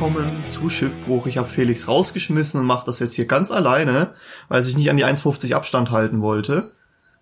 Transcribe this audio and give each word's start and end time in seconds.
willkommen 0.00 0.44
zu 0.46 0.70
Schiffbruch. 0.70 1.26
Ich 1.26 1.38
habe 1.38 1.48
Felix 1.48 1.88
rausgeschmissen 1.88 2.60
und 2.60 2.66
mache 2.68 2.86
das 2.86 3.00
jetzt 3.00 3.14
hier 3.16 3.26
ganz 3.26 3.50
alleine, 3.50 4.14
weil 4.48 4.62
sich 4.62 4.76
nicht 4.76 4.88
an 4.90 4.96
die 4.96 5.04
1,50 5.04 5.54
Abstand 5.54 5.90
halten 5.90 6.22
wollte. 6.22 6.70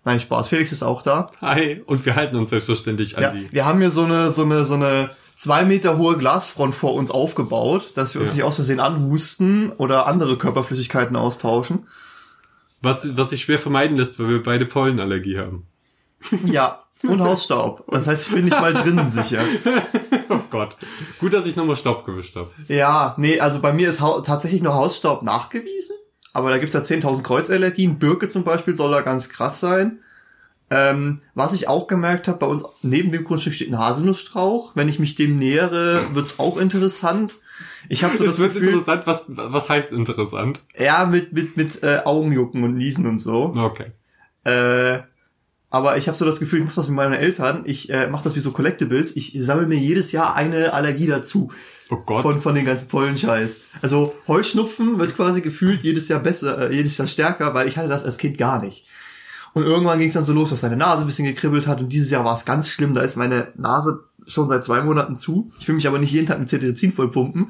Nein, 0.05 0.19
Spaß. 0.19 0.47
Felix 0.49 0.71
ist 0.71 0.83
auch 0.83 1.01
da. 1.01 1.25
Hi, 1.41 1.81
und 1.87 2.05
wir 2.05 2.13
halten 2.15 2.35
uns 2.35 2.51
selbstverständlich 2.51 3.17
an 3.17 3.23
Ja, 3.23 3.31
die. 3.31 3.51
wir 3.51 3.65
haben 3.65 3.79
hier 3.79 3.89
so 3.89 4.03
eine, 4.03 4.29
so 4.29 4.43
eine, 4.43 4.63
so 4.63 4.75
eine 4.75 5.09
zwei 5.33 5.65
Meter 5.65 5.97
hohe 5.97 6.17
Glasfront 6.19 6.75
vor 6.75 6.93
uns 6.93 7.09
aufgebaut, 7.09 7.93
dass 7.95 8.13
wir 8.13 8.21
uns 8.21 8.31
Ja. 8.31 8.35
nicht 8.35 8.43
aus 8.43 8.55
Versehen 8.57 8.79
anhusten 8.79 9.71
oder 9.71 10.05
andere 10.05 10.37
Körperflüssigkeiten 10.37 11.15
austauschen. 11.15 11.87
Was, 12.83 13.17
was 13.17 13.31
sich 13.31 13.41
schwer 13.41 13.57
vermeiden 13.57 13.97
lässt, 13.97 14.19
weil 14.19 14.29
wir 14.29 14.43
beide 14.43 14.67
Pollenallergie 14.67 15.39
haben. 15.39 15.65
Ja, 16.45 16.83
und 17.03 17.21
Hausstaub. 17.21 17.83
Das 17.91 18.07
heißt, 18.07 18.27
ich 18.27 18.33
bin 18.33 18.45
nicht 18.45 18.59
mal 18.59 18.73
drinnen 18.73 19.09
sicher. 19.11 19.43
Oh 20.29 20.39
Gott. 20.49 20.77
Gut, 21.19 21.33
dass 21.33 21.45
ich 21.45 21.55
nochmal 21.55 21.75
Staub 21.75 22.05
gewischt 22.05 22.35
habe. 22.35 22.49
Ja, 22.67 23.13
nee, 23.17 23.39
also 23.39 23.59
bei 23.59 23.73
mir 23.73 23.89
ist 23.89 24.01
hau 24.01 24.21
tatsächlich 24.21 24.61
nur 24.61 24.73
Hausstaub 24.75 25.23
nachgewiesen. 25.23 25.95
Aber 26.33 26.49
da 26.51 26.57
gibt's 26.57 26.75
ja 26.75 26.81
10.000 26.81 27.23
Kreuzallergien. 27.23 27.99
Birke 27.99 28.27
zum 28.27 28.43
Beispiel 28.43 28.75
soll 28.75 28.91
da 28.91 29.01
ganz 29.01 29.29
krass 29.29 29.59
sein. 29.59 29.99
Ähm, 30.69 31.21
was 31.33 31.53
ich 31.53 31.67
auch 31.69 31.87
gemerkt 31.87 32.27
habe, 32.27 32.39
bei 32.39 32.45
uns 32.45 32.65
neben 32.81 33.11
dem 33.11 33.23
Grundstück 33.23 33.53
steht 33.53 33.71
ein 33.71 33.79
Haselnussstrauch. 33.79 34.73
Wenn 34.75 34.89
ich 34.89 34.99
mich 34.99 35.15
dem 35.15 35.35
nähere, 35.37 36.13
wird's 36.13 36.39
auch 36.39 36.57
interessant. 36.57 37.37
Ich 37.89 38.03
habe 38.03 38.17
so 38.17 38.25
das, 38.25 38.33
Das 38.33 38.39
wird 38.39 38.53
Gefühl, 38.53 38.69
interessant. 38.69 39.07
Was, 39.07 39.23
was 39.27 39.69
heißt 39.69 39.91
interessant? 39.93 40.63
ja, 40.77 41.05
mit 41.05 41.31
mit 41.31 41.55
mit 41.55 41.83
äh, 41.83 42.01
Augenjucken 42.03 42.63
und 42.63 42.75
Niesen 42.75 43.07
und 43.07 43.17
so. 43.17 43.53
Okay. 43.57 43.91
Äh, 44.43 44.99
aber 45.69 45.97
ich 45.97 46.07
habe 46.07 46.17
so 46.17 46.23
das 46.25 46.39
Gefühl, 46.39 46.59
ich 46.59 46.65
mache 46.65 46.75
das 46.75 46.87
mit 46.87 46.95
meinen 46.95 47.13
Eltern. 47.13 47.63
Ich 47.65 47.89
äh, 47.89 48.07
mache 48.07 48.23
das 48.23 48.35
wie 48.35 48.39
so 48.39 48.51
Collectibles. 48.51 49.15
Ich 49.15 49.33
sammle 49.37 49.67
mir 49.67 49.77
jedes 49.77 50.11
Jahr 50.11 50.35
eine 50.35 50.73
Allergie 50.73 51.07
dazu. 51.07 51.51
Oh 51.89 51.97
Gott. 51.97 52.21
Von, 52.21 52.41
von 52.41 52.55
den 52.55 52.65
ganzen 52.65 52.87
Pollenscheiß. 52.87 53.61
Also 53.81 54.15
Heuschnupfen 54.27 54.97
wird 54.97 55.15
quasi 55.15 55.41
gefühlt 55.41 55.83
jedes 55.83 56.07
Jahr 56.07 56.19
besser, 56.19 56.69
äh, 56.69 56.75
jedes 56.75 56.97
Jahr 56.97 57.07
stärker, 57.07 57.53
weil 57.53 57.67
ich 57.67 57.77
hatte 57.77 57.89
das 57.89 58.05
als 58.05 58.17
Kind 58.17 58.37
gar 58.37 58.61
nicht. 58.61 58.87
Und 59.53 59.63
irgendwann 59.63 59.99
ging 59.99 60.07
es 60.07 60.13
dann 60.13 60.25
so 60.25 60.33
los, 60.33 60.51
dass 60.51 60.61
seine 60.61 60.77
Nase 60.77 61.01
ein 61.01 61.07
bisschen 61.07 61.25
gekribbelt 61.25 61.67
hat 61.67 61.79
und 61.81 61.89
dieses 61.89 62.11
Jahr 62.11 62.23
war 62.23 62.35
es 62.35 62.45
ganz 62.45 62.69
schlimm. 62.69 62.93
Da 62.93 63.01
ist 63.01 63.15
meine 63.15 63.47
Nase 63.55 64.03
schon 64.25 64.47
seit 64.47 64.63
zwei 64.63 64.81
Monaten 64.81 65.15
zu. 65.15 65.51
Ich 65.59 65.67
will 65.67 65.75
mich 65.75 65.87
aber 65.87 65.99
nicht 65.99 66.11
jeden 66.11 66.27
Tag 66.27 66.39
mit 66.39 66.49
Cetirizin 66.49 66.91
vollpumpen. 66.91 67.47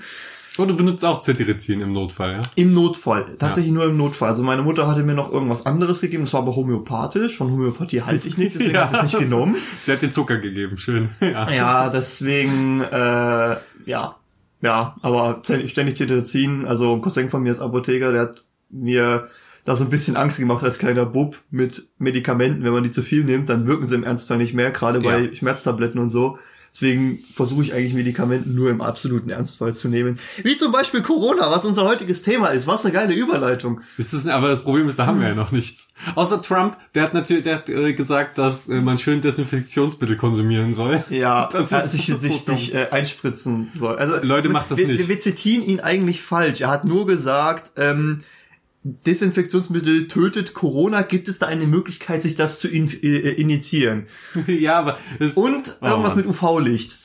Oh, 0.58 0.66
du 0.66 0.75
benutzt 0.75 1.05
auch 1.05 1.22
Cetirizin 1.22 1.81
im 1.81 1.91
Notfall, 1.91 2.33
ja? 2.33 2.39
Im 2.55 2.72
Notfall. 2.72 3.36
Tatsächlich 3.38 3.72
nur 3.73 3.86
im 3.86 3.95
Notfall. 3.97 4.30
Also 4.30 4.44
meine 4.44 4.64
Mutter 4.64 4.88
hatte 4.88 5.03
mir 5.03 5.14
noch 5.14 5.31
irgendwas 5.31 5.66
anderes 5.66 6.02
gegeben. 6.02 6.23
Das 6.23 6.33
war 6.33 6.41
aber 6.41 6.55
homöopathisch. 6.55 7.38
Von 7.38 7.52
Homöopathie 7.52 8.02
halte 8.02 8.27
ich 8.27 8.38
nichts, 8.38 8.55
deswegen 8.58 8.75
Ja, 8.75 8.86
habe 8.86 8.95
ich 8.95 9.02
das 9.02 9.14
nicht 9.14 9.22
genommen. 9.30 9.55
Sie 9.83 9.91
hat 9.91 10.02
dir 10.02 10.11
Zucker 10.11 10.38
gegeben, 10.38 10.77
schön. 10.77 11.09
Ja. 11.22 11.49
Ja, 11.52 11.89
deswegen, 11.89 12.81
äh, 12.81 13.55
ja. 13.86 14.16
Ja, 14.61 14.95
aber 15.03 15.41
ständig 15.44 15.95
Cetirizin. 15.95 16.66
Also 16.66 16.94
ein 16.94 17.02
Cousin 17.02 17.30
von 17.30 17.44
mir 17.44 17.52
ist 17.52 17.61
Apotheker, 17.61 18.11
der 18.11 18.21
hat 18.21 18.44
mir 18.71 19.30
da 19.66 19.75
so 19.75 19.83
ein 19.83 19.89
bisschen 19.92 20.16
Angst 20.17 20.39
gemacht 20.39 20.64
als 20.64 20.80
kleiner 20.80 21.05
Bub 21.05 21.38
mit 21.52 21.88
Medikamenten. 21.99 22.64
Wenn 22.64 22.71
man 22.73 22.83
die 22.83 22.89
zu 22.92 23.03
viel 23.03 23.23
nimmt, 23.23 23.49
dann 23.49 23.67
wirken 23.67 23.86
sie 23.86 23.95
im 23.95 24.03
Ernstfall 24.03 24.38
nicht 24.38 24.53
mehr, 24.53 24.71
gerade 24.71 24.99
bei 25.02 25.19
Ja. 25.25 25.36
Schmerztabletten 25.36 25.99
und 25.99 26.09
so. 26.09 26.39
Deswegen 26.78 27.17
versuche 27.33 27.64
ich 27.64 27.73
eigentlich 27.73 27.95
Medikamenten 27.95 28.53
nur 28.53 28.70
im 28.70 28.81
absoluten 28.81 29.31
Ernstfall 29.31 29.73
zu 29.73 29.88
nehmen. 29.88 30.20
Wie 30.44 30.58
zum 30.58 30.72
Beispiel 30.72 31.02
Corona, 31.02 31.49
was 31.49 31.65
unser 31.65 31.86
heutiges 31.86 32.21
Thema 32.21 32.49
ist. 32.49 32.67
Was 32.67 32.86
eine 32.86 32.93
geile 32.93 33.15
Überleitung. 33.15 33.82
Das 33.98 34.14
ist, 34.14 34.27
aber 34.27 34.49
das 34.49 34.61
Problem 34.61 34.87
ist, 34.87 34.99
da 34.99 35.08
haben 35.08 35.20
wir 35.20 35.30
ja 35.30 35.33
noch 35.33 35.52
nichts. 35.52 35.87
Außer 36.14 36.39
Trump, 36.43 36.77
der 36.93 37.02
hat 37.02 37.16
natürlich, 37.16 37.45
der 37.45 37.55
hat 37.55 37.70
äh, 37.71 37.93
gesagt, 37.93 38.37
dass 38.37 38.70
äh, 38.70 38.76
man 38.76 38.99
schön 38.99 39.21
Desinfektionsmittel 39.21 40.17
konsumieren 40.17 40.71
soll. 40.71 41.04
Ja, 41.10 41.49
Das 41.52 41.70
das 41.70 41.86
ist 41.86 41.92
sich, 41.93 42.05
so 42.05 42.17
sich, 42.17 42.42
sich 42.42 42.76
äh, 42.76 42.89
einspritzen 42.92 43.66
soll. 43.66 43.95
Also 43.95 44.17
Leute, 44.21 44.49
macht 44.49 44.70
das 44.70 44.77
wir, 44.77 44.86
nicht. 44.86 44.99
Wir, 44.99 45.08
wir 45.08 45.20
zitieren 45.20 45.66
ihn 45.66 45.80
eigentlich 45.80 46.21
falsch. 46.21 46.61
Er 46.61 46.70
hat 46.70 46.86
nur 46.86 47.08
gesagt, 47.08 47.71
ähm, 47.77 48.20
Desinfektionsmittel 49.05 50.08
tötet 50.08 50.53
Corona. 50.53 51.02
Gibt 51.02 51.27
es 51.27 51.39
da 51.39 51.48
eine 51.48 51.65
Möglichkeit, 51.67 52.21
sich 52.21 52.36
das 52.36 52.59
zu 52.59 52.67
in, 52.67 52.87
äh, 53.03 53.31
initiieren? 53.31 54.05
ja, 54.48 54.80
aber 54.80 54.98
es, 55.20 55.33
Und 55.33 55.77
Oh, 55.81 55.86
irgendwas 55.87 56.15
Mann. 56.15 56.25
mit 56.25 56.27
UV-Licht. 56.27 56.98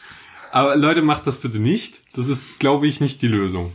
Aber 0.52 0.76
Leute, 0.76 1.02
macht 1.02 1.26
das 1.26 1.38
bitte 1.38 1.58
nicht. 1.58 2.02
Das 2.14 2.28
ist, 2.28 2.58
glaube 2.58 2.86
ich, 2.86 3.00
nicht 3.00 3.22
die 3.22 3.28
Lösung. 3.28 3.72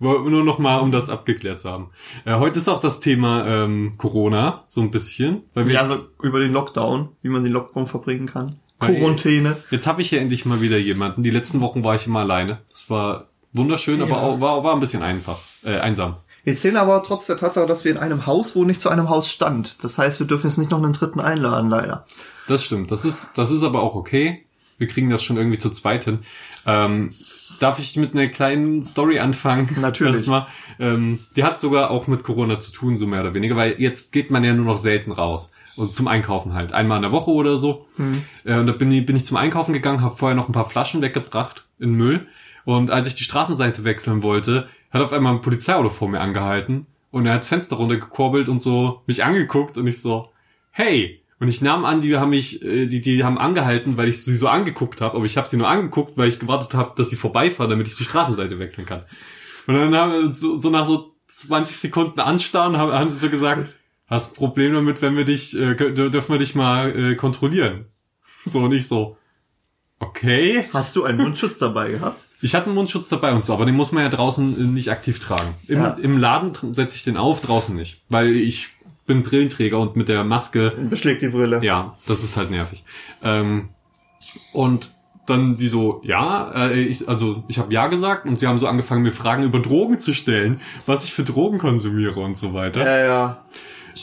Nur 0.00 0.44
noch 0.44 0.58
mal, 0.60 0.78
um 0.78 0.92
das 0.92 1.10
abgeklärt 1.10 1.58
zu 1.58 1.70
haben. 1.70 1.90
Äh, 2.24 2.34
heute 2.36 2.58
ist 2.58 2.68
auch 2.68 2.78
das 2.80 3.00
Thema 3.00 3.64
ähm, 3.64 3.94
Corona, 3.98 4.64
so 4.68 4.80
ein 4.80 4.90
bisschen. 4.92 5.42
Weil 5.54 5.66
wir 5.66 5.74
Ja, 5.74 5.80
also 5.80 5.96
über 6.22 6.38
den 6.38 6.52
Lockdown, 6.52 7.08
wie 7.22 7.28
man 7.28 7.42
den 7.42 7.52
Lockdown 7.52 7.86
verbringen 7.86 8.26
kann. 8.26 8.56
Quarantäne. 8.78 9.56
jetzt 9.72 9.88
habe 9.88 10.00
ich 10.02 10.12
ja 10.12 10.20
endlich 10.20 10.44
mal 10.44 10.60
wieder 10.60 10.78
jemanden. 10.78 11.24
Die 11.24 11.30
letzten 11.30 11.60
Wochen 11.60 11.82
war 11.82 11.96
ich 11.96 12.06
immer 12.06 12.20
alleine. 12.20 12.58
Das 12.70 12.88
war 12.90 13.26
wunderschön, 13.52 14.00
aber 14.00 14.10
Ja. 14.12 14.22
auch, 14.22 14.40
war, 14.40 14.62
war 14.62 14.72
ein 14.74 14.78
bisschen 14.78 15.02
einfach, 15.02 15.40
äh, 15.64 15.78
einsam. 15.78 16.14
Wir 16.48 16.54
zählen 16.54 16.76
aber 16.78 17.02
trotz 17.02 17.26
der 17.26 17.36
Tatsache, 17.36 17.66
dass 17.66 17.84
wir 17.84 17.92
in 17.92 17.98
einem 17.98 18.26
Haus 18.26 18.56
wohnen, 18.56 18.68
nicht 18.68 18.80
zu 18.80 18.88
einem 18.88 19.10
Haus 19.10 19.30
stand. 19.30 19.84
Das 19.84 19.98
heißt, 19.98 20.18
wir 20.18 20.26
dürfen 20.26 20.46
jetzt 20.48 20.56
nicht 20.56 20.70
noch 20.70 20.82
einen 20.82 20.94
dritten 20.94 21.20
einladen, 21.20 21.68
leider. 21.68 22.06
Das 22.46 22.64
stimmt. 22.64 22.90
Das 22.90 23.04
ist, 23.04 23.36
das 23.36 23.50
ist 23.50 23.62
aber 23.62 23.82
auch 23.82 23.94
okay. 23.94 24.46
Wir 24.78 24.86
kriegen 24.86 25.10
das 25.10 25.22
schon 25.22 25.36
irgendwie 25.36 25.58
zu 25.58 25.68
zweit 25.70 26.04
hin. 26.04 26.20
Ähm, 26.64 27.12
darf 27.60 27.78
ich 27.78 27.96
mit 27.96 28.14
einer 28.14 28.28
kleinen 28.28 28.82
Story 28.82 29.18
anfangen? 29.18 29.68
Natürlich. 29.78 30.16
Erstmal. 30.16 30.46
Ähm, 30.78 31.18
die 31.36 31.44
hat 31.44 31.60
sogar 31.60 31.90
auch 31.90 32.06
mit 32.06 32.24
Corona 32.24 32.60
zu 32.60 32.72
tun, 32.72 32.96
so 32.96 33.06
mehr 33.06 33.20
oder 33.20 33.34
weniger, 33.34 33.56
weil 33.56 33.74
jetzt 33.78 34.12
geht 34.12 34.30
man 34.30 34.42
ja 34.42 34.54
nur 34.54 34.64
noch 34.64 34.78
selten 34.78 35.12
raus. 35.12 35.50
Und 35.76 35.92
zum 35.92 36.08
Einkaufen 36.08 36.54
halt. 36.54 36.72
Einmal 36.72 36.96
in 36.96 37.02
der 37.02 37.12
Woche 37.12 37.30
oder 37.30 37.58
so. 37.58 37.86
Äh, 38.44 38.58
und 38.58 38.66
da 38.66 38.72
bin 38.72 38.90
ich, 38.90 39.04
bin 39.04 39.16
ich 39.16 39.26
zum 39.26 39.36
Einkaufen 39.36 39.74
gegangen, 39.74 40.00
habe 40.00 40.16
vorher 40.16 40.34
noch 40.34 40.48
ein 40.48 40.52
paar 40.52 40.68
Flaschen 40.68 41.02
weggebracht 41.02 41.66
in 41.78 41.92
Müll. 41.92 42.26
Und 42.68 42.90
als 42.90 43.08
ich 43.08 43.14
die 43.14 43.24
Straßenseite 43.24 43.84
wechseln 43.84 44.22
wollte, 44.22 44.68
hat 44.90 45.00
auf 45.00 45.14
einmal 45.14 45.32
ein 45.32 45.40
Polizeiauto 45.40 45.88
vor 45.88 46.06
mir 46.06 46.20
angehalten. 46.20 46.84
Und 47.10 47.24
er 47.24 47.32
hat 47.32 47.46
Fenster 47.46 47.76
runtergekurbelt 47.76 48.46
und 48.46 48.58
so 48.60 49.00
mich 49.06 49.24
angeguckt 49.24 49.78
und 49.78 49.86
ich 49.86 50.02
so, 50.02 50.28
hey. 50.70 51.22
Und 51.40 51.48
ich 51.48 51.62
nahm 51.62 51.86
an, 51.86 52.02
die 52.02 52.14
haben 52.18 52.28
mich, 52.28 52.62
äh, 52.62 52.84
die, 52.86 53.00
die 53.00 53.24
haben 53.24 53.38
angehalten, 53.38 53.96
weil 53.96 54.08
ich 54.08 54.22
sie 54.22 54.34
so 54.34 54.48
angeguckt 54.48 55.00
habe, 55.00 55.16
aber 55.16 55.24
ich 55.24 55.38
habe 55.38 55.48
sie 55.48 55.56
nur 55.56 55.66
angeguckt, 55.66 56.18
weil 56.18 56.28
ich 56.28 56.40
gewartet 56.40 56.74
habe, 56.74 56.92
dass 56.94 57.08
sie 57.08 57.16
vorbeifahren, 57.16 57.70
damit 57.70 57.88
ich 57.88 57.96
die 57.96 58.04
Straßenseite 58.04 58.58
wechseln 58.58 58.84
kann. 58.84 59.04
Und 59.66 59.74
dann 59.74 59.94
haben 59.94 60.30
so, 60.30 60.56
so 60.58 60.68
nach 60.68 60.86
so 60.86 61.14
20 61.28 61.74
Sekunden 61.74 62.20
anstarren, 62.20 62.76
haben, 62.76 62.92
haben 62.92 63.08
sie 63.08 63.16
so 63.16 63.30
gesagt, 63.30 63.72
hast 64.08 64.34
Problem 64.34 64.74
damit, 64.74 65.00
wenn 65.00 65.16
wir 65.16 65.24
dich, 65.24 65.58
äh, 65.58 65.72
dür- 65.72 66.10
dürfen 66.10 66.32
wir 66.34 66.38
dich 66.38 66.54
mal 66.54 66.94
äh, 66.94 67.14
kontrollieren. 67.14 67.86
So 68.44 68.58
und 68.58 68.72
ich 68.72 68.86
so, 68.86 69.16
okay. 70.00 70.64
Hast 70.72 70.96
du 70.96 71.04
einen 71.04 71.18
Mundschutz 71.18 71.58
dabei 71.58 71.90
gehabt? 71.90 72.26
Ich 72.40 72.54
hatte 72.54 72.66
einen 72.66 72.74
Mundschutz 72.74 73.08
dabei 73.08 73.32
und 73.32 73.44
so, 73.44 73.52
aber 73.52 73.64
den 73.66 73.74
muss 73.74 73.92
man 73.92 74.02
ja 74.04 74.08
draußen 74.08 74.56
äh, 74.56 74.62
nicht 74.62 74.90
aktiv 74.90 75.18
tragen. 75.18 75.54
Im, 75.66 75.78
Ja. 75.78 75.90
im 76.00 76.18
Laden 76.18 76.52
setze 76.74 76.96
ich 76.96 77.04
den 77.04 77.16
auf, 77.16 77.40
draußen 77.40 77.74
nicht. 77.74 78.02
Weil 78.08 78.36
ich 78.36 78.68
bin 79.06 79.22
Brillenträger 79.22 79.78
und 79.78 79.96
mit 79.96 80.08
der 80.08 80.22
Maske, 80.24 80.72
Beschlägt 80.90 81.22
die 81.22 81.28
Brille. 81.28 81.60
ja, 81.64 81.96
das 82.06 82.22
ist 82.22 82.36
halt 82.36 82.50
nervig. 82.50 82.84
Ähm, 83.22 83.70
und 84.52 84.90
dann 85.26 85.56
sie 85.56 85.68
so, 85.68 86.00
ja, 86.04 86.50
äh, 86.68 86.80
ich, 86.80 87.06
also 87.08 87.42
ich 87.48 87.58
habe 87.58 87.72
ja 87.72 87.86
gesagt 87.88 88.26
und 88.26 88.38
sie 88.38 88.46
haben 88.46 88.58
so 88.58 88.66
angefangen, 88.66 89.02
mir 89.02 89.12
Fragen 89.12 89.42
über 89.42 89.58
Drogen 89.60 89.98
zu 89.98 90.14
stellen, 90.14 90.60
was 90.86 91.04
ich 91.04 91.12
für 91.12 91.22
Drogen 91.22 91.58
konsumiere 91.58 92.20
und 92.20 92.36
so 92.38 92.54
weiter. 92.54 92.84
Ja, 92.84 93.04
ja. 93.06 93.44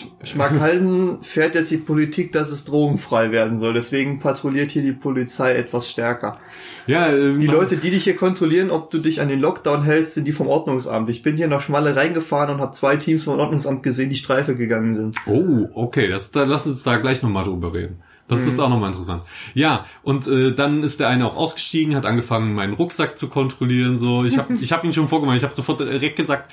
Sch- 0.04 0.28
Schmackhalden 0.28 1.22
fährt 1.22 1.56
jetzt 1.56 1.72
die 1.72 1.78
Politik, 1.78 2.32
dass 2.32 2.52
es 2.52 2.64
drogenfrei 2.66 3.32
werden 3.32 3.58
soll. 3.58 3.74
Deswegen 3.74 4.20
patrouilliert 4.20 4.72
hier 4.72 4.82
die 4.82 4.92
Polizei 4.94 5.54
etwas 5.56 5.90
stärker. 5.90 6.40
ja, 6.88 7.12
äh, 7.12 7.38
Die 7.38 7.48
Leute, 7.48 7.78
die 7.78 7.90
dich 7.92 8.04
hier 8.04 8.16
kontrollieren, 8.16 8.72
ob 8.72 8.92
du 8.92 9.00
dich 9.00 9.22
an 9.22 9.30
den 9.30 9.40
Lockdown 9.40 9.84
hältst, 9.84 10.14
sind 10.16 10.26
die 10.26 10.32
vom 10.32 10.48
Ordnungsamt. 10.48 11.10
Ich 11.10 11.22
bin 11.22 11.38
hier 11.38 11.48
nach 11.48 11.62
Schmalle 11.62 11.96
reingefahren 11.96 12.54
und 12.56 12.62
habe 12.62 12.72
zwei 12.74 12.96
Teams 12.98 13.24
vom 13.24 13.40
Ordnungsamt 13.40 13.84
gesehen, 13.84 14.10
die 14.10 14.16
Streife 14.16 14.56
gegangen 14.56 14.94
sind. 14.94 15.16
Oh, 15.26 15.68
okay, 15.74 16.08
das, 16.08 16.32
da, 16.32 16.44
lass 16.44 16.68
uns 16.68 16.84
da 16.84 16.98
gleich 16.98 17.22
nochmal 17.24 17.44
drüber 17.46 17.74
reden. 17.74 18.02
Das 18.28 18.42
Mhm. 18.42 18.48
ist 18.48 18.60
auch 18.60 18.70
nochmal 18.70 18.90
interessant. 18.92 19.22
Ja, 19.54 19.86
und 20.02 20.28
äh, 20.28 20.52
dann 20.56 20.82
ist 20.82 21.00
der 21.00 21.10
eine 21.10 21.28
auch 21.28 21.36
ausgestiegen, 21.36 21.96
hat 21.96 22.08
angefangen, 22.08 22.54
meinen 22.56 22.74
Rucksack 22.74 23.20
zu 23.20 23.28
kontrollieren. 23.30 23.96
So, 23.96 24.26
ich 24.26 24.40
habe 24.40 24.54
ich 24.62 24.72
hab 24.72 24.84
ihn 24.84 24.94
schon 24.94 25.08
vorgemacht. 25.08 25.38
Ich 25.38 25.44
habe 25.44 25.54
sofort 25.54 25.80
direkt 25.82 26.16
gesagt, 26.16 26.50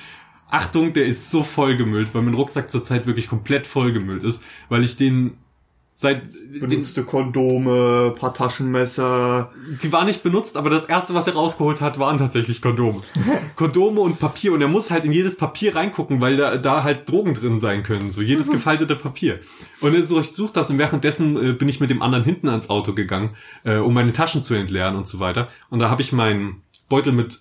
Achtung, 0.53 0.93
der 0.93 1.07
ist 1.07 1.31
so 1.31 1.43
vollgemüllt, 1.43 2.15
weil 2.15 2.23
mein 2.23 2.35
Rucksack 2.35 2.71
zurzeit 2.71 3.07
wirklich 3.07 3.29
komplett 3.29 3.67
vollgemüllt 3.67 4.23
ist, 4.23 4.45
weil 4.69 4.85
ich 4.85 4.99
den 4.99 5.39
seit 5.95 6.23
den, 6.27 6.61
Benutzte 6.61 7.05
Kondome, 7.05 8.15
paar 8.19 8.35
Taschenmesser. 8.35 9.51
die 9.83 9.93
war 9.93 10.05
nicht 10.05 10.23
benutzt, 10.23 10.57
aber 10.57 10.69
das 10.69 10.85
erste, 10.85 11.15
was 11.15 11.27
er 11.27 11.35
rausgeholt 11.35 11.81
hat, 11.81 11.99
waren 11.99 12.19
tatsächlich 12.19 12.61
Kondome. 12.61 13.01
Kondome 13.57 14.01
und 14.01 14.19
Papier 14.19 14.53
und 14.53 14.61
er 14.61 14.69
muss 14.69 14.91
halt 14.91 15.07
in 15.07 15.13
jedes 15.13 15.37
Papier 15.37 15.75
reingucken, 15.75 16.21
weil 16.21 16.37
da, 16.37 16.59
da 16.59 16.83
halt 16.83 17.09
Drogen 17.09 17.33
drin 17.33 17.59
sein 17.61 17.83
können, 17.83 18.11
so 18.11 18.21
jedes 18.21 18.51
gefaltete 18.51 18.97
Papier. 18.97 19.41
Und 19.81 19.95
er 19.95 20.03
durchsucht 20.03 20.57
das 20.57 20.69
und 20.69 20.79
währenddessen 20.79 21.37
äh, 21.37 21.53
bin 21.53 21.69
ich 21.69 21.81
mit 21.81 21.89
dem 21.89 22.03
anderen 22.03 22.25
hinten 22.25 22.49
ans 22.49 22.69
Auto 22.69 22.93
gegangen, 22.95 23.37
äh, 23.65 23.77
um 23.77 23.95
meine 23.95 24.13
Taschen 24.13 24.43
zu 24.43 24.55
entleeren 24.55 24.97
und 24.97 25.07
so 25.07 25.19
weiter. 25.19 25.49
Und 25.71 25.79
da 25.79 25.89
habe 25.89 26.03
ich 26.03 26.13
meinen 26.13 26.63
Beutel 26.89 27.13
mit 27.13 27.41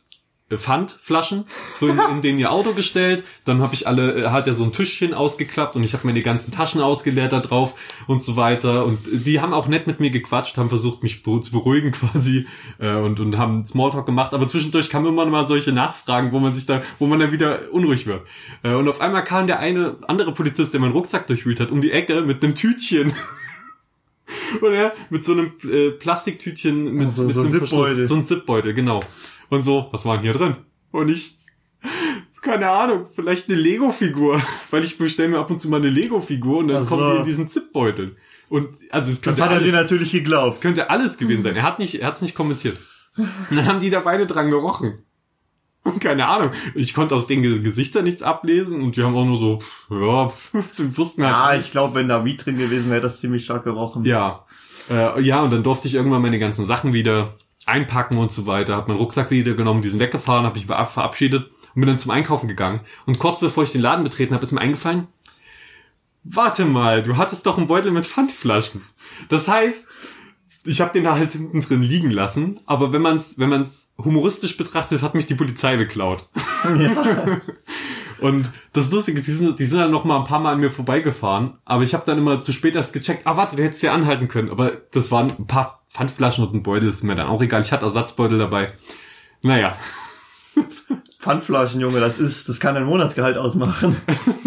Pfandflaschen 0.58 1.44
so 1.78 1.88
in, 1.88 2.00
in 2.12 2.22
den 2.22 2.40
ihr 2.40 2.52
Auto 2.52 2.74
gestellt. 2.74 3.24
Dann 3.46 3.62
habe 3.62 3.74
ich 3.74 3.88
alle, 3.88 4.16
äh, 4.16 4.30
hat 4.30 4.48
er 4.48 4.54
so 4.54 4.64
ein 4.64 4.72
Tischchen 4.72 5.14
ausgeklappt 5.14 5.76
und 5.76 5.84
ich 5.84 5.94
habe 5.94 6.06
meine 6.06 6.22
ganzen 6.22 6.52
Taschen 6.52 6.82
ausgeleert 6.82 7.34
da 7.34 7.40
drauf 7.40 7.76
und 8.08 8.24
so 8.24 8.36
weiter. 8.36 8.86
Und 8.86 9.00
die 9.12 9.42
haben 9.42 9.54
auch 9.54 9.68
nett 9.68 9.88
mit 9.88 10.00
mir 10.00 10.12
gequatscht, 10.12 10.58
haben 10.58 10.70
versucht, 10.70 11.04
mich 11.04 11.24
zu 11.24 11.52
beruhigen 11.52 11.92
quasi 11.92 12.48
äh, 12.80 12.96
und, 12.96 13.20
und 13.20 13.38
haben 13.38 13.66
Smalltalk 13.66 14.06
gemacht. 14.06 14.34
Aber 14.34 14.48
zwischendurch 14.48 14.90
kamen 14.90 15.08
immer 15.08 15.26
mal 15.26 15.46
solche 15.46 15.72
Nachfragen, 15.72 16.32
wo 16.32 16.40
man 16.40 16.54
sich 16.54 16.66
da, 16.66 16.82
wo 17.00 17.08
man 17.08 17.20
dann 17.20 17.32
wieder 17.32 17.72
unruhig 17.72 18.06
wird. 18.06 18.22
Äh, 18.64 18.74
und 18.74 18.88
auf 18.88 19.02
einmal 19.02 19.24
kam 19.24 19.48
der 19.48 19.60
eine 19.60 19.98
andere 20.08 20.34
Polizist, 20.34 20.74
der 20.74 20.82
meinen 20.82 20.94
Rucksack 20.94 21.28
durchwühlt 21.28 21.60
hat, 21.60 21.72
um 21.72 21.82
die 21.82 21.92
Ecke 21.92 22.22
mit 22.22 22.44
einem 22.44 22.56
Tütchen. 22.56 23.14
Und 24.62 24.74
er 24.74 24.94
mit 25.10 25.24
so 25.24 25.34
einem 25.34 25.52
äh, 25.64 25.92
Plastiktütchen 25.92 26.94
mit, 26.94 27.06
Also 27.08 27.24
mit 27.24 27.34
so 27.34 27.42
einem 27.42 27.52
Zipbeutel. 27.52 28.06
So 28.06 28.16
ein 28.16 28.26
Zipbeutel, 28.26 28.74
genau. 28.74 29.02
Und 29.50 29.64
so, 29.64 29.88
was 29.92 30.06
war 30.06 30.16
denn 30.18 30.24
hier 30.24 30.34
drin? 30.34 30.56
Und 30.92 31.10
ich, 31.10 31.38
keine 32.42 32.70
Ahnung, 32.70 33.06
vielleicht 33.14 33.50
eine 33.50 33.58
Lego-Figur, 33.60 34.42
weil 34.72 34.84
ich 34.84 34.98
bestelle 34.98 35.30
mir 35.30 35.40
ab 35.40 35.50
und 35.50 35.60
zu 35.60 35.70
mal 35.70 35.78
eine 35.78 35.90
Lego-Figur 35.90 36.60
und 36.60 36.68
dann 36.70 36.84
Ach 36.84 36.88
so. 36.88 36.98
kommt 36.98 37.14
die 37.14 37.18
in 37.20 37.26
diesen 37.26 37.50
Zipbeutel. 37.50 38.16
Und 38.50 38.70
also 38.90 39.12
es 39.12 39.22
Das 39.22 39.38
könnte 39.38 39.44
hat 39.44 39.52
er 39.62 39.64
dir 39.66 39.74
alles, 39.74 39.84
natürlich 39.84 40.12
geglaubt. 40.12 40.56
es 40.56 40.62
könnte 40.62 40.90
alles 40.90 41.18
gewesen 41.18 41.42
sein. 41.42 41.56
Er 41.56 41.64
hat 41.64 41.80
nicht, 41.80 41.96
er 42.02 42.08
hat's 42.08 42.22
nicht 42.22 42.36
kommentiert. 42.36 42.78
Und 43.18 43.28
dann 43.56 43.66
haben 43.66 43.80
die 43.80 43.90
da 43.90 44.00
beide 44.02 44.26
dran 44.28 44.50
gerochen. 44.50 45.02
Und 45.84 46.00
keine 46.02 46.28
Ahnung. 46.28 46.52
Ich 46.76 46.94
konnte 46.94 47.16
aus 47.16 47.28
den 47.28 47.42
Ge- 47.42 47.60
Gesichtern 47.62 48.04
nichts 48.04 48.22
ablesen 48.24 48.82
und 48.82 48.96
die 48.98 49.04
haben 49.04 49.16
auch 49.16 49.26
nur 49.26 49.38
so, 49.38 49.60
ja, 49.90 50.32
sie 50.70 50.98
wussten 50.98 51.24
halt. 51.26 51.34
Ja, 51.56 51.60
ich 51.62 51.72
glaube, 51.72 51.96
wenn 51.96 52.08
da 52.08 52.24
Weed 52.26 52.46
drin 52.46 52.58
gewesen 52.58 52.92
wäre, 52.92 53.02
das 53.02 53.20
ziemlich 53.20 53.44
stark 53.46 53.64
gerochen. 53.64 54.06
Ja. 54.06 54.46
Äh, 54.90 55.22
ja, 55.22 55.42
und 55.42 55.52
dann 55.54 55.64
durfte 55.64 55.88
ich 55.88 55.96
irgendwann 55.96 56.22
meine 56.22 56.40
ganzen 56.40 56.66
Sachen 56.66 56.94
wieder 56.94 57.36
einpacken 57.66 58.18
und 58.18 58.32
so 58.32 58.46
weiter. 58.48 58.76
Hab 58.76 58.88
meinen 58.88 58.98
Rucksack 58.98 59.32
wieder 59.32 59.54
genommen, 59.54 59.82
diesen 59.82 60.00
weggefahren, 60.00 60.46
habe 60.46 60.58
mich 60.58 60.68
ver- 60.68 60.86
verabschiedet 60.86 61.50
und 61.74 61.80
bin 61.82 61.88
dann 61.88 61.98
zum 62.00 62.12
Einkaufen 62.12 62.48
gegangen. 62.48 62.82
Und 63.06 63.20
kurz 63.20 63.40
bevor 63.40 63.64
ich 63.64 63.72
den 63.72 63.82
Laden 63.82 64.04
betreten 64.04 64.34
habe, 64.34 64.44
ist 64.44 64.52
mir 64.52 64.62
eingefallen, 64.62 65.08
warte 66.24 66.66
mal, 66.66 67.02
du 67.04 67.18
hattest 67.18 67.46
doch 67.46 67.58
einen 67.58 67.68
Beutel 67.68 67.92
mit 67.92 68.06
Pfandflaschen. 68.06 68.82
Das 69.30 69.48
heißt, 69.48 69.88
ich 70.64 70.82
habe 70.82 70.92
den 70.94 71.04
da 71.04 71.16
halt 71.16 71.32
hinten 71.32 71.62
drin 71.62 71.82
liegen 71.82 72.12
lassen, 72.12 72.60
aber 72.66 72.94
wenn 72.94 73.02
man 73.02 73.18
es 73.18 73.40
wenn 73.40 73.50
man's 73.50 73.92
humoristisch 73.98 74.58
betrachtet, 74.58 75.02
hat 75.02 75.16
mich 75.16 75.26
die 75.26 75.36
Polizei 75.36 75.78
beklaut. 75.78 76.30
Und 78.20 78.52
das 78.74 78.92
Lustige 78.92 79.18
ist, 79.18 79.28
die 79.28 79.32
sind, 79.32 79.60
die 79.60 79.66
sind 79.66 79.80
dann 79.80 79.90
noch 79.90 80.06
mal 80.06 80.20
ein 80.20 80.26
paar 80.26 80.40
Mal 80.40 80.54
an 80.54 80.60
mir 80.60 80.70
vorbeigefahren, 80.70 81.58
aber 81.66 81.82
ich 81.82 81.96
habe 81.96 82.06
dann 82.06 82.20
immer 82.20 82.44
zu 82.44 82.52
spät 82.52 82.76
erst 82.76 82.94
gecheckt, 82.94 83.26
ah 83.26 83.36
warte, 83.36 83.56
der 83.56 83.66
hättest 83.66 83.82
ja 83.82 83.94
anhalten 83.94 84.28
können. 84.28 84.52
Aber 84.52 84.74
das 84.92 85.10
waren 85.12 85.32
ein 85.40 85.48
paar 85.48 85.84
Pfandflaschen 85.90 86.46
und 86.46 86.54
ein 86.54 86.62
Beutel, 86.62 86.88
ist 86.88 87.04
mir 87.04 87.16
dann 87.16 87.28
auch 87.28 87.42
egal. 87.42 87.62
Ich 87.62 87.72
hatte 87.72 87.86
Ersatzbeutel 87.86 88.38
dabei. 88.38 88.74
Naja, 89.42 89.76
Pfandflaschen, 91.20 91.82
Junge, 91.82 92.00
das 92.00 92.20
ist, 92.20 92.50
das 92.50 92.60
kann 92.60 92.76
ein 92.76 92.84
Monatsgehalt 92.84 93.38
ausmachen. 93.38 93.96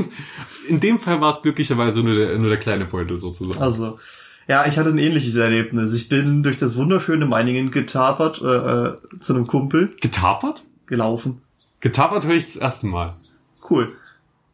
in 0.69 0.81
dem 0.81 0.99
Fall 0.99 1.21
war 1.21 1.33
es 1.33 1.43
glücklicherweise 1.43 2.03
nur 2.03 2.15
der, 2.15 2.39
nur 2.39 2.49
der 2.49 2.59
kleine 2.59 2.87
Beutel 2.87 3.19
sozusagen. 3.19 3.61
Also, 3.61 3.99
ja, 4.47 4.67
ich 4.67 4.79
hatte 4.79 4.91
ein 4.91 4.99
ähnliches 4.99 5.37
Erlebnis. 5.37 5.95
Ich 5.95 6.09
bin 6.09 6.43
durch 6.43 6.57
das 6.57 6.77
wunderschöne 6.77 7.27
Meiningen 7.27 7.71
getapert, 7.71 8.43
äh, 8.43 8.47
äh, 8.47 8.99
zu 9.21 9.35
einem 9.35 9.47
Kumpel 9.47 9.93
Getapert? 10.01 10.63
gelaufen. 10.87 11.41
Getapert 11.81 12.25
höre 12.25 12.35
ich 12.35 12.45
das 12.45 12.57
erste 12.57 12.87
Mal. 12.87 13.15
Cool. 13.69 13.93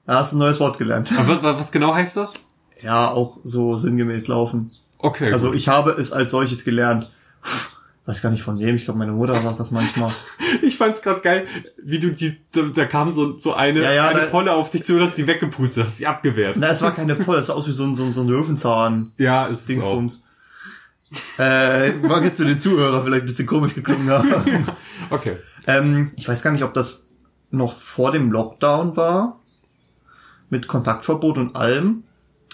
Da 0.06 0.19
hast 0.19 0.32
du 0.32 0.37
ein 0.37 0.40
neues 0.40 0.60
Wort 0.60 0.78
gelernt. 0.78 1.10
Aber 1.19 1.42
was, 1.42 1.58
was 1.58 1.72
genau 1.72 1.94
heißt 1.94 2.16
das? 2.16 2.34
Ja, 2.82 3.10
auch 3.10 3.38
so 3.44 3.76
sinngemäß 3.76 4.28
laufen. 4.28 4.72
Okay. 4.98 5.32
Also 5.32 5.48
gut. 5.48 5.56
ich 5.56 5.69
habe 5.69 5.90
es 5.92 6.12
als 6.12 6.31
solches 6.31 6.64
gelernt. 6.64 7.10
Weiß 8.06 8.23
gar 8.23 8.31
nicht 8.31 8.43
von 8.43 8.58
wem. 8.58 8.75
Ich 8.76 8.85
glaube, 8.85 8.99
meine 8.99 9.12
Mutter 9.12 9.41
sagt 9.41 9.61
das 9.61 9.70
manchmal. 9.70 10.12
Ich 10.62 10.76
fand's 10.76 11.00
grad 11.02 11.23
geil, 11.23 11.47
wie 11.82 11.99
du 11.99 12.11
die, 12.11 12.37
da, 12.52 12.62
da 12.62 12.85
kam 12.85 13.08
so, 13.11 13.38
so 13.38 13.55
eine, 13.55 13.82
Ja, 13.82 13.93
ja, 13.93 14.08
eine 14.08 14.20
da- 14.20 14.26
Polle 14.26 14.52
auf 14.52 14.69
dich 14.70 14.82
zu, 14.85 14.99
dass 14.99 15.14
die 15.14 15.26
weggepustet 15.26 15.85
hast, 15.87 15.99
die 16.00 16.06
abgewehrt. 16.06 16.56
Na, 16.58 16.69
es 16.69 16.82
war 16.82 16.94
keine 16.94 17.14
Polle, 17.14 17.41
es 17.41 17.47
sah 17.47 17.55
aus 17.55 17.67
wie 17.69 17.73
so 17.73 17.85
ein, 17.85 17.94
so 17.94 18.05
ein, 18.05 18.12
so 18.12 18.20
ein 18.23 18.29
Löwenzahn. 18.29 19.12
Ja, 19.17 19.47
ist 19.47 19.70
es 19.70 19.82
auch. 19.82 19.94
Dingsbums. 19.97 20.23
Äh, 21.38 21.93
mag 21.94 22.23
jetzt 22.25 22.37
für 22.37 22.44
den 22.44 22.58
Zuhörer 22.58 23.02
vielleicht 23.02 23.23
ein 23.23 23.26
bisschen 23.26 23.47
komisch 23.47 23.75
geklungen 23.75 24.08
haben. 24.11 24.67
Okay. 25.11 25.38
ähm, 25.67 26.12
ich 26.17 26.29
weiß 26.29 26.41
gar 26.43 26.52
nicht, 26.52 26.62
ob 26.62 26.73
das 26.75 27.08
noch 27.50 27.73
vor 27.76 28.12
dem 28.12 28.31
Lockdown 28.31 28.97
war. 28.97 29.41
Mit 30.50 30.69
Kontaktverbot 30.69 31.37
und 31.38 31.56
allem. 31.56 32.05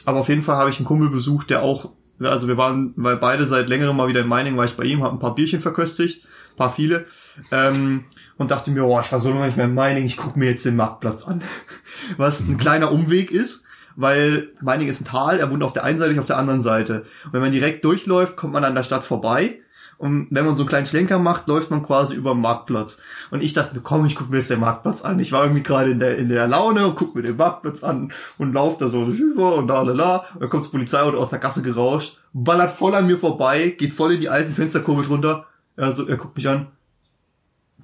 Aber 0.07 0.21
auf 0.21 0.29
jeden 0.31 0.41
Fall 0.43 0.57
habe 0.57 0.71
ich 0.71 0.77
einen 0.79 0.87
Kumpel 0.87 1.11
besucht, 1.11 1.51
der 1.51 1.63
auch, 1.63 1.91
also 2.21 2.49
wir 2.49 2.57
waren, 2.57 2.93
weil 2.97 3.17
beide 3.17 3.47
seit 3.47 3.69
längerem 3.69 3.97
mal 3.97 4.09
wieder 4.09 4.21
in 4.21 4.29
Meiningen, 4.29 4.59
war 4.59 4.65
ich 4.65 4.77
bei 4.77 4.85
ihm, 4.85 5.03
habe 5.03 5.17
ein 5.17 5.21
paar 5.21 5.35
Bierchen 5.35 5.61
verköstigt, 5.61 6.25
ein 6.25 6.57
paar 6.57 6.73
viele. 6.73 7.07
Ähm, 7.51 8.05
und 8.39 8.51
dachte 8.51 8.71
mir, 8.71 8.85
oh, 8.85 9.01
ich 9.01 9.11
war 9.13 9.21
so 9.21 9.31
lange 9.31 9.47
nicht 9.47 9.57
mehr 9.57 9.67
in 9.67 9.75
Meiningen, 9.75 10.07
ich 10.07 10.17
gucke 10.17 10.39
mir 10.39 10.51
jetzt 10.51 10.65
den 10.65 10.77
Marktplatz 10.77 11.25
an. 11.25 11.43
Was 12.17 12.41
ein 12.41 12.59
kleiner 12.59 12.93
Umweg 12.93 13.31
ist, 13.31 13.65
weil 13.97 14.51
Meiningen 14.61 14.91
ist 14.91 15.01
ein 15.01 15.07
Tal, 15.07 15.39
er 15.39 15.51
wohnt 15.51 15.63
auf 15.63 15.73
der 15.73 15.85
einen 15.85 15.99
Seite, 15.99 16.13
ich 16.13 16.19
auf 16.19 16.27
der 16.27 16.39
anderen 16.39 16.61
Seite. 16.61 17.05
Und 17.25 17.33
wenn 17.33 17.41
man 17.41 17.53
direkt 17.53 17.85
durchläuft, 17.85 18.37
kommt 18.37 18.53
man 18.53 18.65
an 18.65 18.75
der 18.75 18.83
Stadt 18.83 19.05
vorbei. 19.05 19.61
Und 19.99 20.27
wenn 20.31 20.45
man 20.45 20.55
so 20.57 20.63
einen 20.63 20.69
kleinen 20.69 20.87
Schlenker 20.87 21.19
macht, 21.19 21.49
läuft 21.49 21.71
man 21.71 21.83
quasi 21.83 22.15
über 22.15 22.33
den 22.35 22.43
Marktplatz. 22.43 22.99
Und 23.31 23.43
ich 23.43 23.55
dachte 23.55 23.81
komm, 23.81 24.05
ich 24.05 24.15
guck 24.15 24.29
mir 24.29 24.37
jetzt 24.37 24.51
den 24.51 24.61
Marktplatz 24.61 25.01
an. 25.03 25.19
Ich 25.21 25.33
war 25.33 25.43
irgendwie 25.45 25.63
gerade 25.63 25.91
in 25.91 25.99
der, 25.99 26.19
in 26.19 26.29
der 26.29 26.47
Laune 26.47 26.87
und 26.87 26.97
guck 26.97 27.15
mir 27.15 27.23
den 27.23 27.37
Marktplatz 27.37 27.83
an 27.83 28.13
und 28.37 28.53
lauf 28.53 28.77
da 28.77 28.89
so 28.89 29.05
rüber 29.05 29.55
und 29.57 29.69
da, 29.69 29.81
la, 29.83 29.93
la. 29.93 30.17
Und 30.35 30.43
dann 30.43 30.51
kommt 30.51 30.65
das 30.65 30.71
Polizeiauto 30.71 31.17
aus 31.17 31.31
der 31.31 31.39
Gasse 31.39 31.63
gerauscht, 31.63 32.19
ballert 32.35 32.77
voll 32.77 32.95
an 32.95 33.07
mir 33.07 33.17
vorbei, 33.17 33.75
geht 33.79 33.95
voll 33.95 34.13
in 34.13 34.21
die 34.21 34.29
Eisenfensterkurbel 34.29 35.07
drunter. 35.07 35.47
Also, 35.77 36.07
er 36.07 36.17
guckt 36.19 36.37
mich 36.37 36.49
an. 36.49 36.67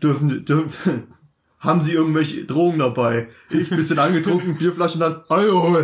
Dürfen, 0.03 0.29
Sie- 0.29 0.45
dürfen, 0.45 1.05
haben 1.61 1.81
Sie 1.81 1.93
irgendwelche 1.95 2.45
Drogen 2.45 2.79
dabei? 2.81 3.29
Ich 3.49 3.71
bisschen 3.71 3.99
angetrunken, 3.99 4.57
Bierflaschen 4.57 5.01
dann, 5.01 5.23
Hallo. 5.31 5.79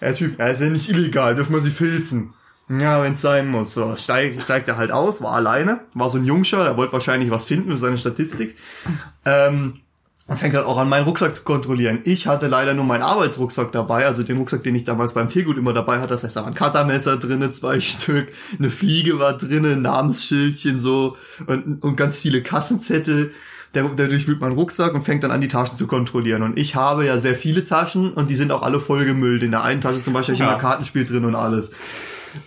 Der 0.00 0.14
Typ, 0.14 0.38
er 0.38 0.50
ist 0.52 0.60
ja 0.62 0.70
nicht 0.70 0.88
illegal, 0.88 1.34
dürfen 1.34 1.52
wir 1.52 1.60
sie 1.60 1.70
filzen. 1.70 2.32
Ja, 2.80 3.02
wenn's 3.02 3.20
sein 3.20 3.48
muss. 3.48 3.74
So, 3.74 3.96
steigt, 3.96 4.40
steigt 4.42 4.68
er 4.68 4.76
halt 4.76 4.92
aus, 4.92 5.20
war 5.20 5.32
alleine, 5.32 5.80
war 5.94 6.08
so 6.08 6.18
ein 6.18 6.24
Jungscher, 6.24 6.64
der 6.64 6.76
wollte 6.76 6.92
wahrscheinlich 6.92 7.30
was 7.30 7.46
finden 7.46 7.70
für 7.72 7.76
seine 7.78 7.98
Statistik. 7.98 8.56
Ähm, 9.24 9.80
und 10.28 10.36
fängt 10.36 10.54
halt 10.54 10.64
auch 10.64 10.78
an, 10.78 10.88
meinen 10.88 11.04
Rucksack 11.04 11.34
zu 11.34 11.42
kontrollieren. 11.42 11.98
Ich 12.04 12.28
hatte 12.28 12.46
leider 12.46 12.74
nur 12.74 12.84
meinen 12.84 13.02
Arbeitsrucksack 13.02 13.72
dabei, 13.72 14.06
also 14.06 14.22
den 14.22 14.38
Rucksack, 14.38 14.62
den 14.62 14.74
ich 14.76 14.84
damals 14.84 15.12
beim 15.14 15.28
Tiergut 15.28 15.58
immer 15.58 15.72
dabei 15.72 15.98
hatte. 15.98 16.14
Das 16.14 16.22
heißt, 16.22 16.36
da 16.36 16.42
war 16.42 16.48
ein 16.48 16.54
Cuttermesser 16.54 17.16
drinne, 17.16 17.50
zwei 17.50 17.80
Stück, 17.80 18.28
eine 18.58 18.70
Fliege 18.70 19.18
war 19.18 19.36
drinne, 19.36 19.72
ein 19.72 19.82
Namensschildchen 19.82 20.78
so 20.78 21.16
und, 21.48 21.82
und 21.82 21.96
ganz 21.96 22.20
viele 22.20 22.42
Kassenzettel. 22.42 23.32
Der, 23.74 23.84
der 23.88 24.06
durchwühlt 24.08 24.38
meinen 24.38 24.52
Rucksack 24.52 24.92
und 24.94 25.02
fängt 25.02 25.24
dann 25.24 25.30
an, 25.30 25.40
die 25.40 25.48
Taschen 25.48 25.76
zu 25.76 25.86
kontrollieren. 25.86 26.42
Und 26.42 26.58
ich 26.58 26.76
habe 26.76 27.06
ja 27.06 27.16
sehr 27.16 27.34
viele 27.34 27.64
Taschen 27.64 28.12
und 28.12 28.28
die 28.28 28.34
sind 28.36 28.52
auch 28.52 28.60
alle 28.62 28.78
vollgemüllt. 28.80 29.42
In 29.42 29.50
der 29.50 29.62
einen 29.64 29.80
Tasche 29.80 30.02
zum 30.02 30.12
Beispiel 30.12 30.34
habe 30.34 30.44
ich 30.44 30.48
Ja. 30.48 30.52
immer 30.52 30.58
Kartenspiel 30.58 31.06
drin 31.06 31.24
und 31.24 31.34
alles. 31.34 31.72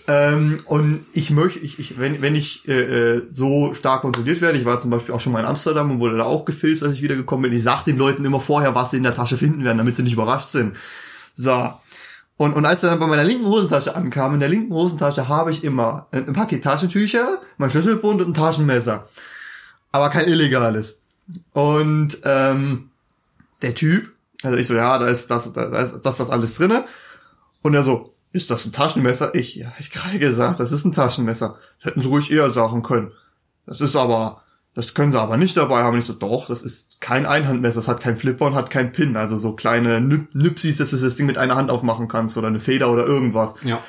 Ähm, 0.08 0.60
und 0.66 1.06
ich 1.12 1.30
möchte, 1.30 1.58
ich, 1.60 1.78
ich, 1.78 1.98
wenn, 1.98 2.20
wenn 2.22 2.34
ich 2.34 2.66
äh, 2.68 3.16
äh, 3.16 3.26
so 3.30 3.74
stark 3.74 4.02
kontrolliert 4.02 4.40
werde, 4.40 4.58
ich 4.58 4.64
war 4.64 4.80
zum 4.80 4.90
Beispiel 4.90 5.14
auch 5.14 5.20
schon 5.20 5.32
mal 5.32 5.40
in 5.40 5.46
Amsterdam 5.46 5.90
und 5.90 6.00
wurde 6.00 6.16
da 6.16 6.24
auch 6.24 6.44
gefilzt, 6.44 6.82
als 6.82 6.94
ich 6.94 7.02
wiedergekommen 7.02 7.42
bin. 7.42 7.52
Ich 7.52 7.62
sag 7.62 7.84
den 7.84 7.96
Leuten 7.96 8.24
immer 8.24 8.40
vorher, 8.40 8.74
was 8.74 8.90
sie 8.90 8.96
in 8.96 9.02
der 9.02 9.14
Tasche 9.14 9.36
finden 9.36 9.64
werden, 9.64 9.78
damit 9.78 9.94
sie 9.94 10.02
nicht 10.02 10.12
überrascht 10.12 10.48
sind. 10.48 10.76
So. 11.34 11.72
Und, 12.36 12.54
und 12.54 12.66
als 12.66 12.82
er 12.82 12.90
dann 12.90 12.98
bei 12.98 13.06
meiner 13.06 13.24
linken 13.24 13.46
Hosentasche 13.46 13.94
ankam, 13.94 14.34
in 14.34 14.40
der 14.40 14.48
linken 14.48 14.72
Hosentasche 14.72 15.28
habe 15.28 15.50
ich 15.50 15.64
immer 15.64 16.06
ein, 16.10 16.26
ein 16.26 16.32
Paket 16.34 16.62
Taschentücher, 16.64 17.40
mein 17.56 17.70
Schlüsselbund 17.70 18.20
und 18.20 18.28
ein 18.28 18.34
Taschenmesser. 18.34 19.08
Aber 19.92 20.10
kein 20.10 20.28
illegales. 20.28 21.00
Und 21.52 22.18
ähm, 22.24 22.90
der 23.62 23.74
Typ, 23.74 24.12
also 24.42 24.56
ich 24.58 24.66
so, 24.66 24.74
ja, 24.74 24.98
da 24.98 25.06
ist 25.06 25.30
das, 25.30 25.52
da 25.52 25.64
ist 25.80 26.00
das, 26.02 26.16
das 26.18 26.30
alles 26.30 26.56
drinne. 26.56 26.84
Und 27.62 27.74
er 27.74 27.82
so, 27.82 28.12
ist 28.36 28.50
das 28.50 28.66
ein 28.66 28.72
Taschenmesser? 28.72 29.34
Ich, 29.34 29.56
ja, 29.56 29.72
ich 29.78 29.90
gerade 29.90 30.18
gesagt, 30.18 30.60
das 30.60 30.70
ist 30.70 30.84
ein 30.84 30.92
Taschenmesser. 30.92 31.58
Das 31.78 31.86
hätten 31.86 32.02
sie 32.02 32.08
ruhig 32.08 32.30
eher 32.30 32.50
sagen 32.50 32.82
können. 32.82 33.12
Das 33.64 33.80
ist 33.80 33.96
aber, 33.96 34.42
das 34.74 34.92
können 34.92 35.10
sie 35.10 35.18
aber 35.18 35.38
nicht 35.38 35.56
dabei 35.56 35.82
haben. 35.82 35.96
Ich 35.96 36.04
so, 36.04 36.12
doch, 36.12 36.46
das 36.46 36.62
ist 36.62 37.00
kein 37.00 37.24
Einhandmesser, 37.24 37.80
das 37.80 37.88
hat 37.88 38.00
keinen 38.00 38.18
Flipper 38.18 38.46
und 38.46 38.54
hat 38.54 38.70
keinen 38.70 38.92
Pin. 38.92 39.16
Also 39.16 39.38
so 39.38 39.52
kleine 39.54 40.02
Nüp 40.02 40.34
Nüpsis, 40.34 40.76
dass 40.76 40.90
du 40.90 40.96
das 40.98 41.16
Ding 41.16 41.26
mit 41.26 41.38
einer 41.38 41.56
Hand 41.56 41.70
aufmachen 41.70 42.08
kannst 42.08 42.36
oder 42.36 42.48
eine 42.48 42.60
Feder 42.60 42.90
oder 42.92 43.06
irgendwas. 43.06 43.54
Ja. 43.64 43.82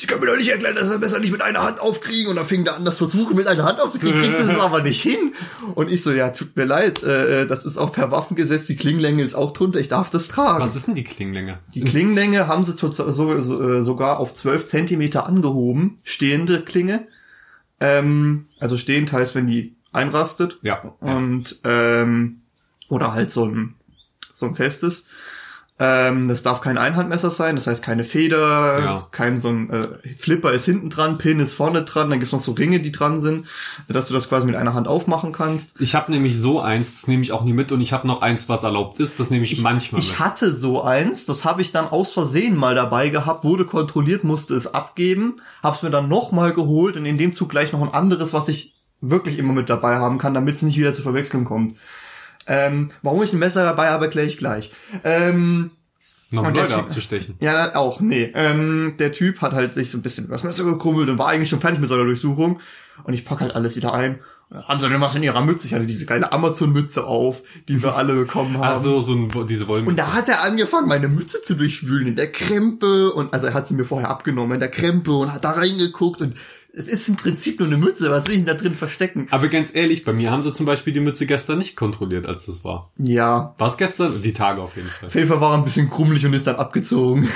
Sie 0.00 0.06
können 0.06 0.22
mir 0.22 0.28
doch 0.28 0.36
nicht 0.36 0.48
erklären, 0.48 0.74
dass 0.76 0.86
sie 0.86 0.92
das 0.92 1.00
Messer 1.00 1.18
nicht 1.18 1.30
mit 1.30 1.42
einer 1.42 1.62
Hand 1.62 1.78
aufkriegen. 1.78 2.30
Und 2.30 2.36
dann 2.36 2.46
fing 2.46 2.64
der 2.64 2.74
an, 2.74 2.86
das 2.86 2.96
versuchen 2.96 3.36
mit 3.36 3.46
einer 3.46 3.64
Hand 3.64 3.80
aufzukriegen, 3.80 4.18
kriegt 4.18 4.40
es 4.40 4.58
aber 4.58 4.80
nicht 4.80 5.02
hin. 5.02 5.34
Und 5.74 5.92
ich 5.92 6.02
so, 6.02 6.10
ja, 6.10 6.30
tut 6.30 6.56
mir 6.56 6.64
leid, 6.64 7.02
äh, 7.02 7.46
das 7.46 7.66
ist 7.66 7.76
auch 7.76 7.92
per 7.92 8.10
Waffengesetz, 8.10 8.66
die 8.66 8.76
Klingenlänge 8.76 9.22
ist 9.22 9.34
auch 9.34 9.52
drunter, 9.52 9.78
ich 9.78 9.88
darf 9.88 10.08
das 10.08 10.28
tragen. 10.28 10.64
Was 10.64 10.74
ist 10.74 10.86
denn 10.86 10.94
die 10.94 11.04
Klinglänge? 11.04 11.58
Die 11.74 11.82
Klingenlänge 11.82 12.48
haben 12.48 12.64
sie 12.64 12.72
äh, 12.72 13.82
sogar 13.82 14.20
auf 14.20 14.32
12 14.32 14.64
Zentimeter 14.64 15.26
angehoben, 15.26 15.98
stehende 16.02 16.62
Klinge. 16.62 17.06
Ähm, 17.78 18.46
also 18.58 18.78
stehend 18.78 19.12
heißt, 19.12 19.34
wenn 19.34 19.46
die 19.46 19.76
einrastet. 19.92 20.58
Ja. 20.62 20.80
ja. 20.82 21.14
Und 21.14 21.60
ähm, 21.64 22.40
oder 22.88 23.12
halt 23.12 23.30
so 23.30 23.44
ein 23.44 23.74
so 24.32 24.46
ein 24.46 24.54
festes. 24.54 25.06
Ähm, 25.82 26.28
das 26.28 26.42
darf 26.42 26.60
kein 26.60 26.76
Einhandmesser 26.76 27.30
sein, 27.30 27.56
das 27.56 27.66
heißt 27.66 27.82
keine 27.82 28.04
Feder, 28.04 28.80
Ja. 28.84 29.08
kein 29.12 29.38
so 29.38 29.48
ein 29.48 29.70
äh, 29.70 29.88
Flipper 30.18 30.52
ist 30.52 30.66
hinten 30.66 30.90
dran, 30.90 31.16
Pin 31.16 31.40
ist 31.40 31.54
vorne 31.54 31.84
dran, 31.84 32.10
dann 32.10 32.18
gibt's 32.20 32.32
noch 32.34 32.40
so 32.40 32.52
Ringe, 32.52 32.80
die 32.80 32.92
dran 32.92 33.18
sind, 33.18 33.46
dass 33.88 34.08
du 34.08 34.12
das 34.14 34.28
quasi 34.28 34.46
mit 34.46 34.56
einer 34.56 34.74
Hand 34.74 34.86
aufmachen 34.88 35.32
kannst. 35.32 35.80
Ich 35.80 35.94
habe 35.94 36.12
nämlich 36.12 36.38
so 36.38 36.60
eins, 36.60 36.92
das 36.92 37.06
nehme 37.08 37.22
ich 37.22 37.32
auch 37.32 37.44
nie 37.44 37.54
mit 37.54 37.72
und 37.72 37.80
ich 37.80 37.94
habe 37.94 38.06
noch 38.06 38.20
eins, 38.20 38.46
was 38.50 38.62
erlaubt 38.62 39.00
ist, 39.00 39.18
das 39.18 39.30
nehme 39.30 39.44
ich, 39.44 39.62
manchmal 39.62 40.02
Ich 40.02 40.10
mit. 40.10 40.18
hatte 40.20 40.52
so 40.52 40.82
eins, 40.82 41.24
das 41.24 41.46
habe 41.46 41.62
ich 41.62 41.72
dann 41.72 41.88
aus 41.88 42.12
Versehen 42.12 42.56
mal 42.56 42.74
dabei 42.74 43.08
gehabt, 43.08 43.44
wurde 43.44 43.64
kontrolliert, 43.64 44.22
musste 44.22 44.54
es 44.54 44.74
abgeben, 44.74 45.36
hab's 45.62 45.82
mir 45.82 45.88
dann 45.90 46.08
nochmal 46.10 46.52
geholt 46.52 46.98
und 46.98 47.06
in 47.06 47.16
dem 47.16 47.32
Zug 47.32 47.48
gleich 47.48 47.72
noch 47.72 47.80
ein 47.80 47.94
anderes, 47.94 48.34
was 48.34 48.48
ich 48.48 48.74
wirklich 49.00 49.38
immer 49.38 49.54
mit 49.54 49.70
dabei 49.70 49.96
haben 49.96 50.18
kann, 50.18 50.34
damit 50.34 50.56
es 50.56 50.62
nicht 50.62 50.76
wieder 50.76 50.92
zur 50.92 51.04
Verwechslung 51.04 51.44
kommt. 51.46 51.74
Ähm, 52.46 52.90
warum 53.02 53.22
ich 53.22 53.32
ein 53.32 53.38
Messer 53.38 53.64
dabei 53.64 53.90
habe, 53.90 54.06
erkläre 54.06 54.26
ich 54.26 54.38
gleich. 54.38 54.70
Ähm, 55.04 55.70
noch 56.30 56.46
und 56.46 56.56
Leute 56.56 56.76
abzustechen. 56.76 57.36
ja, 57.40 57.74
auch, 57.74 58.00
nee. 58.00 58.30
Ähm, 58.34 58.94
der 58.98 59.12
Typ 59.12 59.40
hat 59.40 59.52
halt 59.52 59.74
sich 59.74 59.90
so 59.90 59.98
ein 59.98 60.02
bisschen 60.02 60.26
über 60.26 60.34
das 60.34 60.44
Messer 60.44 60.64
gekrummelt 60.64 61.08
und 61.08 61.18
war 61.18 61.28
eigentlich 61.28 61.48
schon 61.48 61.60
fertig 61.60 61.80
mit 61.80 61.88
seiner 61.88 62.04
Durchsuchung. 62.04 62.60
Und 63.02 63.14
ich 63.14 63.24
pack 63.24 63.40
halt 63.40 63.54
alles 63.54 63.76
wieder 63.76 63.92
ein. 63.92 64.20
Haben 64.52 64.80
sie 64.80 64.88
denn 64.88 65.00
was 65.00 65.14
in 65.14 65.22
ihrer 65.22 65.42
Mütze? 65.42 65.68
Ich 65.68 65.74
hatte 65.74 65.86
diese 65.86 66.06
geile 66.06 66.32
Amazon-Mütze 66.32 67.04
auf, 67.04 67.42
die 67.68 67.80
wir 67.84 67.94
alle 67.94 68.14
bekommen 68.14 68.58
haben. 68.58 68.74
Also 68.74 69.00
so 69.00 69.14
ein, 69.14 69.46
diese 69.46 69.68
Wollmütze. 69.68 69.90
Und 69.90 69.96
da 69.96 70.12
hat 70.12 70.28
er 70.28 70.42
angefangen, 70.42 70.88
meine 70.88 71.06
Mütze 71.06 71.40
zu 71.40 71.54
durchwühlen 71.54 72.08
in 72.08 72.16
der 72.16 72.32
Krempe 72.32 73.12
und 73.12 73.32
also 73.32 73.46
er 73.46 73.54
hat 73.54 73.68
sie 73.68 73.74
mir 73.74 73.84
vorher 73.84 74.10
abgenommen 74.10 74.54
in 74.54 74.60
der 74.60 74.70
Krempe 74.70 75.12
und 75.12 75.32
hat 75.32 75.44
da 75.44 75.52
reingeguckt 75.52 76.20
und 76.20 76.34
es 76.72 76.88
ist 76.88 77.08
im 77.08 77.16
Prinzip 77.16 77.58
nur 77.60 77.68
eine 77.68 77.76
Mütze, 77.76 78.10
was 78.10 78.26
will 78.26 78.32
ich 78.32 78.38
denn 78.38 78.46
da 78.46 78.54
drin 78.54 78.74
verstecken? 78.74 79.26
Aber 79.30 79.48
ganz 79.48 79.74
ehrlich, 79.74 80.04
bei 80.04 80.12
mir 80.12 80.30
haben 80.30 80.42
sie 80.42 80.52
zum 80.52 80.66
Beispiel 80.66 80.92
die 80.92 81.00
Mütze 81.00 81.26
gestern 81.26 81.58
nicht 81.58 81.76
kontrolliert, 81.76 82.26
als 82.26 82.46
das 82.46 82.64
war. 82.64 82.90
Ja, 82.98 83.54
War 83.58 83.68
es 83.68 83.76
gestern? 83.76 84.22
Die 84.22 84.32
Tage 84.32 84.62
auf 84.62 84.76
jeden 84.76 84.88
Fall. 84.88 85.06
auf 85.08 85.14
jeden 85.14 85.28
Fall 85.28 85.40
war 85.40 85.52
er 85.52 85.58
ein 85.58 85.64
bisschen 85.64 85.90
krummelig 85.90 86.24
und 86.26 86.32
ist 86.34 86.46
dann 86.46 86.56
abgezogen. 86.56 87.28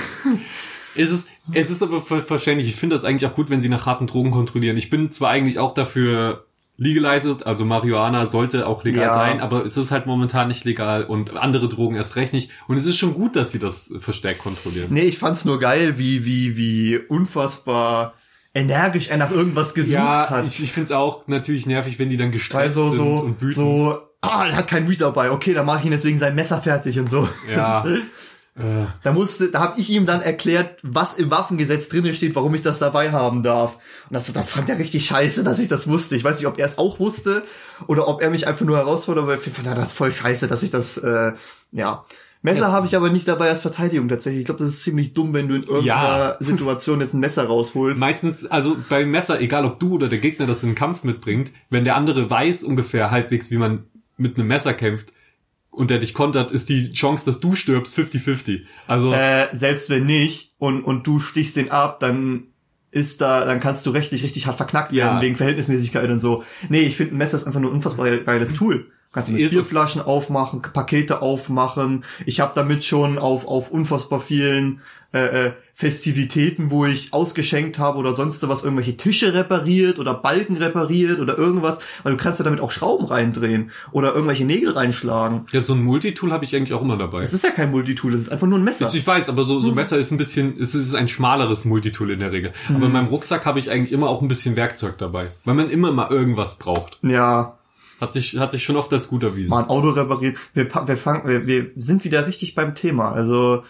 Es 0.97 1.11
ist, 1.11 1.27
es 1.53 1.69
ist 1.69 1.83
aber 1.83 1.99
ver 2.01 2.21
verständlich. 2.21 2.69
Ich 2.69 2.75
finde 2.77 2.95
das 2.95 3.03
eigentlich 3.03 3.29
auch 3.29 3.35
gut, 3.35 3.49
wenn 3.49 3.59
sie 3.59 3.67
nach 3.69 3.85
harten 3.85 4.07
Drogen 4.07 4.31
kontrollieren. 4.31 4.77
Ich 4.77 4.89
bin 4.89 5.11
zwar 5.11 5.29
eigentlich 5.31 5.59
auch 5.59 5.73
dafür 5.73 6.45
legalized, 6.77 7.45
also 7.45 7.63
Marihuana 7.65 8.27
sollte 8.27 8.67
auch 8.67 8.83
legal 8.83 9.05
Ja. 9.05 9.13
sein, 9.13 9.39
aber 9.41 9.65
es 9.65 9.77
ist 9.77 9.91
halt 9.91 10.05
momentan 10.07 10.47
nicht 10.49 10.65
legal 10.65 11.03
und 11.05 11.35
andere 11.35 11.69
Drogen 11.69 11.95
erst 11.95 12.15
recht 12.17 12.31
nicht. 12.33 12.49
Und 12.67 12.77
es 12.77 12.85
ist 12.85 12.97
schon 12.97 13.13
gut, 13.13 13.35
dass 13.35 13.51
sie 13.51 13.59
das 13.59 13.93
verstärkt 13.99 14.39
kontrollieren. 14.39 14.87
Nee, 14.89 15.01
ich 15.03 15.17
fand's 15.17 15.45
nur 15.45 15.59
geil, 15.59 15.97
wie, 15.97 16.25
wie, 16.25 16.57
wie 16.57 16.97
unfassbar 16.97 18.13
energisch 18.55 19.09
er 19.09 19.17
nach 19.17 19.31
irgendwas 19.31 19.75
gesucht 19.75 19.93
ja, 19.93 20.29
hat. 20.29 20.47
ich, 20.47 20.63
ich 20.63 20.71
finde 20.71 20.85
es 20.85 20.91
auch 20.91 21.27
natürlich 21.27 21.67
nervig, 21.67 21.99
wenn 21.99 22.09
die 22.09 22.17
dann 22.17 22.31
gestresst 22.31 22.73
so, 22.73 22.89
sind 22.89 23.05
und 23.05 23.41
wütend. 23.41 23.55
so, 23.55 23.99
ah, 24.21 24.47
er 24.47 24.55
hat 24.55 24.67
kein 24.67 24.89
Weed 24.89 25.01
dabei, 25.01 25.29
okay, 25.29 25.53
dann 25.53 25.65
mache 25.65 25.79
ich 25.79 25.85
ihn 25.85 25.91
jetzt 25.91 26.05
wegen 26.05 26.17
seinem 26.17 26.35
Messer 26.35 26.59
fertig 26.59 26.97
und 26.97 27.09
so. 27.09 27.29
Ja. 27.49 27.83
Das, 27.83 27.99
Äh, 28.57 28.85
da 29.03 29.11
musste, 29.11 29.51
da 29.51 29.59
habe 29.59 29.79
ich 29.79 29.89
ihm 29.89 30.05
dann 30.05 30.21
erklärt, 30.21 30.79
was 30.81 31.15
im 31.15 31.29
Waffengesetz 31.29 31.89
drinne 31.89 32.13
steht, 32.13 32.35
warum 32.35 32.55
ich 32.55 32.61
das 32.61 32.79
dabei 32.79 33.11
haben 33.11 33.43
darf. 33.43 33.75
Und 34.09 34.13
das, 34.13 34.31
das 34.31 34.49
fand 34.49 34.69
er 34.69 34.79
richtig 34.79 35.05
scheiße, 35.05 35.43
dass 35.43 35.59
ich 35.59 35.67
das 35.67 35.89
wusste. 35.89 36.15
Ich 36.15 36.23
weiß 36.23 36.39
nicht, 36.39 36.47
ob 36.47 36.57
er 36.57 36.65
es 36.65 36.77
auch 36.77 36.97
wusste 36.99 37.43
oder 37.87 38.07
ob 38.07 38.21
er 38.21 38.29
mich 38.29 38.47
einfach 38.47 38.65
nur 38.65 38.77
herausfordert, 38.77 39.23
aber 39.23 39.35
ich 39.35 39.41
fand 39.41 39.67
er 39.67 39.75
das 39.75 39.91
voll 39.91 40.13
scheiße, 40.13 40.47
dass 40.47 40.63
ich 40.63 40.69
das, 40.69 40.97
äh, 40.97 41.33
ja. 41.73 42.05
Messer 42.45 42.71
habe 42.71 42.85
ich 42.87 42.95
aber 42.95 43.09
nicht 43.09 43.27
dabei 43.27 43.49
als 43.49 43.59
Verteidigung 43.61 44.07
tatsächlich. 44.07 44.39
Ich 44.41 44.45
glaube, 44.45 44.59
das 44.59 44.69
ist 44.69 44.83
ziemlich 44.83 45.11
dumm, 45.13 45.33
wenn 45.33 45.47
du 45.49 45.55
in 45.55 45.63
irgendeiner 45.63 45.85
Ja. 45.85 46.37
Situation 46.39 47.01
jetzt 47.01 47.13
ein 47.13 47.19
Messer 47.19 47.45
rausholst. 47.45 47.99
Meistens, 47.99 48.45
also 48.45 48.77
beim 48.89 49.11
Messer, 49.11 49.41
egal 49.41 49.65
ob 49.65 49.79
du 49.79 49.95
oder 49.95 50.07
der 50.07 50.19
Gegner 50.19 50.45
das 50.47 50.63
in 50.63 50.69
den 50.69 50.75
Kampf 50.75 51.03
mitbringt, 51.03 51.51
wenn 51.69 51.83
der 51.83 51.95
andere 51.97 52.29
weiß 52.29 52.63
ungefähr 52.63 53.11
halbwegs, 53.11 53.51
wie 53.51 53.57
man 53.57 53.83
mit 54.17 54.37
einem 54.37 54.47
Messer 54.47 54.73
kämpft 54.73 55.11
und 55.71 55.89
der 55.89 55.97
dich 55.97 56.13
kontert, 56.13 56.53
ist 56.53 56.69
die 56.69 56.93
Chance, 56.93 57.25
dass 57.25 57.41
du 57.41 57.53
stirbst 57.53 57.97
50-50. 57.99 58.61
Also 58.87 59.11
äh, 59.13 59.47
selbst 59.51 59.89
wenn 59.89 60.05
nicht 60.05 60.51
und, 60.57 60.83
und 60.83 61.05
du 61.05 61.19
stichst 61.19 61.57
den 61.57 61.69
ab, 61.71 61.99
dann 61.99 62.43
ist 62.91 63.19
da, 63.19 63.43
dann 63.43 63.59
kannst 63.59 63.85
du 63.85 63.89
rechtlich 63.89 64.23
richtig 64.23 64.47
hart 64.47 64.55
verknackt 64.55 64.93
Ja. 64.93 65.05
werden 65.07 65.21
wegen 65.21 65.35
Verhältnismäßigkeit 65.35 66.09
und 66.09 66.19
so. 66.19 66.43
Nee, 66.69 66.81
ich 66.83 66.95
finde 66.95 67.13
ein 67.15 67.17
Messer 67.17 67.35
ist 67.35 67.45
einfach 67.45 67.59
nur 67.59 67.71
ein 67.71 67.75
unfassbar 67.75 68.09
geiles 68.19 68.53
Tool. 68.53 68.89
Kannst 69.15 69.29
damit 69.29 69.41
Ist 69.41 69.47
es. 69.51 69.55
Bierflaschen 69.55 70.01
aufmachen, 70.01 70.61
Pakete 70.61 71.23
aufmachen. 71.23 72.03
Ich 72.27 72.39
habe 72.41 72.51
damit 72.53 72.83
schon 72.83 73.17
auf, 73.17 73.47
auf 73.47 73.71
unfassbar 73.71 74.19
vielen 74.19 74.81
äh, 75.13 75.47
äh, 75.47 75.51
Festivitäten, 75.73 76.71
wo 76.71 76.85
ich 76.85 77.13
ausgeschenkt 77.13 77.79
habe 77.79 77.97
oder 77.97 78.11
sonst 78.13 78.45
was, 78.47 78.63
irgendwelche 78.63 78.97
Tische 78.97 79.33
repariert 79.33 79.97
oder 79.99 80.13
Balken 80.13 80.57
repariert 80.57 81.19
oder 81.19 81.37
irgendwas, 81.37 81.79
weil 82.03 82.11
du 82.13 82.17
kannst 82.17 82.39
ja 82.39 82.43
damit 82.43 82.59
auch 82.59 82.71
Schrauben 82.71 83.05
reindrehen 83.05 83.71
oder 83.93 84.13
irgendwelche 84.13 84.43
Nägel 84.45 84.71
reinschlagen. 84.71 85.45
ja, 85.53 85.61
so 85.61 85.73
ein 85.73 85.83
Multitool 85.83 86.31
habe 86.33 86.43
ich 86.43 86.55
eigentlich 86.55 86.73
auch 86.73 86.81
immer 86.81 86.97
dabei. 86.97 87.21
Es 87.21 87.33
ist 87.33 87.43
ja 87.45 87.51
kein 87.51 87.71
Multitool, 87.71 88.13
es 88.13 88.21
ist 88.21 88.29
einfach 88.29 88.47
nur 88.47 88.59
ein 88.59 88.63
Messer. 88.65 88.89
Ich 88.93 89.07
weiß, 89.07 89.29
aber 89.29 89.45
so, 89.45 89.61
so 89.61 89.69
Hm. 89.69 89.75
Messer 89.75 89.97
ist 89.97 90.11
ein 90.11 90.17
bisschen, 90.17 90.55
es 90.59 90.75
ist 90.75 90.93
ein 90.95 91.07
schmaleres 91.07 91.63
Multitool 91.65 92.11
in 92.11 92.19
der 92.19 92.31
Regel. 92.33 92.51
Mhm. 92.67 92.75
Aber 92.75 92.85
in 92.87 92.91
meinem 92.91 93.07
Rucksack 93.07 93.45
habe 93.45 93.59
ich 93.59 93.69
eigentlich 93.71 93.91
immer 93.93 94.09
auch 94.09 94.21
ein 94.21 94.27
bisschen 94.27 94.55
Werkzeug 94.57 94.97
dabei, 94.97 95.29
weil 95.45 95.55
man 95.55 95.69
immer 95.69 95.91
mal 95.93 96.09
irgendwas 96.11 96.57
braucht. 96.57 96.99
Ja, 97.03 97.57
Hat 98.01 98.13
sich, 98.13 98.37
hat 98.37 98.51
sich 98.51 98.63
schon 98.63 98.75
oft 98.75 98.91
als 98.91 99.07
gut 99.07 99.23
erwiesen. 99.23 99.49
mal 99.49 99.63
ein 99.63 99.69
Auto 99.69 99.89
repariert. 99.89 100.37
Wir, 100.53 100.67
wir, 100.69 100.97
fangen, 100.97 101.27
wir, 101.27 101.47
wir 101.47 101.71
sind 101.75 102.03
wieder 102.03 102.27
richtig 102.27 102.55
beim 102.55 102.75
Thema. 102.75 103.11
Also 103.11 103.63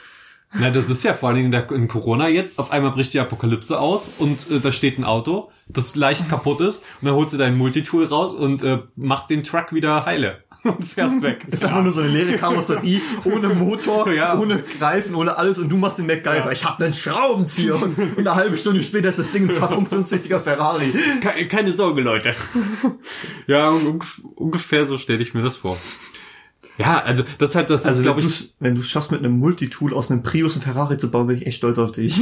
Na, 0.54 0.70
das 0.70 0.90
ist 0.90 1.04
ja 1.04 1.14
vor 1.14 1.30
allen 1.30 1.36
Dingen 1.36 1.46
in, 1.48 1.52
der, 1.52 1.72
in 1.72 1.88
Corona 1.88 2.28
jetzt. 2.28 2.58
Auf 2.60 2.72
einmal 2.72 2.92
bricht 2.92 3.14
die 3.14 3.20
Apokalypse 3.20 3.80
aus 3.80 4.10
und 4.18 4.50
äh, 4.50 4.60
da 4.60 4.72
steht 4.72 4.98
ein 4.98 5.04
Auto, 5.04 5.52
das 5.68 5.96
leicht 5.96 6.30
kaputt 6.30 6.62
ist. 6.62 6.84
Und 7.02 7.08
dann 7.08 7.16
holst 7.16 7.34
du 7.34 7.38
dein 7.38 7.58
Multitool 7.58 8.06
raus 8.06 8.34
und 8.34 8.64
äh, 8.64 8.80
machst 8.96 9.30
den 9.30 9.44
Truck 9.44 9.74
wieder 9.74 10.06
heile 10.06 10.44
und 10.66 10.84
fährst 10.86 11.22
weg. 11.22 11.46
ist 11.52 11.64
einfach 11.64 11.82
nur 11.84 11.92
so 11.92 12.02
eine 12.02 12.10
leere 12.10 12.38
Karosserie 12.38 13.02
ohne 13.24 13.50
Motor, 13.50 14.12
Ja. 14.12 14.38
ohne 14.38 14.64
Greifen, 14.80 15.16
ohne 15.16 15.38
alles 15.38 15.58
und 15.58 15.70
du 15.70 15.78
machst 15.78 15.98
den 16.00 16.08
MacGyver. 16.08 16.52
Ich 16.52 16.66
habe 16.66 16.84
einen 16.84 16.94
Schraubenzieher 16.94 17.82
und, 17.82 17.98
eine 18.18 18.36
halbe 18.36 18.58
Stunde 18.58 18.84
später 18.84 19.10
ist 19.10 19.20
das 19.20 19.32
Ding 19.32 19.50
ein 19.50 19.56
funktionstüchtiger 19.56 20.40
Ferrari. 20.40 20.94
Keine, 21.22 21.46
keine 21.48 21.72
Sorge, 21.74 22.02
Leute. 22.02 22.36
ja, 23.48 23.70
un 23.70 24.00
ungefähr 24.36 24.86
so 24.88 24.98
stelle 24.98 25.22
ich 25.22 25.34
mir 25.34 25.44
das 25.44 25.56
vor. 25.58 25.78
Ja, 26.78 27.00
also 27.00 27.24
das 27.38 27.52
ist 27.52 27.56
halt, 27.56 27.70
das 27.70 27.86
Also 27.86 28.00
ist, 28.00 28.04
glaube 28.04 28.22
wenn, 28.22 28.28
ich, 28.30 28.40
du, 28.40 28.54
wenn 28.60 28.76
du 28.76 28.84
schaffst 28.84 29.10
mit 29.12 29.22
einem 29.22 29.40
Multitool 29.40 29.94
aus 29.94 30.12
einem 30.12 30.24
Prius 30.24 30.56
einen 30.56 30.64
Ferrari 30.64 30.98
zu 30.98 31.10
bauen, 31.10 31.28
bin 31.28 31.38
ich 31.38 31.48
echt 31.48 31.58
stolz 31.58 31.78
auf 31.78 31.92
dich. 31.94 32.22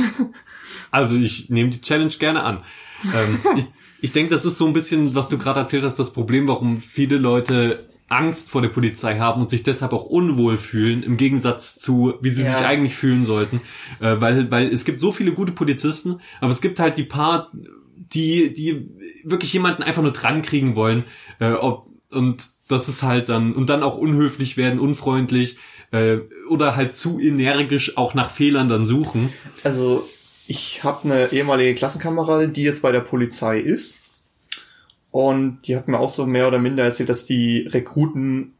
Also 0.91 1.15
ich 1.15 1.49
nehme 1.49 1.71
die 1.71 1.81
Challenge 1.81 2.13
gerne 2.19 2.43
an. 2.43 2.63
Ähm, 3.05 3.39
ich 3.57 3.65
ich 4.01 4.11
denke, 4.11 4.35
das 4.35 4.43
ist 4.43 4.57
so 4.57 4.67
ein 4.67 4.73
bisschen, 4.73 5.15
was 5.15 5.29
du 5.29 5.37
gerade 5.37 5.61
erzählt 5.61 5.83
hast, 5.83 5.97
das 5.97 6.11
Problem, 6.11 6.45
warum 6.47 6.77
viele 6.81 7.17
Leute 7.17 7.87
Angst 8.13 8.49
vor 8.49 8.61
der 8.61 8.69
Polizei 8.69 9.17
haben 9.19 9.41
und 9.41 9.49
sich 9.49 9.63
deshalb 9.63 9.93
auch 9.93 10.05
unwohl 10.05 10.57
fühlen, 10.57 11.03
im 11.03 11.17
Gegensatz 11.17 11.77
zu, 11.77 12.13
wie 12.21 12.29
sie 12.29 12.43
Ja. 12.43 12.49
sich 12.49 12.65
eigentlich 12.65 12.95
fühlen 12.95 13.25
sollten. 13.25 13.61
Äh, 13.99 14.21
weil, 14.21 14.49
weil 14.51 14.67
es 14.67 14.85
gibt 14.85 14.99
so 14.99 15.11
viele 15.11 15.33
gute 15.33 15.51
Polizisten, 15.51 16.19
aber 16.41 16.51
es 16.51 16.61
gibt 16.61 16.79
halt 16.79 16.97
die 16.97 17.03
paar, 17.03 17.51
die, 17.95 18.53
die 18.53 18.89
wirklich 19.23 19.51
jemanden 19.53 19.83
einfach 19.83 20.01
nur 20.01 20.13
dran 20.13 20.41
kriegen 20.41 20.75
wollen. 20.75 21.03
Äh, 21.39 21.53
ob, 21.53 21.87
und 22.11 22.47
das 22.67 22.87
ist 22.87 23.03
halt 23.03 23.29
dann, 23.29 23.53
und 23.53 23.69
dann 23.69 23.83
auch 23.83 23.97
unhöflich 23.97 24.55
werden, 24.57 24.79
unfreundlich 24.79 25.57
äh, 25.91 26.17
oder 26.49 26.75
halt 26.75 26.95
zu 26.95 27.19
energisch 27.19 27.97
auch 27.97 28.13
nach 28.13 28.29
Fehlern 28.29 28.69
dann 28.69 28.85
suchen. 28.85 29.29
Also 29.63 30.07
ich 30.47 30.83
habe 30.83 31.05
eine 31.05 31.31
ehemalige 31.31 31.75
Klassenkameradin, 31.75 32.53
die 32.53 32.63
jetzt 32.63 32.81
bei 32.81 32.91
der 32.91 32.99
Polizei 33.01 33.59
ist. 33.59 33.95
Und 35.13 35.59
die 35.67 35.75
hat 35.75 35.87
mir 35.87 35.99
auch 35.99 36.09
so 36.09 36.25
mehr 36.25 36.47
oder 36.47 36.57
minder 36.57 36.83
erzählt, 36.83 37.07
dass 37.07 37.23
die 37.23 37.67
Rekruten 37.67 38.53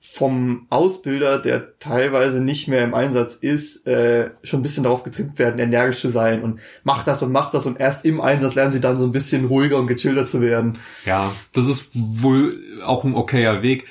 vom 0.00 0.66
Ausbilder, 0.68 1.38
der 1.38 1.78
teilweise 1.78 2.42
nicht 2.42 2.66
mehr 2.66 2.82
im 2.82 2.92
Einsatz 2.92 3.36
ist, 3.36 3.86
äh, 3.86 4.30
schon 4.42 4.58
ein 4.58 4.62
bisschen 4.64 4.82
darauf 4.82 5.04
getrimmt 5.04 5.38
werden, 5.38 5.60
energisch 5.60 6.00
zu 6.00 6.08
sein 6.08 6.42
und 6.42 6.58
mach 6.82 7.04
das 7.04 7.22
und 7.22 7.30
mach 7.30 7.52
das 7.52 7.66
und 7.66 7.78
erst 7.78 8.04
im 8.04 8.20
Einsatz 8.20 8.56
lernen 8.56 8.72
sie 8.72 8.80
dann 8.80 8.96
so 8.96 9.04
ein 9.04 9.12
bisschen 9.12 9.44
ruhiger 9.44 9.76
und 9.76 9.86
gechillter 9.86 10.26
zu 10.26 10.40
werden. 10.40 10.76
Ja, 11.04 11.30
das 11.52 11.68
ist 11.68 11.90
wohl 11.92 12.58
auch 12.84 13.04
ein 13.04 13.14
okayer 13.14 13.62
Weg. 13.62 13.86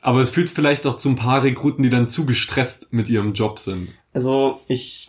Aber 0.00 0.20
es 0.20 0.30
führt 0.30 0.50
vielleicht 0.50 0.86
auch 0.86 0.94
zu 0.94 1.08
ein 1.08 1.16
paar 1.16 1.42
Rekruten, 1.42 1.82
die 1.82 1.90
dann 1.90 2.06
zu 2.06 2.26
gestresst 2.26 2.92
mit 2.92 3.08
ihrem 3.08 3.32
Job 3.32 3.58
sind. 3.58 3.88
Also 4.12 4.60
ich, 4.68 5.08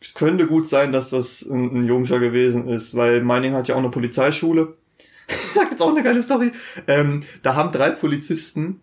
es 0.00 0.14
könnte 0.14 0.46
gut 0.46 0.66
sein, 0.66 0.92
dass 0.92 1.10
das 1.10 1.42
ein, 1.42 1.78
ein 1.78 1.86
Jungscher 1.86 2.18
gewesen 2.18 2.68
ist, 2.68 2.94
weil 2.94 3.22
Meining 3.22 3.54
hat 3.54 3.68
ja 3.68 3.74
auch 3.74 3.80
eine 3.80 3.90
Polizeischule. 3.90 4.76
da 5.54 5.64
gibt's 5.64 5.82
auch 5.82 5.90
eine 5.90 6.02
geile 6.02 6.22
Story. 6.22 6.52
Ähm, 6.86 7.22
da 7.42 7.54
haben 7.54 7.70
drei 7.70 7.90
Polizisten, 7.90 8.80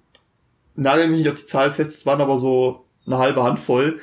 nagel 0.75 1.07
mich 1.07 1.19
nicht 1.19 1.29
auf 1.29 1.35
die 1.35 1.45
Zahl 1.45 1.71
fest, 1.71 1.91
es 1.91 2.05
waren 2.05 2.21
aber 2.21 2.37
so 2.37 2.85
eine 3.05 3.17
halbe 3.17 3.43
Handvoll, 3.43 3.99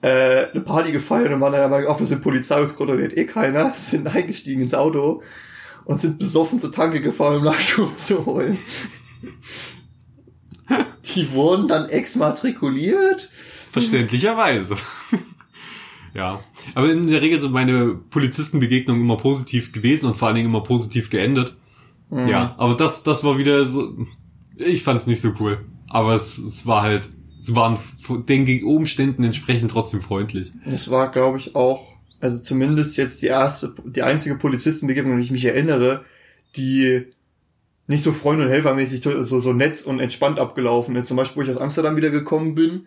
äh, 0.00 0.46
eine 0.46 0.62
Party 0.62 0.92
gefeiert 0.92 1.32
und 1.32 1.40
waren 1.40 1.52
dann 1.52 1.62
einmal 1.62 1.86
auf, 1.86 1.98
wir 1.98 2.06
sind 2.06 2.22
Polizei, 2.22 2.60
uns 2.60 2.76
kontrolliert 2.76 3.16
eh 3.16 3.26
keiner, 3.26 3.72
sind 3.76 4.08
eingestiegen 4.08 4.62
ins 4.62 4.74
Auto 4.74 5.22
und 5.84 6.00
sind 6.00 6.18
besoffen 6.18 6.58
zur 6.58 6.72
Tanke 6.72 7.02
gefahren, 7.02 7.36
um 7.36 7.44
Nachschub 7.44 7.94
zu 7.96 8.24
holen. 8.24 8.58
Die 11.14 11.30
wurden 11.32 11.68
dann 11.68 11.90
exmatrikuliert. 11.90 13.28
Verständlicherweise. 13.70 14.76
Ja. 16.14 16.40
Aber 16.74 16.90
in 16.90 17.06
der 17.06 17.20
Regel 17.20 17.40
sind 17.40 17.52
meine 17.52 17.94
Polizistenbegegnungen 17.94 19.02
immer 19.02 19.16
positiv 19.16 19.72
gewesen 19.72 20.06
und 20.06 20.16
vor 20.16 20.28
allen 20.28 20.36
Dingen 20.36 20.48
immer 20.48 20.62
positiv 20.62 21.10
geendet. 21.10 21.56
Ja, 22.10 22.54
aber 22.58 22.74
das, 22.74 23.02
das 23.02 23.24
war 23.24 23.38
wieder 23.38 23.66
so, 23.66 23.92
ich 24.56 24.84
fand's 24.84 25.06
nicht 25.06 25.20
so 25.20 25.32
cool. 25.40 25.64
Aber 25.88 26.14
es, 26.14 26.38
es 26.38 26.66
war 26.66 26.82
halt 26.82 27.08
es 27.44 27.54
waren 27.54 27.78
den 28.26 28.64
Umständen 28.64 29.22
entsprechend 29.22 29.70
trotzdem 29.70 30.00
freundlich. 30.00 30.52
Es 30.64 30.90
war, 30.90 31.12
glaube 31.12 31.36
ich, 31.36 31.54
auch, 31.54 31.92
also 32.18 32.40
zumindest 32.40 32.96
jetzt 32.96 33.20
die 33.20 33.26
erste, 33.26 33.74
die 33.84 34.02
einzige 34.02 34.36
Polizistenbegegnung, 34.36 35.12
an 35.12 35.18
die 35.18 35.26
ich 35.26 35.30
mich 35.30 35.44
erinnere, 35.44 36.04
die 36.56 37.04
nicht 37.86 38.02
so 38.02 38.12
freund- 38.12 38.40
und 38.40 38.48
helfermäßig 38.48 39.02
so, 39.02 39.40
so 39.40 39.52
nett 39.52 39.84
und 39.84 40.00
entspannt 40.00 40.38
abgelaufen 40.38 40.96
ist. 40.96 41.08
Zum 41.08 41.18
Beispiel, 41.18 41.36
wo 41.36 41.44
ich 41.44 41.54
aus 41.54 41.60
Amsterdam 41.60 41.96
wieder 41.96 42.08
gekommen 42.08 42.54
bin, 42.54 42.86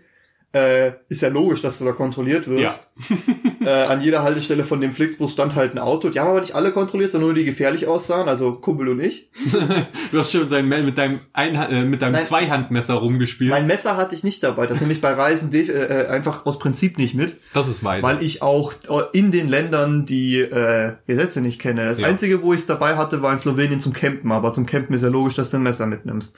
äh, 0.54 0.94
ist 1.10 1.22
ja 1.22 1.30
logisch, 1.30 1.62
dass 1.62 1.78
du 1.78 1.86
da 1.86 1.92
kontrolliert 1.92 2.48
wirst. 2.48 2.90
Ja. 3.10 3.66
äh, 3.84 3.86
an 3.88 4.02
jeder 4.02 4.24
Haltestelle 4.24 4.64
von 4.64 4.80
dem 4.80 4.94
Flixbus 4.94 5.34
stand 5.34 5.56
halt 5.56 5.74
ein 5.74 5.80
Auto. 5.80 6.10
Die 6.10 6.20
haben 6.20 6.30
aber 6.30 6.40
nicht 6.40 6.56
alle 6.56 6.72
kontrolliert, 6.72 7.12
sondern 7.12 7.30
nur 7.30 7.36
die 7.36 7.44
gefährlich 7.44 7.86
aussahen, 7.86 8.30
also 8.30 8.54
Kumpel 8.54 8.88
und 8.88 9.02
ich. 9.02 9.30
du 10.12 10.18
hast 10.18 10.32
schon 10.32 10.50
dein, 10.50 10.68
mit 10.68 10.98
deinem, 10.98 11.20
ein, 11.34 11.56
äh, 11.56 11.84
mit 11.84 12.02
deinem 12.02 12.14
Nein, 12.14 12.26
Zweihandmesser 12.26 12.94
rumgespielt. 12.94 13.52
Mein 13.52 13.68
Messer 13.68 13.98
hatte 13.98 14.16
ich 14.16 14.24
nicht 14.24 14.42
dabei. 14.42 14.68
Das 14.68 14.80
nehme 14.80 14.94
ich 14.94 15.02
bei 15.02 15.12
Reisen 15.12 15.54
äh, 15.54 15.60
äh, 15.60 16.08
einfach 16.08 16.46
aus 16.46 16.60
Prinzip 16.60 16.98
nicht 16.98 17.14
mit. 17.14 17.36
Das 17.54 17.68
ist 17.68 17.84
weise. 17.84 18.08
Weil 18.08 18.24
ich 18.24 18.42
auch 18.42 18.74
in 19.12 19.32
den 19.32 19.50
Ländern 19.50 20.06
die 20.06 20.40
äh, 20.40 20.94
Gesetze 21.08 21.42
nicht 21.42 21.60
kenne. 21.60 21.86
Das 21.86 22.00
ja. 22.00 22.08
Einzige, 22.08 22.42
wo 22.42 22.54
ich 22.54 22.62
es 22.62 22.66
dabei 22.68 22.96
hatte, 22.96 23.22
war 23.22 23.34
in 23.34 23.38
Slowenien 23.38 23.82
zum 23.82 23.92
Campen. 23.92 24.32
Aber 24.32 24.54
zum 24.54 24.66
Campen 24.66 24.94
ist 24.94 25.02
ja 25.02 25.10
logisch, 25.10 25.36
dass 25.36 25.52
du 25.52 25.58
ein 25.58 25.64
Messer 25.64 25.88
mitnimmst. 25.88 26.38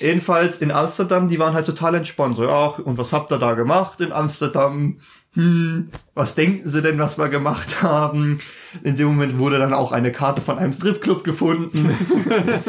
Jedenfalls 0.00 0.58
in 0.58 0.70
Amsterdam, 0.70 1.28
die 1.28 1.38
waren 1.38 1.54
halt 1.54 1.66
total 1.66 1.94
entspannt. 1.94 2.36
So, 2.36 2.48
ach, 2.48 2.78
und 2.78 2.98
was 2.98 3.12
habt 3.12 3.30
ihr 3.30 3.38
da 3.38 3.54
gemacht 3.54 4.00
in 4.00 4.12
Amsterdam? 4.12 4.98
Hm, 5.34 5.86
was 6.14 6.34
denken 6.34 6.68
sie 6.68 6.82
denn, 6.82 6.98
was 6.98 7.18
wir 7.18 7.28
gemacht 7.28 7.82
haben? 7.82 8.40
In 8.82 8.96
dem 8.96 9.08
Moment 9.08 9.38
wurde 9.38 9.58
dann 9.58 9.72
auch 9.72 9.92
eine 9.92 10.12
Karte 10.12 10.42
von 10.42 10.58
einem 10.58 10.72
Stripclub 10.72 11.24
gefunden. 11.24 11.88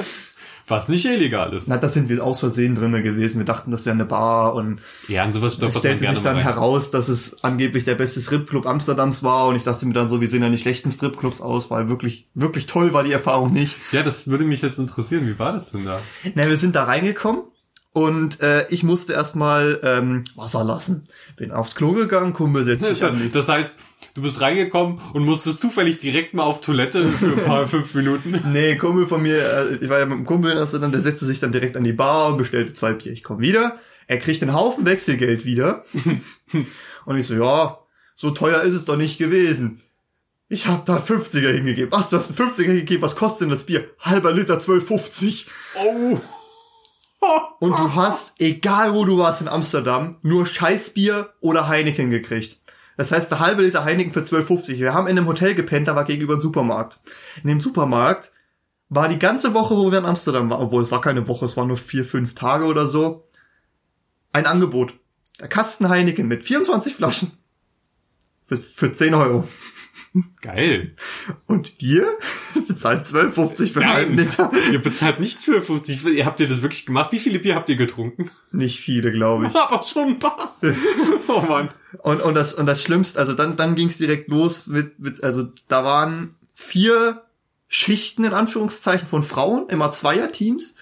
Was 0.68 0.88
nicht 0.88 1.06
illegal 1.06 1.54
ist. 1.54 1.68
Na, 1.68 1.78
das 1.78 1.94
sind 1.94 2.08
wir 2.08 2.24
aus 2.24 2.40
Versehen 2.40 2.74
drinnen 2.74 3.04
gewesen. 3.04 3.40
Wir 3.40 3.46
dachten, 3.46 3.70
das 3.70 3.86
wäre 3.86 3.94
eine 3.94 4.06
Bar 4.06 4.56
und 4.56 4.80
ja, 5.08 5.26
und 5.26 5.34
sowas 5.34 5.58
es 5.62 5.78
stellte 5.78 6.08
sich 6.08 6.22
dann 6.22 6.38
heraus, 6.38 6.90
dass 6.90 7.10
es 7.10 7.44
angeblich 7.44 7.84
der 7.84 7.96
beste 7.96 8.22
Stripclub 8.22 8.66
Amsterdams 8.66 9.24
war 9.24 9.48
und 9.48 9.56
ich 9.56 9.64
dachte 9.64 9.86
mir 9.86 9.94
dann 9.94 10.08
so, 10.08 10.22
wir 10.22 10.28
sehen 10.28 10.42
ja 10.42 10.50
nicht 10.50 10.62
schlechten 10.62 10.90
Stripclubs 10.90 11.42
aus, 11.42 11.70
weil 11.70 11.90
wirklich, 11.90 12.30
wirklich 12.34 12.66
toll 12.66 12.94
war 12.94 13.04
die 13.04 13.12
Erfahrung 13.12 13.52
nicht. 13.52 13.76
Ja, 13.92 14.04
das 14.04 14.28
würde 14.28 14.46
mich 14.46 14.62
jetzt 14.62 14.80
interessieren. 14.80 15.28
Wie 15.28 15.38
war 15.38 15.52
das 15.52 15.72
denn 15.72 15.86
da? 15.86 16.00
Na, 16.34 16.48
wir 16.48 16.58
sind 16.58 16.76
da 16.76 16.86
reingekommen 16.86 17.44
und 17.92 18.42
äh, 18.42 18.66
ich 18.70 18.84
musste 18.84 19.14
erstmal 19.14 19.80
ähm, 19.84 20.24
Wasser 20.36 20.64
lassen. 20.64 21.04
Bin 21.36 21.52
aufs 21.52 21.76
Klo 21.76 21.92
gegangen, 21.92 22.34
Kumpel 22.34 22.64
setzt 22.64 22.86
sich 22.86 23.04
an. 23.04 23.30
Das 23.34 23.48
heißt, 23.48 23.78
Du 24.14 24.22
bist 24.22 24.42
reingekommen 24.42 25.02
und 25.14 25.26
musstest 25.26 25.60
zufällig 25.60 25.98
direkt 25.98 26.36
mal 26.36 26.44
auf 26.44 26.62
Toilette 26.62 27.08
für 27.08 27.34
ein 27.34 27.46
paar 27.46 27.68
fünf 27.68 27.96
Minuten. 27.96 28.40
Nee, 28.52 28.76
Kumpel 28.76 29.08
von 29.08 29.24
mir, 29.24 29.38
äh, 29.38 29.76
ich 29.82 29.90
war 29.90 29.98
ja 29.98 30.06
mit 30.06 30.18
einem 30.18 30.26
Kumpel, 30.26 30.56
also 30.58 30.78
dann, 30.78 30.92
der 30.92 31.02
setzte 31.02 31.26
sich 31.26 31.40
dann 31.40 31.52
direkt 31.52 31.76
an 31.76 31.84
die 31.84 31.94
Bar 31.94 32.28
und 32.28 32.38
bestellte 32.38 32.74
zwei 32.74 32.94
Bier. 32.94 33.12
Ich 33.12 33.24
komme 33.24 33.42
wieder, 33.42 33.80
er 34.06 34.20
kriegt 34.20 34.42
den 34.42 34.54
Haufen 34.54 34.86
Wechselgeld 34.86 35.46
wieder. 35.46 35.84
und 37.06 37.18
ich 37.18 37.26
so, 37.26 37.34
ja, 37.34 37.80
so 38.16 38.30
teuer 38.30 38.62
ist 38.62 38.76
es 38.76 38.86
doch 38.86 38.98
nicht 38.98 39.18
gewesen. 39.18 39.82
Ich 40.48 40.68
hab 40.68 40.86
da 40.86 40.98
50er 40.98 41.52
hingegeben. 41.52 41.92
Was, 41.92 42.10
du 42.10 42.18
hast 42.18 42.30
einen 42.30 42.52
50er 42.52 42.66
gegeben? 42.66 43.02
Was 43.02 43.16
kostet 43.16 43.42
denn 43.42 43.50
das 43.50 43.66
Bier? 43.66 43.90
Halber 44.00 44.32
Liter 44.32 44.60
12,50. 44.60 45.48
Oh. 45.76 46.20
Und 47.60 47.72
du 47.72 47.96
hast, 47.96 48.40
egal 48.40 48.94
wo 48.94 49.06
du 49.06 49.18
warst 49.18 49.42
in 49.42 49.48
Amsterdam, 49.48 50.18
nur 50.22 50.46
Scheißbier 50.46 51.34
oder 51.40 51.68
Heineken 51.68 52.12
gekriegt. 52.12 52.63
Das 52.98 53.12
heißt, 53.12 53.32
der 53.32 53.40
halbe 53.40 53.64
Liter 53.64 53.84
Heineken 53.84 54.12
für 54.12 54.22
12,50. 54.22 54.78
Wir 54.80 54.94
haben 54.94 55.08
in 55.08 55.18
einem 55.18 55.28
Hotel 55.28 55.56
gepennt, 55.56 55.88
da 55.88 55.96
war 55.96 56.06
gegenüber 56.06 56.36
ein 56.36 56.40
Supermarkt. 56.40 57.00
In 57.42 57.50
dem 57.50 57.60
Supermarkt 57.60 58.32
war 58.90 59.08
die 59.08 59.20
ganze 59.20 59.54
Woche, 59.54 59.76
wo 59.76 59.92
wir 59.92 60.00
in 60.00 60.06
Amsterdam 60.06 60.50
waren, 60.50 60.62
obwohl 60.62 60.84
es 60.84 60.92
war 60.92 61.02
keine 61.02 61.28
Woche, 61.28 61.46
es 61.46 61.58
waren 61.58 61.68
nur 61.68 61.78
vier, 61.78 62.06
fünf 62.06 62.36
Tage 62.36 62.66
oder 62.66 62.88
so, 62.88 63.28
ein 64.32 64.46
Angebot. 64.46 64.96
Der 65.40 65.48
Kasten 65.48 65.90
Heineken 65.90 66.28
mit 66.28 66.44
24 66.44 66.96
Flaschen 66.96 67.32
für, 68.46 68.58
für 68.58 68.92
10 68.92 69.14
Euro. 69.16 69.48
Geil. 70.42 70.94
Und 71.48 71.82
ihr 71.82 72.06
bezahlt 72.68 73.04
12,50 73.04 73.74
für 73.74 73.82
einen 73.82 73.94
halben 73.94 74.18
Liter. 74.18 74.52
Ihr 74.72 74.82
bezahlt 74.82 75.20
nicht 75.20 75.40
12,50. 75.40 76.10
Ihr 76.10 76.26
habt 76.26 76.40
ihr 76.40 76.48
das 76.48 76.62
wirklich 76.62 76.86
gemacht? 76.86 77.12
Wie 77.12 77.20
viele 77.20 77.40
Bier 77.40 77.56
habt 77.56 77.70
ihr 77.70 77.78
getrunken? 77.78 78.30
Nicht 78.52 78.80
viele, 78.80 79.12
glaube 79.12 79.48
ich. 79.48 79.56
Aber 79.56 79.82
schon 79.82 80.10
ein 80.10 80.20
paar. 80.20 80.56
oh 81.28 81.42
Mann. 81.42 81.70
Und, 82.00 82.22
und 82.22 82.36
das, 82.36 82.54
und 82.54 82.68
das 82.68 82.84
Schlimmste, 82.84 83.20
also 83.20 83.34
dann, 83.34 83.56
dann 83.56 83.76
ging 83.76 83.88
es 83.88 83.98
direkt 83.98 84.30
los 84.30 84.68
mit, 84.68 85.00
mit, 85.00 85.24
also 85.24 85.48
da 85.68 85.84
waren 85.84 86.36
vier 86.54 87.24
Schichten 87.68 88.24
in 88.24 88.34
Anführungszeichen 88.34 89.08
von 89.08 89.24
Frauen, 89.24 89.68
immer 89.70 89.92
Zweierteams. 89.92 90.76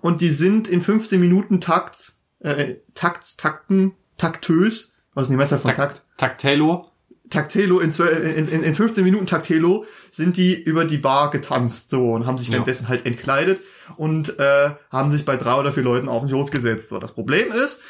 Und 0.00 0.22
die 0.22 0.30
sind 0.30 0.66
in 0.66 0.80
15 0.80 1.20
Minuten 1.20 1.60
Takts, 1.60 2.22
äh, 2.40 2.76
Takts, 2.94 3.36
Takten, 3.36 3.94
taktös. 4.16 4.92
Was 5.12 5.24
ist 5.24 5.30
die 5.30 5.36
Messer 5.36 5.58
von 5.58 5.74
Takt? 5.74 6.04
Taktelo. 6.16 6.90
Taktelo, 7.30 7.80
in, 7.80 7.90
in, 7.90 8.48
in, 8.48 8.62
in 8.62 8.72
15 8.72 9.04
Minuten 9.04 9.26
Taktelo 9.26 9.84
sind 10.10 10.36
die 10.36 10.54
über 10.54 10.84
die 10.84 10.98
Bar 10.98 11.30
getanzt 11.30 11.90
so 11.90 12.12
und 12.12 12.26
haben 12.26 12.38
sich 12.38 12.50
währenddessen 12.50 12.84
ja. 12.84 12.90
halt 12.90 13.06
entkleidet 13.06 13.60
und 13.96 14.38
äh, 14.38 14.70
haben 14.90 15.10
sich 15.10 15.24
bei 15.24 15.36
drei 15.36 15.54
oder 15.54 15.72
vier 15.72 15.82
Leuten 15.82 16.08
auf 16.08 16.22
den 16.22 16.28
Schoß 16.28 16.50
gesetzt. 16.50 16.88
So, 16.88 16.98
das 16.98 17.12
Problem 17.12 17.52
ist, 17.52 17.80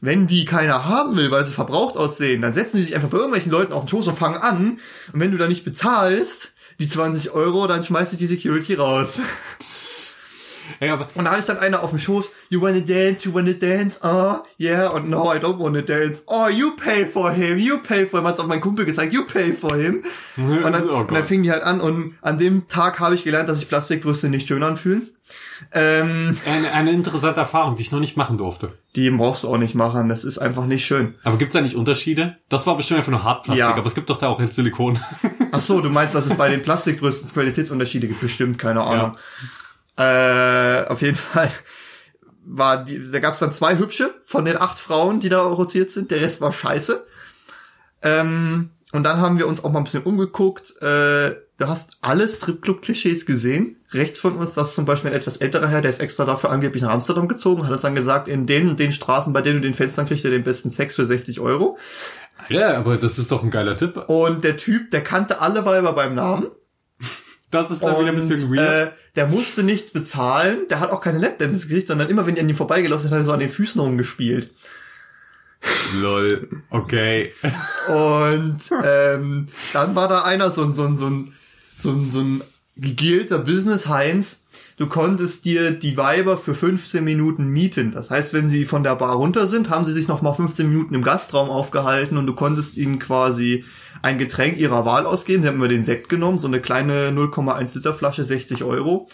wenn 0.00 0.26
die 0.26 0.44
keiner 0.44 0.86
haben 0.86 1.16
will, 1.16 1.30
weil 1.30 1.44
sie 1.44 1.52
verbraucht 1.52 1.96
aussehen, 1.96 2.42
dann 2.42 2.52
setzen 2.52 2.78
die 2.78 2.82
sich 2.82 2.94
einfach 2.94 3.10
bei 3.10 3.18
irgendwelchen 3.18 3.52
Leuten 3.52 3.72
auf 3.72 3.84
den 3.84 3.88
Schoß 3.88 4.08
und 4.08 4.18
fangen 4.18 4.40
an. 4.40 4.78
Und 5.12 5.20
wenn 5.20 5.30
du 5.30 5.36
da 5.36 5.46
nicht 5.46 5.64
bezahlst, 5.64 6.52
die 6.78 6.88
20 6.88 7.32
Euro, 7.32 7.66
dann 7.66 7.82
schmeißt 7.82 8.12
dich 8.12 8.18
die 8.18 8.26
Security 8.26 8.74
raus. 8.74 9.20
Ja, 10.80 10.94
aber 10.94 11.08
und 11.14 11.24
dann 11.24 11.58
einer 11.58 11.82
auf 11.82 11.90
dem 11.90 11.98
Schoß, 11.98 12.30
you 12.48 12.60
wanna 12.60 12.80
dance, 12.80 13.26
you 13.26 13.34
wanna 13.34 13.52
dance, 13.52 14.02
ah, 14.02 14.36
uh, 14.36 14.38
yeah, 14.58 14.88
und 14.88 15.08
no, 15.08 15.32
I 15.34 15.38
don't 15.38 15.58
wanna 15.58 15.82
dance. 15.82 16.22
Oh, 16.26 16.48
you 16.48 16.76
pay 16.76 17.04
for 17.06 17.32
him, 17.32 17.58
you 17.58 17.78
pay 17.78 18.06
for 18.06 18.20
him, 18.20 18.26
hat's 18.26 18.40
auf 18.40 18.46
meinen 18.46 18.60
Kumpel 18.60 18.84
gesagt, 18.84 19.12
you 19.12 19.24
pay 19.24 19.52
for 19.52 19.76
him. 19.76 20.02
Und 20.36 20.72
dann, 20.72 20.88
oh 20.88 20.96
und 20.98 21.12
dann 21.12 21.24
fing 21.24 21.42
die 21.42 21.50
halt 21.50 21.62
an 21.62 21.80
und 21.80 22.14
an 22.22 22.38
dem 22.38 22.66
Tag 22.66 22.98
habe 22.98 23.14
ich 23.14 23.24
gelernt, 23.24 23.48
dass 23.48 23.58
sich 23.58 23.68
Plastikbrüste 23.68 24.28
nicht 24.28 24.48
schön 24.48 24.62
anfühlen. 24.62 25.10
Ähm, 25.72 26.36
eine, 26.46 26.72
eine 26.72 26.90
interessante 26.92 27.40
Erfahrung, 27.40 27.76
die 27.76 27.82
ich 27.82 27.92
noch 27.92 28.00
nicht 28.00 28.16
machen 28.16 28.38
durfte. 28.38 28.72
Die 28.96 29.10
brauchst 29.10 29.44
du 29.44 29.48
auch 29.48 29.58
nicht 29.58 29.74
machen, 29.74 30.08
das 30.08 30.24
ist 30.24 30.38
einfach 30.38 30.66
nicht 30.66 30.84
schön. 30.84 31.14
Aber 31.22 31.36
gibt's 31.36 31.52
da 31.52 31.60
nicht 31.60 31.76
Unterschiede? 31.76 32.36
Das 32.48 32.66
war 32.66 32.76
bestimmt 32.76 32.98
einfach 32.98 33.12
nur 33.12 33.22
Hartplastik, 33.22 33.58
ja. 33.58 33.74
aber 33.74 33.86
es 33.86 33.94
gibt 33.94 34.10
doch 34.10 34.16
da 34.16 34.28
auch 34.28 34.40
Silikon. 34.50 34.98
Ach 35.52 35.60
so, 35.60 35.80
du 35.80 35.90
meinst, 35.90 36.14
dass 36.14 36.26
es 36.26 36.34
bei 36.34 36.48
den 36.50 36.62
Plastikbrüsten 36.62 37.32
Qualitätsunterschiede 37.32 38.08
gibt? 38.08 38.20
Bestimmt, 38.20 38.58
keine 38.58 38.82
Ahnung. 38.82 39.12
Ja. 39.12 39.20
Äh, 40.00 40.86
auf 40.88 41.02
jeden 41.02 41.16
Fall 41.32 41.50
war 42.42 42.84
die, 42.84 43.10
da 43.10 43.20
gab 43.20 43.34
es 43.34 43.40
dann 43.40 43.52
zwei 43.52 43.78
hübsche 43.78 44.14
von 44.24 44.44
den 44.44 44.56
acht 44.60 44.78
Frauen, 44.78 45.20
die 45.20 45.28
da 45.28 45.42
rotiert 45.42 45.90
sind. 45.90 46.10
Der 46.10 46.20
Rest 46.20 46.40
war 46.40 46.52
scheiße. 46.52 47.04
Ähm, 48.02 48.70
und 48.92 49.04
dann 49.04 49.20
haben 49.20 49.38
wir 49.38 49.46
uns 49.46 49.62
auch 49.62 49.70
mal 49.70 49.78
ein 49.80 49.84
bisschen 49.84 50.02
umgeguckt. 50.02 50.74
Äh, 50.80 51.36
du 51.58 51.68
hast 51.68 51.98
alle 52.00 52.26
Stripclub-Klischees 52.26 53.26
gesehen. 53.26 53.76
Rechts 53.92 54.18
von 54.18 54.36
uns, 54.36 54.54
das 54.54 54.70
ist 54.70 54.74
zum 54.74 54.86
Beispiel 54.86 55.10
ein 55.10 55.16
etwas 55.16 55.36
älterer 55.36 55.68
Herr, 55.68 55.80
der 55.82 55.90
ist 55.90 56.00
extra 56.00 56.24
dafür 56.24 56.50
angeblich 56.50 56.82
nach 56.82 56.90
Amsterdam 56.90 57.28
gezogen, 57.28 57.66
hat 57.66 57.74
es 57.74 57.82
dann 57.82 57.94
gesagt, 57.94 58.26
in 58.26 58.46
den 58.46 58.76
den 58.76 58.92
Straßen, 58.92 59.32
bei 59.32 59.42
denen 59.42 59.60
du 59.60 59.68
den 59.68 59.74
Fenstern 59.74 60.06
kriegst, 60.06 60.24
du 60.24 60.30
den 60.30 60.44
besten 60.44 60.70
Sex 60.70 60.96
für 60.96 61.06
60 61.06 61.40
Euro. 61.40 61.76
Ja, 62.48 62.76
aber 62.78 62.96
das 62.96 63.18
ist 63.18 63.30
doch 63.30 63.42
ein 63.42 63.50
geiler 63.50 63.76
Tipp. 63.76 63.96
Und 64.08 64.44
der 64.44 64.56
Typ, 64.56 64.90
der 64.90 65.04
kannte 65.04 65.40
alle 65.40 65.64
Weiber 65.66 65.92
beim 65.92 66.14
Namen. 66.14 66.48
Das 67.50 67.70
ist 67.70 67.82
dann 67.82 67.96
und, 67.96 68.00
wieder 68.00 68.12
ein 68.12 68.14
bisschen 68.14 68.50
weird. 68.50 68.88
Äh, 68.88 68.92
der 69.16 69.26
musste 69.26 69.62
nichts 69.62 69.90
bezahlen, 69.90 70.66
der 70.68 70.80
hat 70.80 70.90
auch 70.90 71.00
keine 71.00 71.18
Lapdances 71.18 71.68
gekriegt, 71.68 71.88
sondern 71.88 72.08
immer, 72.08 72.26
wenn 72.26 72.34
die 72.34 72.40
an 72.40 72.48
ihm 72.48 72.56
vorbeigelaufen 72.56 73.02
sind, 73.02 73.12
hat 73.12 73.20
er 73.20 73.24
so 73.24 73.32
an 73.32 73.40
den 73.40 73.48
Füßen 73.48 73.80
rumgespielt. 73.80 74.50
Lol, 76.00 76.48
okay. 76.70 77.32
Und 77.88 78.58
ähm, 78.84 79.48
dann 79.72 79.94
war 79.94 80.08
da 80.08 80.22
einer, 80.22 80.50
so, 80.50 80.70
so, 80.72 80.94
so, 80.94 81.06
ein, 81.06 81.34
so, 81.76 81.90
ein, 81.90 82.10
so 82.10 82.20
ein 82.20 82.42
gegelter 82.76 83.38
Business-Heinz, 83.38 84.44
du 84.76 84.86
konntest 84.86 85.44
dir 85.44 85.72
die 85.72 85.96
Weiber 85.96 86.38
für 86.38 86.54
15 86.54 87.04
Minuten 87.04 87.48
mieten. 87.48 87.90
Das 87.90 88.10
heißt, 88.10 88.32
wenn 88.32 88.48
sie 88.48 88.64
von 88.64 88.82
der 88.82 88.96
Bar 88.96 89.16
runter 89.16 89.46
sind, 89.46 89.68
haben 89.68 89.84
sie 89.84 89.92
sich 89.92 90.08
noch 90.08 90.22
mal 90.22 90.32
15 90.32 90.68
Minuten 90.68 90.94
im 90.94 91.02
Gastraum 91.02 91.50
aufgehalten 91.50 92.16
und 92.16 92.26
du 92.26 92.34
konntest 92.34 92.76
ihnen 92.76 92.98
quasi 92.98 93.64
ein 94.02 94.18
Getränk 94.18 94.58
ihrer 94.58 94.84
Wahl 94.84 95.06
ausgeben. 95.06 95.42
Sie 95.42 95.48
haben 95.48 95.56
immer 95.56 95.68
den 95.68 95.82
Sekt 95.82 96.08
genommen, 96.08 96.38
so 96.38 96.48
eine 96.48 96.60
kleine 96.60 97.10
0,1 97.10 97.76
Liter 97.76 97.94
Flasche, 97.94 98.24
60 98.24 98.64
Euro. 98.64 99.08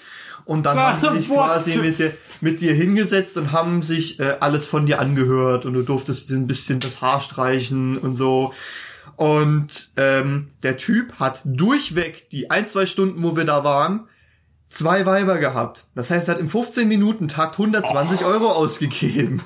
Und 0.45 0.65
dann 0.65 0.79
haben 0.79 1.17
sie 1.17 1.23
sich 1.23 1.35
quasi 1.35 1.79
mit 1.79 1.99
dir, 1.99 2.13
mit 2.41 2.61
dir 2.61 2.73
hingesetzt 2.73 3.37
und 3.37 3.51
haben 3.51 3.83
sich 3.83 4.21
äh, 4.21 4.37
alles 4.39 4.67
von 4.67 4.87
dir 4.87 5.01
angehört 5.01 5.67
und 5.67 5.75
du 5.75 5.83
durftest 5.83 6.31
ein 6.31 6.47
bisschen 6.47 6.79
das 6.79 7.01
Haar 7.01 7.21
streichen 7.21 7.99
und 7.99 8.15
so. 8.15 8.55
Und 9.17 9.91
ähm, 9.97 10.49
der 10.63 10.77
Typ 10.77 11.15
hat 11.19 11.41
durchweg 11.45 12.31
die 12.31 12.51
ein, 12.51 12.67
zwei 12.67 12.87
Stunden, 12.87 13.23
wo 13.25 13.37
wir 13.37 13.45
da 13.45 13.65
waren, 13.65 14.09
zwei 14.69 15.05
Weiber 15.05 15.39
gehabt. 15.39 15.87
Das 15.95 16.11
heißt, 16.11 16.29
er 16.29 16.35
hat 16.35 16.41
im 16.41 16.49
15-Minuten-Takt 16.49 17.59
120 17.59 18.25
oh. 18.25 18.29
Euro 18.29 18.53
ausgegeben. 18.53 19.43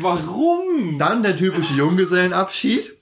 Warum? 0.00 0.98
Dann 0.98 1.22
der 1.22 1.36
typische 1.36 1.74
Junggesellenabschied. 1.74 2.95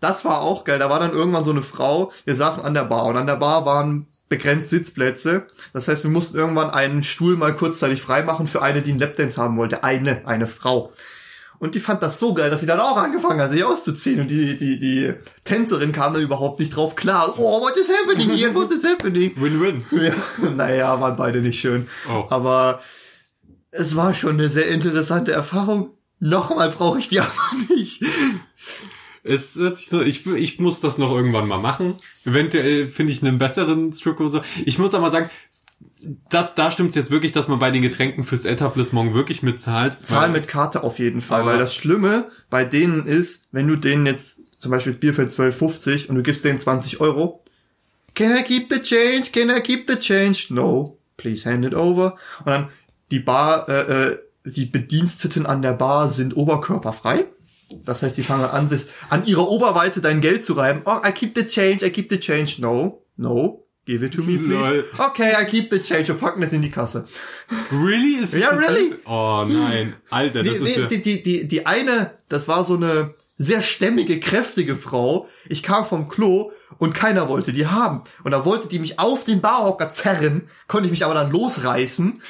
Das 0.00 0.24
war 0.24 0.40
auch 0.40 0.64
geil. 0.64 0.78
Da 0.78 0.90
war 0.90 0.98
dann 0.98 1.12
irgendwann 1.12 1.44
so 1.44 1.50
eine 1.50 1.62
Frau, 1.62 2.12
wir 2.24 2.34
saßen 2.34 2.64
an 2.64 2.74
der 2.74 2.84
Bar 2.84 3.04
und 3.04 3.16
an 3.16 3.26
der 3.26 3.36
Bar 3.36 3.64
waren 3.66 4.06
begrenzt 4.28 4.70
Sitzplätze. 4.70 5.46
Das 5.72 5.88
heißt, 5.88 6.04
wir 6.04 6.10
mussten 6.10 6.38
irgendwann 6.38 6.70
einen 6.70 7.02
Stuhl 7.02 7.36
mal 7.36 7.54
kurzzeitig 7.54 8.00
freimachen 8.00 8.46
für 8.46 8.62
eine, 8.62 8.80
die 8.80 8.92
einen 8.92 9.00
Lapdance 9.00 9.40
haben 9.40 9.56
wollte. 9.56 9.84
Eine, 9.84 10.26
eine 10.26 10.46
Frau. 10.46 10.92
Und 11.58 11.74
die 11.74 11.80
fand 11.80 12.02
das 12.02 12.18
so 12.18 12.32
geil, 12.32 12.48
dass 12.48 12.60
sie 12.60 12.66
dann 12.66 12.80
auch 12.80 12.96
angefangen 12.96 13.38
hat, 13.38 13.50
sich 13.50 13.62
auszuziehen. 13.64 14.22
Und 14.22 14.30
die, 14.30 14.56
die, 14.56 14.78
die 14.78 15.12
Tänzerin 15.44 15.92
kam 15.92 16.14
dann 16.14 16.22
überhaupt 16.22 16.58
nicht 16.58 16.74
drauf 16.74 16.96
klar. 16.96 17.34
Oh, 17.36 17.60
what 17.60 17.76
is 17.76 17.90
happening 17.90 18.30
here? 18.30 18.54
What 18.54 18.70
is 18.70 18.82
happening? 18.82 19.32
Win-win. 19.36 19.84
Ja, 19.90 20.14
naja, 20.56 20.98
waren 20.98 21.16
beide 21.16 21.42
nicht 21.42 21.60
schön. 21.60 21.86
Oh. 22.08 22.24
Aber 22.30 22.80
es 23.72 23.94
war 23.94 24.14
schon 24.14 24.38
eine 24.38 24.48
sehr 24.48 24.68
interessante 24.68 25.32
Erfahrung. 25.32 25.90
Nochmal 26.18 26.70
brauche 26.70 26.98
ich 26.98 27.08
die 27.08 27.20
aber 27.20 27.30
nicht. 27.74 28.02
Es 29.22 29.56
hört 29.56 29.76
sich 29.76 29.88
so, 29.88 30.00
ich, 30.00 30.26
ich 30.26 30.58
muss 30.58 30.80
das 30.80 30.98
noch 30.98 31.10
irgendwann 31.12 31.46
mal 31.46 31.58
machen. 31.58 31.96
Eventuell 32.24 32.88
finde 32.88 33.12
ich 33.12 33.22
einen 33.22 33.38
besseren 33.38 33.92
Strip 33.92 34.18
oder 34.20 34.30
so. 34.30 34.42
Ich 34.64 34.78
muss 34.78 34.94
aber 34.94 35.10
sagen, 35.10 35.30
das, 36.30 36.54
da 36.54 36.70
stimmt 36.70 36.90
es 36.90 36.96
jetzt 36.96 37.10
wirklich, 37.10 37.32
dass 37.32 37.48
man 37.48 37.58
bei 37.58 37.70
den 37.70 37.82
Getränken 37.82 38.24
fürs 38.24 38.44
Etablissement 38.44 39.14
wirklich 39.14 39.42
mitzahlt. 39.42 39.98
Zahlen 40.02 40.32
mit 40.32 40.48
Karte 40.48 40.82
auf 40.82 40.98
jeden 40.98 41.20
Fall, 41.20 41.44
weil 41.44 41.58
das 41.58 41.74
Schlimme 41.74 42.30
bei 42.48 42.64
denen 42.64 43.06
ist, 43.06 43.48
wenn 43.52 43.68
du 43.68 43.76
denen 43.76 44.06
jetzt 44.06 44.40
zum 44.58 44.70
Beispiel 44.70 44.92
das 44.92 45.00
Bier 45.00 45.14
für 45.14 45.22
12,50 45.22 46.08
und 46.08 46.16
du 46.16 46.22
gibst 46.22 46.44
denen 46.44 46.58
20 46.58 47.00
Euro. 47.00 47.42
Can 48.14 48.36
I 48.36 48.42
keep 48.42 48.72
the 48.72 48.80
change? 48.80 49.30
Can 49.32 49.50
I 49.50 49.60
keep 49.60 49.88
the 49.88 49.96
change? 49.96 50.46
No, 50.50 50.98
please 51.16 51.48
hand 51.48 51.64
it 51.64 51.74
over. 51.74 52.16
Und 52.40 52.46
dann 52.46 52.68
die 53.10 53.20
Bar, 53.20 53.68
äh, 53.68 54.10
äh, 54.12 54.18
die 54.44 54.66
Bediensteten 54.66 55.46
an 55.46 55.62
der 55.62 55.72
Bar 55.72 56.08
sind 56.08 56.36
oberkörperfrei. 56.36 57.26
Das 57.84 58.02
heißt, 58.02 58.16
die 58.18 58.22
fangen 58.22 58.44
an, 58.44 58.68
sich 58.68 58.86
an 59.08 59.26
ihrer 59.26 59.48
Oberweite 59.48 60.00
dein 60.00 60.20
Geld 60.20 60.44
zu 60.44 60.54
reiben. 60.54 60.82
Oh, 60.84 60.98
I 61.06 61.12
keep 61.12 61.36
the 61.36 61.46
change, 61.46 61.84
I 61.84 61.90
keep 61.90 62.10
the 62.10 62.18
change. 62.18 62.60
No, 62.60 63.04
no, 63.16 63.64
give 63.86 64.04
it 64.04 64.14
to 64.14 64.22
me, 64.22 64.38
please. 64.38 64.68
Lol. 64.70 64.84
Okay, 64.98 65.32
I 65.40 65.44
keep 65.44 65.70
the 65.70 65.80
change 65.80 66.12
und 66.12 66.20
packen 66.20 66.40
das 66.40 66.52
in 66.52 66.62
die 66.62 66.70
Kasse. 66.70 67.06
Really? 67.70 68.22
Ist 68.22 68.34
Ja, 68.34 68.48
really? 68.50 68.94
Oh 69.06 69.44
nein, 69.48 69.94
Alter, 70.10 70.42
das 70.42 70.54
Nee, 70.54 70.58
ist 70.58 70.76
nee, 70.76 70.82
ja... 70.82 70.86
die, 70.88 71.02
die, 71.02 71.22
die, 71.22 71.48
die 71.48 71.66
eine, 71.66 72.12
das 72.28 72.48
war 72.48 72.64
so 72.64 72.74
eine 72.74 73.14
sehr 73.36 73.62
stämmige, 73.62 74.20
kräftige 74.20 74.76
Frau. 74.76 75.26
Ich 75.48 75.62
kam 75.62 75.86
vom 75.86 76.08
Klo 76.08 76.52
und 76.78 76.94
keiner 76.94 77.28
wollte 77.28 77.52
die 77.52 77.66
haben. 77.66 78.02
Und 78.22 78.32
da 78.32 78.44
wollte 78.44 78.68
die 78.68 78.78
mich 78.78 78.98
auf 78.98 79.24
den 79.24 79.40
Barhocker 79.40 79.88
zerren, 79.88 80.48
konnte 80.68 80.86
ich 80.86 80.90
mich 80.90 81.04
aber 81.06 81.14
dann 81.14 81.30
losreißen. 81.30 82.20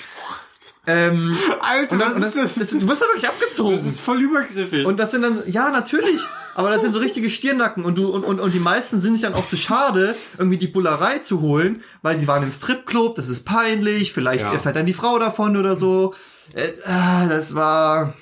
Ähm, 0.90 1.36
Alter, 1.60 1.98
dann, 1.98 2.08
was 2.10 2.16
und 2.16 2.22
ist 2.24 2.36
das, 2.36 2.54
das? 2.54 2.70
das, 2.70 2.78
du 2.80 2.88
wirst 2.88 3.02
ja 3.02 3.08
wirklich 3.08 3.28
abgezogen. 3.28 3.76
Das 3.78 3.86
ist 3.86 4.00
voll 4.00 4.20
übergriffig. 4.22 4.86
Und 4.86 4.98
das 4.98 5.10
sind 5.12 5.22
dann, 5.22 5.38
ja, 5.46 5.70
natürlich. 5.70 6.20
Aber 6.54 6.70
das 6.70 6.82
sind 6.82 6.92
so 6.92 6.98
richtige 6.98 7.30
Stirnacken 7.30 7.84
und 7.84 7.96
du, 7.96 8.08
und, 8.08 8.24
und, 8.24 8.40
und 8.40 8.52
die 8.52 8.58
meisten 8.60 9.00
sind 9.00 9.14
sich 9.14 9.22
dann 9.22 9.34
auch 9.34 9.46
zu 9.46 9.56
schade, 9.56 10.14
irgendwie 10.38 10.58
die 10.58 10.66
Bullerei 10.66 11.18
zu 11.18 11.40
holen, 11.40 11.82
weil 12.02 12.18
sie 12.18 12.26
waren 12.26 12.42
im 12.42 12.50
Stripclub, 12.52 13.14
das 13.14 13.28
ist 13.28 13.44
peinlich, 13.44 14.12
vielleicht 14.12 14.40
Ja. 14.42 14.58
fährt 14.58 14.76
dann 14.76 14.86
die 14.86 14.92
Frau 14.92 15.18
davon 15.18 15.56
oder 15.56 15.76
so. 15.76 16.14
Äh, 16.52 16.68
ah, 16.86 17.26
das 17.28 17.54
war, 17.54 18.14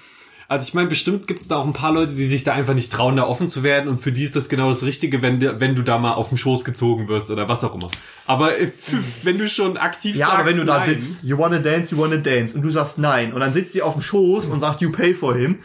Also 0.50 0.66
ich 0.66 0.72
meine, 0.72 0.88
bestimmt 0.88 1.26
gibt's 1.26 1.46
da 1.46 1.56
auch 1.56 1.66
ein 1.66 1.74
paar 1.74 1.92
Leute, 1.92 2.14
die 2.14 2.26
sich 2.26 2.42
da 2.42 2.54
einfach 2.54 2.72
nicht 2.72 2.90
trauen, 2.90 3.16
da 3.16 3.24
offen 3.26 3.48
zu 3.50 3.62
werden 3.62 3.86
und 3.88 3.98
für 3.98 4.12
die 4.12 4.22
ist 4.22 4.34
das 4.34 4.48
genau 4.48 4.70
das 4.70 4.82
Richtige, 4.82 5.20
wenn, 5.20 5.38
du- 5.40 5.60
wenn 5.60 5.74
du 5.76 5.82
da 5.82 5.98
mal 5.98 6.14
auf 6.14 6.30
den 6.30 6.38
Schoß 6.38 6.64
gezogen 6.64 7.06
wirst 7.06 7.30
oder 7.30 7.50
was 7.50 7.64
auch 7.64 7.74
immer. 7.74 7.90
Aber 8.24 8.58
äh, 8.58 8.72
wenn 9.24 9.36
du 9.36 9.46
schon 9.46 9.76
aktiv 9.76 10.16
Ja, 10.16 10.26
sagst, 10.28 10.38
aber 10.40 10.48
wenn 10.48 10.56
du 10.56 10.64
da 10.64 10.78
nein, 10.78 10.88
sitzt, 10.88 11.22
you 11.22 11.36
wanna 11.36 11.58
dance, 11.58 11.94
you 11.94 12.00
wanna 12.00 12.16
dance, 12.16 12.56
und 12.56 12.62
du 12.62 12.70
sagst 12.70 12.96
nein, 12.98 13.34
und 13.34 13.40
dann 13.40 13.52
sitzt 13.52 13.74
die 13.74 13.82
auf 13.82 13.92
dem 13.92 14.00
Schoß 14.00 14.46
und 14.46 14.58
sagt, 14.60 14.80
you 14.80 14.90
pay 14.90 15.12
for 15.14 15.34
him, 15.36 15.58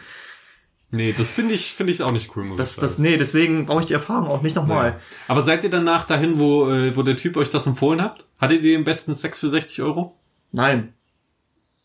Nee, 0.90 1.12
das 1.16 1.32
finde 1.32 1.54
ich, 1.54 1.72
finde 1.72 1.92
ich 1.92 2.02
auch 2.04 2.12
nicht 2.12 2.36
cool, 2.36 2.44
muss 2.44 2.56
das, 2.58 2.76
das, 2.76 2.98
nee, 3.00 3.16
deswegen 3.16 3.66
brauche 3.66 3.80
ich 3.80 3.86
die 3.86 3.94
Erfahrung 3.94 4.28
auch 4.28 4.42
nicht 4.42 4.54
nochmal. 4.54 4.90
Ja. 4.90 4.96
Aber 5.26 5.42
seid 5.42 5.64
ihr 5.64 5.70
danach 5.70 6.04
dahin, 6.04 6.38
wo, 6.38 6.70
äh, 6.70 6.94
wo 6.94 7.02
der 7.02 7.16
Typ 7.16 7.36
euch 7.36 7.50
das 7.50 7.66
empfohlen 7.66 8.00
habt? 8.00 8.26
Hattet 8.38 8.62
ihr 8.64 8.76
den 8.76 8.84
besten 8.84 9.12
Sex 9.12 9.40
für 9.40 9.48
60 9.48 9.82
Euro? 9.82 10.16
Nein. 10.52 10.92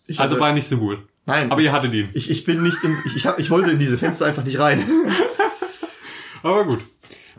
Ich 0.06 0.20
Also 0.20 0.34
hatte- 0.36 0.42
war 0.42 0.54
nicht 0.54 0.68
so 0.68 0.78
gut. 0.78 1.00
Nein. 1.30 1.52
aber 1.52 1.62
ich, 1.62 1.68
ihr 1.68 1.72
hattet 1.72 1.94
ihn. 1.94 2.10
Ich, 2.14 2.30
ich 2.30 2.44
bin 2.44 2.62
nicht 2.64 2.84
in, 2.84 2.98
ich, 3.06 3.16
ich, 3.16 3.26
hab, 3.26 3.40
ich 3.40 3.50
wollte 3.50 3.72
in 3.72 3.80
diese 3.80 3.98
Fenster 3.98 4.26
einfach 4.26 4.44
nicht 4.44 4.60
rein. 4.60 4.84
Aber 6.44 6.66
gut. 6.66 6.80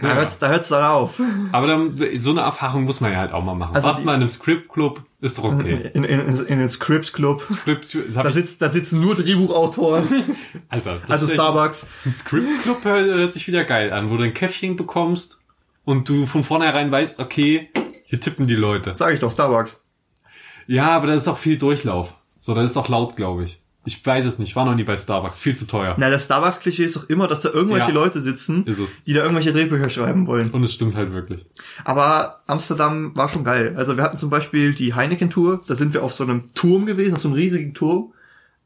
Da 0.01 0.09
Ja. 0.09 0.15
hört's, 0.15 0.39
da 0.39 0.49
hört's 0.49 0.69
dann 0.69 0.83
auf. 0.83 1.21
Aber 1.53 1.67
dann, 1.67 1.95
so 2.19 2.31
eine 2.31 2.41
Erfahrung 2.41 2.85
muss 2.85 3.01
man 3.03 3.13
ja 3.13 3.19
halt 3.19 3.33
auch 3.33 3.45
mal 3.45 3.55
machen. 3.55 3.75
Also 3.75 3.89
Was 3.89 3.99
die- 3.99 4.05
mal 4.05 4.15
in 4.15 4.21
einem 4.23 4.31
Script-Club 4.31 5.03
ist 5.21 5.37
doch 5.39 5.45
okay. 5.45 5.91
In, 5.93 6.05
in, 6.05 6.21
in 6.47 6.59
den 6.59 6.69
Scripts 6.69 7.13
Club. 7.13 7.43
Script, 7.43 7.99
Da, 8.15 8.31
sitzt, 8.31 8.63
da 8.63 8.71
sitzen 8.71 9.01
nur 9.01 9.15
Drehbuchautoren, 9.15 10.09
Alter, 10.71 11.01
also 11.09 11.27
Starbucks. 11.27 11.87
Ein 12.07 12.13
Script-Club 12.15 12.85
hört, 12.85 13.07
hört 13.07 13.33
sich 13.35 13.47
wieder 13.47 13.65
geil 13.65 13.93
an, 13.93 14.09
wo 14.11 14.17
du 14.17 14.25
ein 14.25 14.33
Käffchen 14.33 14.77
bekommst 14.77 15.41
und 15.85 16.09
du 16.09 16.25
von 16.25 16.43
vornherein 16.43 16.91
weißt, 16.91 17.19
okay, 17.21 17.69
hier 18.07 18.21
tippen 18.21 18.47
die 18.47 18.55
Leute. 18.57 18.95
Sag 18.95 19.13
ich 19.13 19.21
doch, 19.21 19.31
Starbucks. 19.33 19.85
Ja, 20.67 20.89
aber 20.91 21.09
da 21.09 21.15
ist 21.15 21.29
auch 21.29 21.37
viel 21.39 21.59
Durchlauf. 21.59 22.15
So, 22.39 22.55
da 22.55 22.63
ist 22.65 22.77
auch 22.79 22.89
laut, 22.89 23.17
glaube 23.17 23.45
ich. 23.45 23.61
Ich 23.93 24.07
weiß 24.07 24.25
es 24.25 24.39
nicht, 24.39 24.55
war 24.55 24.65
noch 24.65 24.75
nie 24.77 24.85
bei 24.85 24.97
Starbucks, 24.97 25.41
viel 25.41 25.57
zu 25.57 25.67
teuer. 25.67 25.97
Na, 25.99 26.11
das 26.11 26.27
Starbucks-Klischee 26.27 26.85
ist 26.85 26.95
doch 26.97 27.09
immer, 27.09 27.27
dass 27.27 27.41
da 27.43 27.49
irgendwelche 27.51 27.89
Ja. 27.89 27.95
Leute 27.95 28.21
sitzen, 28.21 28.65
Ist 28.67 28.79
es. 28.79 29.03
die 29.05 29.13
da 29.15 29.23
irgendwelche 29.23 29.53
Drehbücher 29.53 29.91
schreiben 29.91 30.27
wollen. 30.29 30.51
Und 30.51 30.63
es 30.63 30.73
stimmt 30.75 30.95
halt 30.95 31.13
wirklich. 31.13 31.45
Aber 31.85 32.39
Amsterdam 32.47 33.17
war 33.17 33.29
schon 33.29 33.43
geil. 33.43 33.75
Also 33.77 33.97
wir 33.97 34.05
hatten 34.05 34.17
zum 34.17 34.31
Beispiel 34.31 34.75
die 34.75 34.95
Heineken-Tour, 34.95 35.63
da 35.67 35.75
sind 35.75 35.93
wir 35.93 36.05
auf 36.05 36.15
so 36.15 36.23
einem 36.25 36.45
Turm 36.55 36.87
gewesen, 36.87 37.15
auf 37.17 37.21
so 37.21 37.29
einem 37.29 37.35
riesigen 37.37 37.75
Turm. 37.75 38.13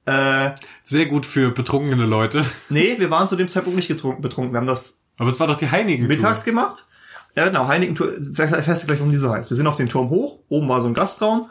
Äh, 0.06 0.50
Sehr 0.82 1.06
gut 1.06 1.24
für 1.24 1.50
betrunkene 1.50 2.04
Leute. 2.04 2.44
nee, 2.68 2.94
wir 2.98 3.10
waren 3.10 3.26
zu 3.26 3.36
dem 3.36 3.48
Zeitpunkt 3.48 3.76
nicht 3.76 3.88
getrunken, 3.88 4.20
betrunken. 4.20 4.52
Wir 4.52 4.58
haben 4.60 4.66
das 4.66 4.98
Aber 5.16 5.30
es 5.30 5.40
war 5.40 5.46
doch 5.46 5.56
die 5.56 5.70
Heinigen. 5.70 6.06
mittags 6.06 6.44
gemacht. 6.44 6.84
Ja, 7.36 7.46
genau, 7.48 7.66
Heineken-Tour, 7.66 8.12
fährst 8.34 8.82
du 8.82 8.86
gleich, 8.86 8.98
warum 9.00 9.10
die 9.10 9.16
so 9.16 9.30
heißt. 9.32 9.50
Wir 9.50 9.56
sind 9.56 9.66
auf 9.66 9.76
den 9.76 9.88
Turm 9.88 10.10
hoch, 10.10 10.38
oben 10.48 10.68
war 10.68 10.80
so 10.80 10.86
ein 10.86 10.94
Gastraum, 10.94 11.48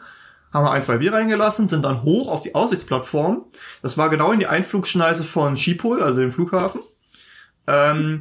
haben 0.54 0.64
wir 0.64 0.70
ein, 0.70 0.82
zwei 0.82 0.98
Bier 0.98 1.12
reingelassen, 1.12 1.66
sind 1.66 1.84
dann 1.84 2.02
hoch 2.04 2.28
auf 2.28 2.42
die 2.42 2.54
Aussichtsplattform. 2.54 3.44
Das 3.82 3.98
war 3.98 4.08
genau 4.08 4.30
in 4.32 4.38
die 4.38 4.46
Einflugschneise 4.46 5.24
von 5.24 5.56
Schiphol, 5.56 6.02
also 6.02 6.20
dem 6.20 6.30
Flughafen. 6.30 6.80
Ähm, 7.66 8.20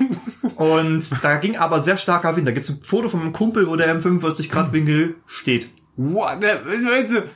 und 0.56 1.22
da 1.22 1.36
ging 1.36 1.56
aber 1.56 1.80
sehr 1.80 1.96
starker 1.96 2.36
Wind. 2.36 2.48
Da 2.48 2.52
gibt's 2.52 2.68
ein 2.68 2.80
Foto 2.82 3.08
von 3.08 3.20
einem 3.20 3.32
Kumpel, 3.32 3.68
wo 3.68 3.76
der 3.76 3.90
im 3.92 3.98
45-Grad-Winkel 3.98 5.14
steht. 5.26 5.68
What? 5.96 6.42
Der, 6.42 6.62
Leute, 6.64 7.30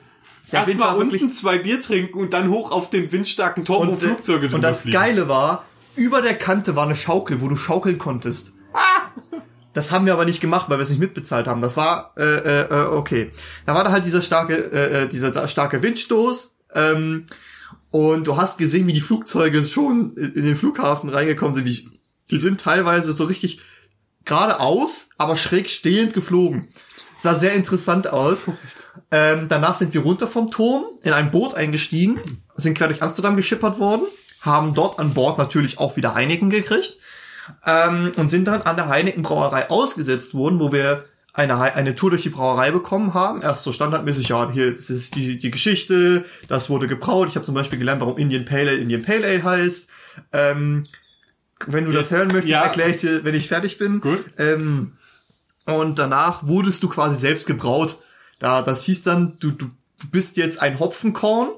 war 0.50 0.98
wirklich- 0.98 1.22
unten 1.22 1.32
zwei 1.34 1.58
Bier 1.58 1.80
trinken 1.80 2.18
und 2.18 2.32
dann 2.32 2.48
hoch 2.50 2.72
auf 2.72 2.90
den 2.90 3.12
windstarken 3.12 3.64
Turm, 3.64 3.86
wo 3.86 3.92
Und, 3.92 3.98
Flugzeuge 3.98 4.46
und 4.46 4.52
drüber 4.54 4.62
das 4.62 4.82
fliegen. 4.82 4.94
Geile 4.94 5.28
war, 5.28 5.64
über 5.94 6.20
der 6.22 6.34
Kante 6.34 6.74
war 6.74 6.84
eine 6.84 6.96
Schaukel, 6.96 7.40
wo 7.40 7.48
du 7.48 7.56
schaukeln 7.56 7.98
konntest. 7.98 8.54
Das 9.74 9.90
haben 9.90 10.06
wir 10.06 10.12
aber 10.12 10.24
nicht 10.24 10.40
gemacht, 10.40 10.68
weil 10.68 10.78
wir 10.78 10.82
es 10.82 10.90
nicht 10.90 10.98
mitbezahlt 10.98 11.46
haben. 11.46 11.60
Das 11.60 11.76
war 11.76 12.12
äh, 12.16 12.22
äh, 12.22 12.60
äh, 12.68 12.86
okay. 12.88 13.30
Da 13.64 13.74
war 13.74 13.84
da 13.84 13.90
halt 13.90 14.04
dieser 14.04 14.20
starke, 14.20 14.54
äh, 14.54 15.02
äh, 15.02 15.08
dieser 15.08 15.48
starke 15.48 15.82
Windstoß. 15.82 16.58
Ähm, 16.74 17.26
und 17.90 18.26
du 18.26 18.36
hast 18.36 18.58
gesehen, 18.58 18.86
wie 18.86 18.92
die 18.92 19.00
Flugzeuge 19.00 19.64
schon 19.64 20.16
in 20.16 20.44
den 20.44 20.56
Flughafen 20.56 21.10
reingekommen 21.10 21.54
sind. 21.54 21.66
Die, 21.66 21.88
die 22.30 22.38
sind 22.38 22.60
teilweise 22.60 23.12
so 23.12 23.24
richtig 23.24 23.60
geradeaus, 24.24 25.10
aber 25.18 25.36
schräg 25.36 25.68
stehend 25.68 26.14
geflogen. 26.14 26.68
Sah 27.18 27.34
sehr 27.34 27.52
interessant 27.52 28.08
aus. 28.08 28.46
Ähm, 29.10 29.46
danach 29.48 29.74
sind 29.74 29.94
wir 29.94 30.02
runter 30.02 30.26
vom 30.26 30.50
Turm, 30.50 30.84
in 31.02 31.12
ein 31.12 31.30
Boot 31.30 31.54
eingestiegen, 31.54 32.20
sind 32.56 32.76
quer 32.76 32.88
durch 32.88 33.02
Amsterdam 33.02 33.36
geschippert 33.36 33.78
worden, 33.78 34.06
haben 34.40 34.74
dort 34.74 34.98
an 34.98 35.14
Bord 35.14 35.38
natürlich 35.38 35.78
auch 35.78 35.96
wieder 35.96 36.14
Heineken 36.14 36.50
gekriegt 36.50 36.96
ähm, 37.66 38.12
und 38.16 38.28
sind 38.28 38.46
dann 38.46 38.62
an 38.62 38.76
der 38.76 38.88
Heineken 38.88 39.22
Brauerei 39.22 39.70
ausgesetzt 39.70 40.34
worden, 40.34 40.60
wo 40.60 40.72
wir 40.72 41.04
eine, 41.34 41.58
eine 41.60 41.94
Tour 41.94 42.10
durch 42.10 42.22
die 42.22 42.28
Brauerei 42.28 42.70
bekommen 42.70 43.14
haben. 43.14 43.40
Erst 43.40 43.62
so 43.62 43.72
standardmäßig, 43.72 44.28
ja, 44.28 44.50
hier, 44.50 44.70
das 44.72 44.90
ist 44.90 45.14
die, 45.14 45.38
die 45.38 45.50
Geschichte, 45.50 46.24
das 46.48 46.68
wurde 46.68 46.86
gebraut. 46.88 47.28
Ich 47.28 47.36
habe 47.36 47.46
zum 47.46 47.54
Beispiel 47.54 47.78
gelernt, 47.78 48.00
warum 48.02 48.18
Indian 48.18 48.44
Pale 48.44 48.70
Ale 48.70 48.74
Indian 48.76 49.02
Pale 49.02 49.26
Ale 49.26 49.42
heißt. 49.42 49.88
Ähm, 50.32 50.84
wenn 51.66 51.84
du 51.84 51.92
das 51.92 52.10
Jetzt- 52.10 52.18
hören 52.18 52.28
möchtest, 52.28 52.48
ja. 52.48 52.62
erkläre 52.64 52.90
ich 52.90 53.00
dir, 53.00 53.24
wenn 53.24 53.34
ich 53.34 53.48
fertig 53.48 53.78
bin. 53.78 54.00
Gut. 54.00 54.24
Ähm, 54.36 54.92
und 55.64 55.98
danach 55.98 56.46
wurdest 56.46 56.82
du 56.82 56.88
quasi 56.88 57.16
selbst 57.18 57.46
gebraut. 57.46 57.96
Da, 58.38 58.62
das 58.62 58.84
hieß 58.84 59.02
dann, 59.04 59.36
du, 59.38 59.52
du, 59.52 59.66
du 60.00 60.08
bist 60.10 60.36
jetzt 60.36 60.60
ein 60.60 60.78
Hopfenkorn. 60.80 61.50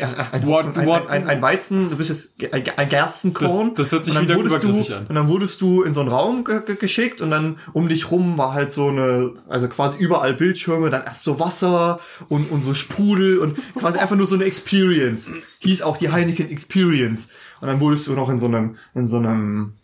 Ein, 0.00 0.46
Hopfen, 0.46 0.76
ein, 0.76 1.08
ein, 1.08 1.26
ein 1.26 1.42
Weizen, 1.42 1.90
du 1.90 1.96
bist 1.96 2.08
jetzt 2.10 2.54
ein, 2.54 2.88
Gerstenkorn. 2.88 3.74
Das- 3.74 3.88
das 3.90 3.92
hört 3.92 4.04
sich 4.04 4.14
wieder 4.20 4.36
übergriffig 4.36 4.86
du, 4.88 4.96
an. 4.96 5.06
Und 5.06 5.14
dann 5.14 5.28
wurdest 5.28 5.60
du 5.60 5.82
in 5.82 5.92
so 5.92 6.00
einen 6.00 6.08
Raum 6.08 6.44
ge 6.44 6.60
ge 6.64 6.76
geschickt 6.76 7.20
und 7.20 7.30
dann 7.30 7.58
um 7.72 7.88
dich 7.88 8.10
rum 8.10 8.38
war 8.38 8.54
halt 8.54 8.72
so 8.72 8.88
eine, 8.88 9.32
also 9.48 9.68
quasi 9.68 9.98
überall 9.98 10.34
Bildschirme, 10.34 10.90
dann 10.90 11.02
erst 11.04 11.24
so 11.24 11.38
Wasser 11.40 12.00
und, 12.28 12.50
und 12.50 12.62
so 12.62 12.74
Sprudel 12.74 13.38
und 13.38 13.58
quasi 13.78 13.98
einfach 13.98 14.16
nur 14.16 14.26
so 14.26 14.34
eine 14.34 14.44
Experience. 14.44 15.30
Hieß 15.60 15.82
auch 15.82 15.96
die 15.96 16.10
Heineken 16.10 16.50
Experience. 16.50 17.28
Und 17.60 17.68
dann 17.68 17.80
wurdest 17.80 18.06
du 18.06 18.12
noch 18.14 18.28
in 18.28 18.38
so 18.38 18.46
einem, 18.46 18.76
in 18.94 19.06
so 19.06 19.18
einem 19.18 19.74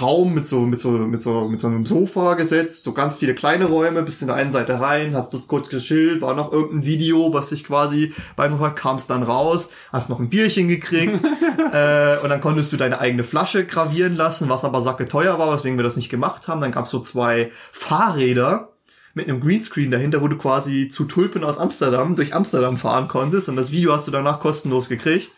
Raum 0.00 0.34
mit 0.34 0.46
so, 0.46 0.60
mit 0.60 0.80
so, 0.80 0.90
mit 0.90 1.20
so, 1.20 1.48
mit 1.48 1.60
so 1.60 1.68
einem 1.68 1.86
Sofa 1.86 2.34
gesetzt, 2.34 2.84
so 2.84 2.92
ganz 2.92 3.16
viele 3.16 3.34
kleine 3.34 3.66
Räume, 3.66 4.02
bist 4.02 4.22
in 4.22 4.28
der 4.28 4.36
einen 4.36 4.50
Seite 4.50 4.80
rein, 4.80 5.14
hast 5.14 5.32
das 5.32 5.48
kurz 5.48 5.68
geschillt, 5.68 6.20
war 6.20 6.34
noch 6.34 6.52
irgendein 6.52 6.84
Video, 6.84 7.32
was 7.32 7.50
dich 7.50 7.64
quasi 7.64 8.12
beim 8.36 8.56
kamst 8.74 9.10
dann 9.10 9.22
raus, 9.22 9.70
hast 9.92 10.10
noch 10.10 10.20
ein 10.20 10.28
Bierchen 10.28 10.68
gekriegt, 10.68 11.24
äh, 11.72 12.16
und 12.22 12.30
dann 12.30 12.40
konntest 12.40 12.72
du 12.72 12.76
deine 12.76 13.00
eigene 13.00 13.24
Flasche 13.24 13.64
gravieren 13.64 14.16
lassen, 14.16 14.48
was 14.48 14.64
aber 14.64 14.80
sacke 14.80 15.08
teuer 15.08 15.38
war, 15.38 15.52
weswegen 15.52 15.78
wir 15.78 15.84
das 15.84 15.96
nicht 15.96 16.08
gemacht 16.08 16.48
haben. 16.48 16.60
Dann 16.60 16.72
gab's 16.72 16.90
so 16.90 16.98
zwei 16.98 17.50
Fahrräder 17.72 18.70
mit 19.14 19.28
einem 19.28 19.40
Greenscreen 19.40 19.90
dahinter, 19.90 20.20
wo 20.20 20.28
du 20.28 20.36
quasi 20.36 20.88
zu 20.88 21.04
Tulpen 21.04 21.42
aus 21.42 21.58
Amsterdam 21.58 22.16
durch 22.16 22.34
Amsterdam 22.34 22.76
fahren 22.76 23.08
konntest 23.08 23.48
und 23.48 23.56
das 23.56 23.72
Video 23.72 23.92
hast 23.92 24.06
du 24.06 24.12
danach 24.12 24.40
kostenlos 24.40 24.90
gekriegt. 24.90 25.32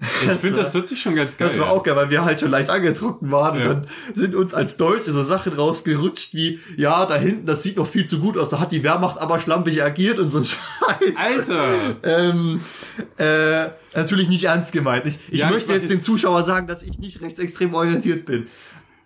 Ich 0.00 0.30
finde, 0.40 0.56
das 0.58 0.72
hört 0.74 0.88
sich 0.88 1.00
schon 1.00 1.14
ganz 1.14 1.36
geil 1.36 1.48
Das 1.48 1.58
war 1.58 1.66
an. 1.66 1.72
auch 1.72 1.82
geil, 1.82 1.94
weil 1.96 2.10
wir 2.10 2.24
halt 2.24 2.40
schon 2.40 2.50
leicht 2.50 2.70
angetrunken 2.70 3.30
waren 3.30 3.58
Ja. 3.58 3.64
und 3.66 3.68
dann 3.70 3.86
sind 4.14 4.34
uns 4.34 4.54
als 4.54 4.76
Deutsche 4.76 5.12
so 5.12 5.22
Sachen 5.22 5.52
rausgerutscht 5.52 6.34
wie, 6.34 6.60
ja, 6.76 7.04
da 7.06 7.16
hinten, 7.16 7.46
das 7.46 7.62
sieht 7.62 7.76
noch 7.76 7.86
viel 7.86 8.06
zu 8.06 8.18
gut 8.18 8.36
aus, 8.38 8.50
da 8.50 8.58
hat 8.60 8.72
die 8.72 8.82
Wehrmacht 8.82 9.18
aber 9.18 9.38
schlampig 9.38 9.82
agiert 9.82 10.18
und 10.18 10.30
so 10.30 10.38
ein 10.38 10.44
Scheiß. 10.44 11.16
Alter! 11.16 11.96
Ähm, 12.02 12.60
äh, 13.18 13.68
natürlich 13.94 14.28
nicht 14.28 14.44
ernst 14.44 14.72
gemeint. 14.72 15.06
Ich, 15.06 15.18
ich 15.30 15.40
Ja, 15.40 15.46
ich 15.46 15.52
möchte 15.52 15.72
weiß- 15.72 15.76
jetzt 15.76 15.90
dem 15.90 16.02
Zuschauer 16.02 16.42
sagen, 16.44 16.66
dass 16.66 16.82
ich 16.82 16.98
nicht 16.98 17.20
rechtsextrem 17.20 17.74
orientiert 17.74 18.24
bin. 18.24 18.46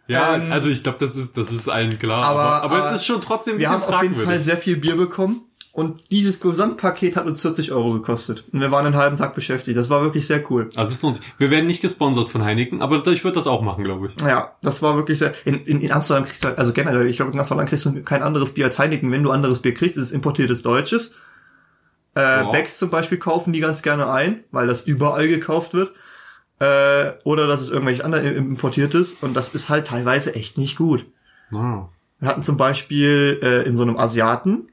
Ja, 0.09 0.37
Ähm, 0.37 0.53
also 0.53 0.71
ich 0.71 0.85
glaube, 0.85 0.99
das 1.01 1.17
ist, 1.17 1.37
das 1.37 1.51
ist 1.51 1.69
allen 1.69 1.99
klar. 1.99 2.25
aber- 2.25 2.41
Aber, 2.41 2.63
aber, 2.63 2.77
aber 2.77 2.87
es 2.93 3.01
ist 3.01 3.07
schon 3.07 3.21
trotzdem 3.21 3.55
ein 3.57 3.59
Wir 3.61 3.69
bisschen 3.71 3.83
haben 3.83 3.95
auf 3.95 4.03
jeden 4.03 4.15
Fall 4.15 4.39
sehr 4.39 4.57
viel 4.57 4.77
Bier 4.77 4.97
bekommen 4.97 5.41
und 5.77 6.11
dieses 6.11 6.41
Gesamtpaket 6.41 7.17
hat 7.17 7.27
uns 7.27 7.43
40 7.43 7.71
Euro 7.71 7.93
gekostet. 7.93 8.45
Und 8.51 8.61
wir 8.61 8.71
waren 8.71 8.87
einen 8.87 8.97
halben 8.97 9.19
Tag 9.19 9.35
beschäftigt. 9.35 9.77
Das 9.77 9.91
war 9.91 10.01
wirklich 10.01 10.27
sehr 10.27 10.43
cool. 10.51 10.71
Also 10.75 10.93
es 10.95 11.03
lohnt 11.03 11.17
sich. 11.17 11.25
Wir 11.37 11.51
werden 11.51 11.67
nicht 11.67 11.83
gesponsert 11.83 12.31
von 12.31 12.43
Heineken, 12.43 12.81
aber 12.81 13.07
ich 13.09 13.25
würde 13.25 13.35
das 13.35 13.47
auch 13.47 13.61
machen, 13.61 13.85
glaube 13.85 14.07
ich. 14.07 14.19
Ja, 14.23 14.57
das 14.63 14.81
war 14.81 14.97
wirklich 14.97 15.19
sehr. 15.19 15.35
In, 15.45 15.61
in, 15.65 15.83
in 15.83 15.93
Amsterdam 15.93 16.25
kriegst 16.25 16.43
du 16.43 16.49
halt, 16.49 16.57
also 16.59 16.73
generell, 16.73 17.07
ich 17.07 17.17
glaube, 17.17 17.33
in 17.33 17.39
Amsterdam 17.39 17.67
kriegst 17.67 17.85
du 17.85 18.03
kein 18.03 18.23
anderes 18.23 18.55
Bier 18.55 18.65
als 18.65 18.79
Heineken. 18.79 19.13
Wenn 19.13 19.23
du 19.23 19.31
anderes 19.31 19.61
Bier 19.61 19.75
kriegst, 19.75 19.99
ist 19.99 20.05
es 20.05 20.13
importiertes 20.13 20.63
Deutsches. 20.63 21.15
Äh, 22.15 22.21
Ja. 22.21 22.51
Becks 22.51 22.79
zum 22.79 22.89
Beispiel 22.89 23.19
kaufen 23.19 23.53
die 23.53 23.61
ganz 23.61 23.83
gerne 23.83 24.09
ein, 24.11 24.45
weil 24.53 24.67
das 24.67 24.81
überall 24.81 25.29
gekauft 25.29 25.75
wird. 25.75 25.93
Äh, 26.59 27.13
oder 27.25 27.47
dass 27.47 27.61
es 27.61 27.69
irgendwelches 27.69 28.03
anderes 28.03 28.35
importiertes 28.35 29.13
und 29.21 29.37
das 29.37 29.51
ist 29.51 29.69
halt 29.69 29.89
teilweise 29.89 30.35
echt 30.35 30.57
nicht 30.57 30.79
gut. 30.79 31.05
Wow. 31.51 31.91
Wir 32.19 32.29
hatten 32.31 32.41
zum 32.43 32.57
Beispiel 32.57 33.41
äh, 33.43 33.69
in 33.69 33.75
so 33.75 33.83
einem 33.83 33.99
Asiaten 33.99 34.69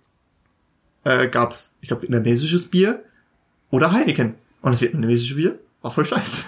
äh, 1.03 1.27
gab's, 1.27 1.75
ich 1.81 1.87
glaube, 1.87 2.03
vietnamesisches 2.03 2.67
Bier 2.67 3.03
oder 3.71 3.91
Heineken. 3.91 4.35
Und 4.61 4.71
das 4.71 4.81
vietnamesische 4.81 5.35
Bier 5.35 5.59
war 5.81 5.91
voll 5.91 6.05
scheiße. 6.05 6.45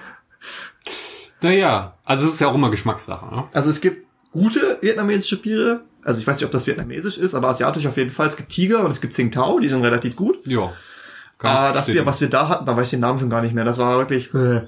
Naja, 1.42 1.98
also 2.06 2.28
es 2.28 2.34
ist 2.34 2.40
ja 2.42 2.48
auch 2.48 2.56
immer 2.56 2.72
Geschmackssache. 2.72 3.34
Ne? 3.34 3.44
Also 3.54 3.70
es 3.70 3.82
gibt 3.82 4.08
gute 4.32 4.78
vietnamesische 4.82 5.42
Biere. 5.42 5.82
Also 6.04 6.20
ich 6.20 6.28
weiß 6.28 6.38
nicht, 6.38 6.46
ob 6.46 6.52
das 6.52 6.68
vietnamesisch 6.68 7.18
ist, 7.18 7.34
aber 7.34 7.50
asiatisch 7.50 7.86
auf 7.88 7.98
jeden 7.98 8.10
Fall. 8.12 8.28
Es 8.28 8.38
gibt 8.38 8.50
Tiger 8.50 8.86
und 8.86 8.92
es 8.92 9.02
gibt 9.02 9.14
Tsingtao, 9.14 9.60
die 9.60 9.70
sind 9.70 9.84
relativ 9.84 10.16
gut. 10.16 10.46
Ja. 10.48 10.72
Ich 11.38 11.46
Ah, 11.46 11.74
das. 11.74 11.88
Bier, 11.88 12.06
was 12.06 12.22
wir 12.22 12.30
da 12.30 12.48
hatten, 12.48 12.66
da 12.66 12.78
weiß 12.78 12.88
ich 12.88 12.92
den 12.92 13.02
Namen 13.02 13.20
schon 13.20 13.30
gar 13.30 13.42
nicht 13.42 13.54
mehr. 13.54 13.66
Das 13.66 13.78
war 13.78 13.98
wirklich. 13.98 14.34
Äh. 14.34 14.68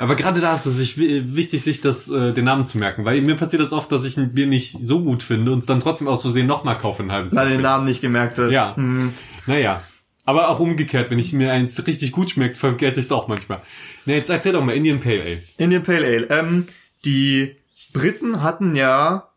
Aber 0.00 0.14
gerade 0.14 0.40
da 0.40 0.54
ist 0.54 0.66
es 0.66 0.96
wichtig, 0.96 1.62
sich 1.62 1.80
das 1.80 2.08
äh, 2.10 2.32
den 2.32 2.44
Namen 2.44 2.66
zu 2.66 2.78
merken, 2.78 3.04
weil 3.04 3.20
mir 3.22 3.36
passiert 3.36 3.62
das 3.62 3.72
oft, 3.72 3.90
dass 3.90 4.04
ich 4.04 4.16
ein 4.16 4.34
Bier 4.34 4.46
nicht 4.46 4.78
so 4.80 5.02
gut 5.02 5.22
finde 5.22 5.52
und 5.52 5.58
es 5.58 5.66
dann 5.66 5.80
trotzdem 5.80 6.08
aus 6.08 6.22
Versehen 6.22 6.46
nochmal 6.46 6.78
kaufe 6.78 7.02
ein 7.02 7.10
halbes 7.10 7.34
Weil 7.34 7.46
du 7.46 7.52
den. 7.54 7.62
Namen 7.62 7.84
nicht 7.84 8.00
gemerkt 8.00 8.38
hast. 8.38 8.52
Ja. 8.52 8.76
Hm. 8.76 9.12
Naja. 9.46 9.82
Aber 10.24 10.48
auch 10.50 10.60
umgekehrt, 10.60 11.10
wenn 11.10 11.18
ich 11.18 11.32
mir 11.32 11.52
eins 11.52 11.84
richtig 11.84 12.12
gut 12.12 12.30
schmeckt, 12.30 12.56
vergesse 12.56 13.00
ich 13.00 13.06
es 13.06 13.12
auch 13.12 13.26
manchmal. 13.26 13.60
Na, 14.04 14.14
jetzt 14.14 14.30
erzähl 14.30 14.52
doch 14.52 14.62
mal, 14.62 14.76
Indian 14.76 15.00
Pale 15.00 15.20
Ale. 15.20 15.42
Indian 15.58 15.82
Pale 15.82 16.06
Ale. 16.06 16.26
Ähm, 16.30 16.68
die 17.04 17.56
Briten 17.92 18.40
hatten 18.40 18.76
ja 18.76 19.32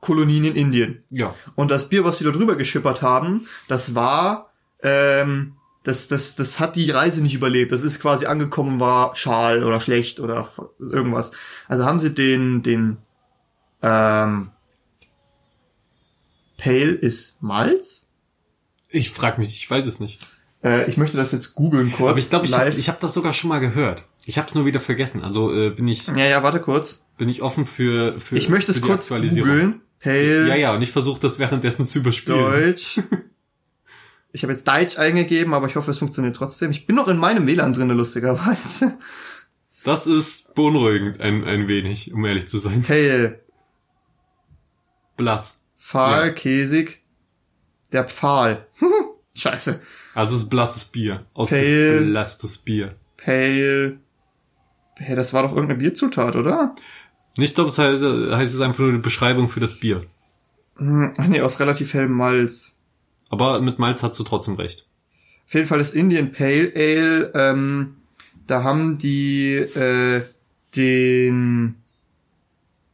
Kolonien 0.00 0.44
in 0.44 0.56
Indien. 0.56 1.04
Ja. 1.10 1.34
Und 1.56 1.70
das 1.70 1.90
Bier, 1.90 2.04
was 2.04 2.18
sie 2.18 2.24
da 2.24 2.30
drüber 2.30 2.56
geschippert 2.56 3.02
haben, 3.02 3.46
das 3.68 3.94
war, 3.94 4.50
ähm, 4.82 5.56
das, 5.82 6.08
das, 6.08 6.36
das 6.36 6.60
hat 6.60 6.76
die 6.76 6.90
Reise 6.90 7.22
nicht 7.22 7.34
überlebt. 7.34 7.72
Das 7.72 7.82
ist 7.82 8.00
quasi 8.00 8.26
angekommen, 8.26 8.80
war 8.80 9.16
schal 9.16 9.64
oder 9.64 9.80
schlecht 9.80 10.20
oder 10.20 10.48
irgendwas. 10.78 11.32
Also 11.68 11.86
haben 11.86 12.00
sie 12.00 12.14
den, 12.14 12.62
den, 12.62 12.98
ähm, 13.82 14.50
Pale 16.60 16.92
ist 16.92 17.42
Malz. 17.42 18.10
Ich 18.90 19.10
frag 19.10 19.38
mich, 19.38 19.56
ich 19.56 19.70
weiß 19.70 19.86
es 19.86 19.98
nicht. 19.98 20.20
Äh, 20.62 20.88
ich 20.90 20.96
möchte 20.96 21.16
das 21.16 21.32
jetzt 21.32 21.54
googeln 21.54 21.90
kurz. 21.90 22.10
Aber 22.10 22.18
ich 22.18 22.28
glaube, 22.28 22.46
ich 22.46 22.54
habe 22.54 22.70
hab 22.70 23.00
das 23.00 23.14
sogar 23.14 23.32
schon 23.32 23.48
mal 23.48 23.60
gehört. 23.60 24.04
Ich 24.26 24.36
habe 24.36 24.48
es 24.48 24.54
nur 24.54 24.66
wieder 24.66 24.80
vergessen. 24.80 25.24
Also 25.24 25.54
äh, 25.54 25.70
bin 25.70 25.88
ich 25.88 26.06
ja, 26.08 26.26
ja, 26.26 26.42
warte 26.42 26.60
kurz. 26.60 27.06
bin 27.16 27.28
ich 27.28 27.40
offen 27.40 27.64
für 27.64 28.20
für 28.20 28.36
Ich 28.36 28.48
möchte 28.50 28.70
es 28.72 28.82
kurz 28.82 29.08
googeln. 29.08 29.80
Pale 30.00 30.48
Ja, 30.48 30.54
ja, 30.54 30.74
und 30.74 30.82
ich 30.82 30.90
versuche 30.90 31.20
das 31.20 31.38
währenddessen 31.38 31.86
zu 31.86 32.00
überspielen. 32.00 32.38
Deutsch. 32.38 33.00
Ich 34.32 34.42
habe 34.44 34.52
jetzt 34.52 34.66
Deutsch 34.68 34.98
eingegeben, 34.98 35.54
aber 35.54 35.66
ich 35.66 35.76
hoffe, 35.76 35.90
es 35.90 35.98
funktioniert 35.98 36.36
trotzdem. 36.36 36.70
Ich 36.70 36.86
bin 36.86 36.96
noch 36.96 37.08
in 37.08 37.16
meinem 37.18 37.46
WLAN 37.46 37.72
drinne, 37.72 37.94
lustigerweise. 37.94 38.96
Das 39.84 40.06
ist 40.06 40.54
beunruhigend 40.54 41.20
ein, 41.20 41.44
ein 41.44 41.66
wenig, 41.66 42.12
um 42.12 42.24
ehrlich 42.24 42.48
zu 42.48 42.58
sein. 42.58 42.82
Pale. 42.82 43.40
Blass. 45.16 45.64
Pfahl, 45.78 46.26
Ja. 46.28 46.32
käsig. 46.32 47.02
Der 47.92 48.04
Pfahl. 48.04 48.66
Scheiße. 49.34 49.80
Also 50.14 50.36
es 50.36 50.42
ist 50.42 50.50
blasses 50.50 50.84
Bier. 50.84 51.24
Ausgeblasstes 51.34 52.58
Bier. 52.58 52.94
Pale. 53.16 53.98
Hey, 54.96 55.16
das 55.16 55.32
war 55.32 55.42
doch 55.42 55.50
irgendeine 55.52 55.78
Bierzutat, 55.80 56.36
oder? 56.36 56.74
Nicht 57.38 57.54
glaube, 57.54 57.70
es 57.70 57.78
heißt, 57.78 58.02
heißt 58.02 58.54
es 58.54 58.60
einfach 58.60 58.80
nur 58.80 58.90
eine 58.90 58.98
Beschreibung 58.98 59.48
für 59.48 59.60
das 59.60 59.80
Bier. 59.80 60.04
Hm, 60.76 61.14
Ach 61.16 61.26
nee, 61.26 61.40
aus 61.40 61.58
relativ 61.58 61.94
hellem 61.94 62.12
Malz. 62.12 62.76
Aber 63.30 63.60
mit 63.60 63.78
Malz 63.78 64.02
hast 64.02 64.18
du 64.18 64.24
trotzdem 64.24 64.56
recht. 64.56 64.86
Auf 65.46 65.54
jeden 65.54 65.66
Fall 65.66 65.78
das 65.78 65.92
Indian 65.92 66.32
Pale 66.32 66.72
Ale, 66.76 67.32
ähm, 67.34 67.96
da 68.46 68.62
haben 68.62 68.98
die 68.98 69.54
äh, 69.54 70.22
den 70.76 71.76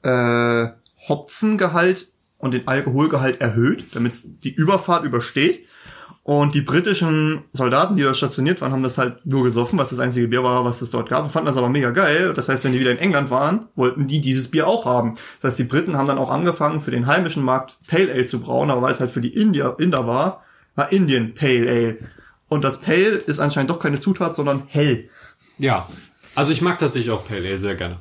äh, 0.02 0.68
Hopfengehalt 1.08 2.08
und 2.38 2.52
den 2.52 2.68
Alkoholgehalt 2.68 3.40
erhöht, 3.40 3.84
damit 3.94 4.44
die 4.44 4.54
Überfahrt 4.54 5.04
übersteht. 5.04 5.66
Und 6.26 6.56
die 6.56 6.60
britischen 6.60 7.44
Soldaten, 7.52 7.94
die 7.94 8.02
dort 8.02 8.16
stationiert 8.16 8.60
waren, 8.60 8.72
haben 8.72 8.82
das 8.82 8.98
halt 8.98 9.24
nur 9.24 9.44
gesoffen, 9.44 9.78
was 9.78 9.90
das 9.90 10.00
einzige 10.00 10.26
Bier 10.26 10.42
war, 10.42 10.64
was 10.64 10.82
es 10.82 10.90
dort 10.90 11.08
gab, 11.08 11.22
und 11.22 11.30
fanden 11.30 11.46
das 11.46 11.56
aber 11.56 11.68
mega 11.68 11.92
geil. 11.92 12.34
Das 12.34 12.48
heißt, 12.48 12.64
wenn 12.64 12.72
die 12.72 12.80
wieder 12.80 12.90
in 12.90 12.98
England 12.98 13.30
waren, 13.30 13.68
wollten 13.76 14.08
die 14.08 14.20
dieses 14.20 14.48
Bier 14.48 14.66
auch 14.66 14.86
haben. 14.86 15.14
Das 15.36 15.44
heißt, 15.44 15.58
die 15.60 15.64
Briten 15.64 15.96
haben 15.96 16.08
dann 16.08 16.18
auch 16.18 16.28
angefangen, 16.28 16.80
für 16.80 16.90
den 16.90 17.06
heimischen 17.06 17.44
Markt 17.44 17.78
Pale 17.86 18.12
Ale 18.12 18.24
zu 18.24 18.40
brauen, 18.40 18.72
aber 18.72 18.82
weil 18.82 18.90
es 18.90 18.98
halt 18.98 19.12
für 19.12 19.20
die 19.20 19.36
Indier, 19.36 19.76
Inder 19.78 20.08
war, 20.08 20.42
war 20.74 20.90
Indian 20.90 21.32
Pale 21.32 21.70
Ale. 21.70 21.98
Und 22.48 22.64
das 22.64 22.80
Pale 22.80 23.10
ist 23.10 23.38
anscheinend 23.38 23.70
doch 23.70 23.78
keine 23.78 24.00
Zutat, 24.00 24.34
sondern 24.34 24.64
hell. 24.66 25.08
Ja. 25.58 25.88
Also 26.34 26.50
ich 26.50 26.60
mag 26.60 26.80
tatsächlich 26.80 27.12
auch 27.12 27.24
Pale 27.24 27.46
Ale 27.50 27.60
sehr 27.60 27.76
gerne. 27.76 28.00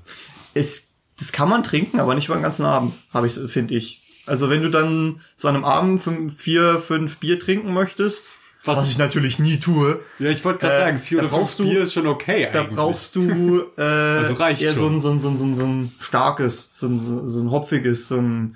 Es, 0.55 0.87
das 1.19 1.31
kann 1.31 1.47
man 1.47 1.63
trinken, 1.63 1.99
aber 1.99 2.15
nicht 2.15 2.25
über 2.25 2.37
den 2.37 2.41
ganzen 2.41 2.65
Abend, 2.65 2.95
habe 3.13 3.27
ich, 3.27 3.33
finde 3.33 3.75
ich. 3.75 4.01
Also 4.25 4.49
wenn 4.49 4.61
du 4.61 4.69
dann 4.69 5.21
so 5.35 5.47
an 5.47 5.55
einem 5.55 5.65
Abend 5.65 6.01
fünf, 6.03 6.35
vier, 6.37 6.79
fünf 6.79 7.17
Bier 7.17 7.39
trinken 7.39 7.73
möchtest, 7.73 8.29
Was- 8.63 8.77
was, 8.79 8.89
ich 8.89 8.97
natürlich 8.97 9.37
nie 9.39 9.59
tue, 9.59 9.99
Ja, 10.19 10.29
ich 10.31 10.43
wollte 10.43 10.59
gerade 10.59 10.73
Äh, 10.73 10.79
sagen, 10.79 10.99
vier 10.99 11.19
da 11.21 11.27
oder 11.27 11.37
fünf 11.37 11.55
du- 11.57 11.63
Bier 11.65 11.81
ist 11.83 11.93
schon 11.93 12.07
okay 12.07 12.49
da 12.51 12.61
eigentlich. 12.61 12.75
brauchst 12.75 13.15
du 13.15 13.63
äh, 13.77 13.81
reicht 13.81 14.61
eher 14.63 14.73
so 14.73 14.79
schon. 14.85 14.95
ein, 14.95 15.01
so, 15.01 15.09
ein, 15.11 15.19
so, 15.19 15.29
ein, 15.29 15.37
so, 15.37 15.45
ein, 15.45 15.55
so 15.55 15.63
ein 15.63 15.91
starkes, 15.99 16.69
so 16.73 16.87
ein, 16.87 16.99
so 16.99 17.27
so 17.27 17.39
ein 17.41 17.51
hopfiges, 17.51 18.07
so 18.07 18.17
ein 18.17 18.55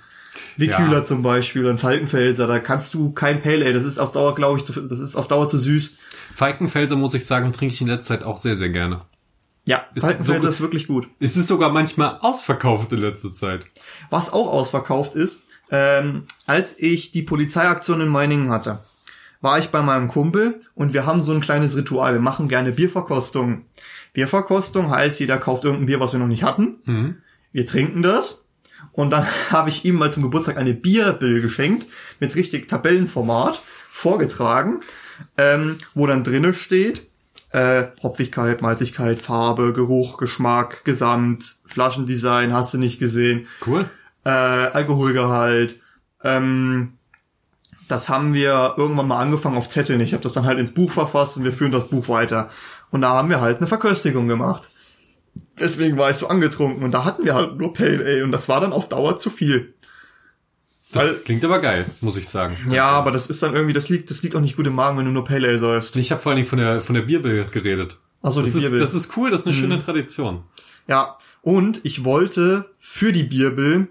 Wickhühler 0.57 0.99
Ja. 0.99 1.03
zum 1.03 1.21
Beispiel, 1.21 1.67
ein 1.69 1.77
Falkenfelser, 1.77 2.47
da 2.47 2.59
kannst 2.59 2.93
du 2.93 3.11
kein 3.11 3.41
Pale 3.41 3.65
Ale, 3.65 3.73
das 3.73 3.83
ist 3.83 3.99
auf 3.99 4.11
Dauer, 4.11 4.33
glaube 4.35 4.57
ich, 4.57 4.65
zu, 4.65 4.73
das 4.73 4.97
ist 4.99 5.15
auf 5.15 5.27
Dauer 5.27 5.47
zu 5.47 5.59
süß. 5.59 5.97
Falkenfelser, 6.35 6.95
muss 6.95 7.13
ich 7.13 7.25
sagen, 7.25 7.51
trinke 7.51 7.73
ich 7.75 7.81
in 7.81 7.87
letzter 7.87 8.15
Zeit 8.19 8.23
auch 8.25 8.37
sehr, 8.37 8.55
sehr 8.55 8.69
gerne. 8.69 9.01
Ja, 9.65 9.85
Ist 9.93 10.03
Falkenfelser 10.05 10.41
so- 10.41 10.47
ist 10.47 10.61
wirklich 10.61 10.87
gut. 10.87 11.07
Es 11.19 11.37
ist 11.37 11.47
sogar 11.47 11.69
manchmal 11.71 12.17
ausverkauft 12.21 12.91
in 12.93 13.01
letzter 13.01 13.33
Zeit. 13.35 13.67
Was 14.09 14.31
auch 14.33 14.47
ausverkauft 14.47 15.13
ist, 15.13 15.43
ähm, 15.71 16.23
als 16.45 16.77
ich 16.77 17.11
die 17.11 17.23
Polizeiaktion 17.23 18.01
in 18.01 18.07
Meiningen 18.07 18.49
hatte, 18.49 18.79
war 19.41 19.59
ich 19.59 19.69
bei 19.69 19.81
meinem 19.81 20.09
Kumpel 20.09 20.59
und 20.75 20.93
wir 20.93 21.05
haben 21.05 21.23
so 21.23 21.31
ein 21.31 21.41
kleines 21.41 21.77
Ritual. 21.77 22.13
Wir 22.13 22.21
machen 22.21 22.49
gerne 22.49 22.71
Bierverkostung. 22.71 23.65
Bierverkostung 24.13 24.89
heißt, 24.89 25.19
jeder 25.19 25.37
kauft 25.37 25.63
irgendein 25.63 25.85
Bier, 25.85 25.99
was 25.99 26.11
wir 26.11 26.19
noch 26.19 26.27
nicht 26.27 26.43
hatten. 26.43 26.79
Mhm. 26.85 27.15
Wir 27.51 27.65
trinken 27.65 28.01
das. 28.01 28.45
Und 28.91 29.11
dann 29.11 29.25
habe 29.51 29.69
ich 29.69 29.85
ihm 29.85 29.95
mal 29.95 30.11
zum 30.11 30.23
Geburtstag 30.23 30.57
eine 30.57 30.73
Bierbill 30.73 31.41
geschenkt 31.41 31.87
mit 32.19 32.35
richtig 32.35 32.67
Tabellenformat 32.67 33.61
vorgetragen, 33.89 34.81
ähm, 35.37 35.77
wo 35.93 36.05
dann 36.05 36.23
drinne 36.23 36.53
steht, 36.53 37.03
äh, 37.51 37.85
Hopfigkeit, 38.03 38.61
Malzigkeit, 38.61 39.19
Farbe, 39.19 39.73
Geruch, 39.73 40.17
Geschmack, 40.17 40.83
Gesamt, 40.85 41.57
Flaschendesign, 41.65 42.53
hast 42.53 42.73
du 42.73 42.77
nicht 42.77 42.99
gesehen 42.99 43.47
Cool. 43.65 43.89
Äh, 44.29 44.71
Alkoholgehalt. 44.73 45.79
Ähm, 46.23 46.93
das 47.87 48.09
haben 48.09 48.33
wir 48.33 48.75
irgendwann 48.77 49.07
mal 49.07 49.19
angefangen 49.19 49.57
auf 49.57 49.67
Zetteln. 49.67 49.99
Ich 50.01 50.13
habe 50.13 50.21
das 50.21 50.33
dann 50.33 50.45
halt 50.45 50.59
ins 50.59 50.73
Buch 50.73 50.91
verfasst 50.91 51.37
und 51.37 51.43
wir 51.43 51.51
führen 51.51 51.71
das 51.71 51.89
Buch 51.89 52.07
weiter. 52.07 52.49
Und 52.91 53.01
da 53.01 53.09
haben 53.13 53.29
wir 53.29 53.41
halt 53.41 53.57
eine 53.57 53.67
Verköstigung 53.67 54.27
gemacht. 54.27 54.69
Deswegen 55.59 55.97
war 55.97 56.09
ich 56.09 56.17
so 56.17 56.27
angetrunken 56.27 56.83
und 56.83 56.91
da 56.91 57.05
hatten 57.05 57.25
wir 57.25 57.33
halt 57.33 57.57
nur 57.57 57.73
Pale 57.73 58.03
Ale 58.05 58.23
und 58.23 58.31
das 58.31 58.47
war 58.49 58.61
dann 58.61 58.73
auf 58.73 58.89
Dauer 58.89 59.17
zu 59.17 59.29
viel. 59.29 59.73
Das 60.91 61.03
Weil- 61.03 61.15
klingt 61.15 61.45
aber 61.45 61.59
geil, 61.59 61.85
muss 62.01 62.17
ich 62.17 62.27
sagen. 62.27 62.57
Ja, 62.65 62.73
ehrlich. 62.73 62.81
aber 62.81 63.11
das 63.11 63.27
ist 63.27 63.43
dann 63.43 63.53
irgendwie, 63.53 63.73
das 63.73 63.89
liegt, 63.89 64.09
das 64.09 64.23
liegt 64.23 64.35
auch 64.35 64.41
nicht 64.41 64.55
gut 64.55 64.67
im 64.67 64.73
Magen, 64.73 64.97
wenn 64.97 65.05
du 65.05 65.11
nur 65.11 65.23
Pale 65.23 65.47
Ale 65.47 65.59
säufst. 65.59 65.95
Ich 65.95 66.11
habe 66.11 66.21
vor 66.21 66.31
allen 66.31 66.37
Dingen 66.37 66.47
von 66.47 66.59
der 66.59 66.81
von 66.81 66.95
der 66.95 67.03
Bierbill 67.03 67.45
geredet. 67.45 67.99
Ach 68.21 68.31
so, 68.31 68.41
die 68.41 68.51
das, 68.51 68.63
ist. 68.63 68.71
Mhm. 68.71 68.79
das 68.79 68.93
ist 68.93 69.15
cool, 69.17 69.29
das 69.29 69.41
ist 69.41 69.47
eine 69.47 69.55
schöne 69.55 69.77
Tradition. 69.77 70.43
Ja, 70.87 71.17
und 71.41 71.81
ich 71.83 72.03
wollte 72.03 72.71
für 72.79 73.11
die 73.13 73.23
Bierbill, 73.23 73.87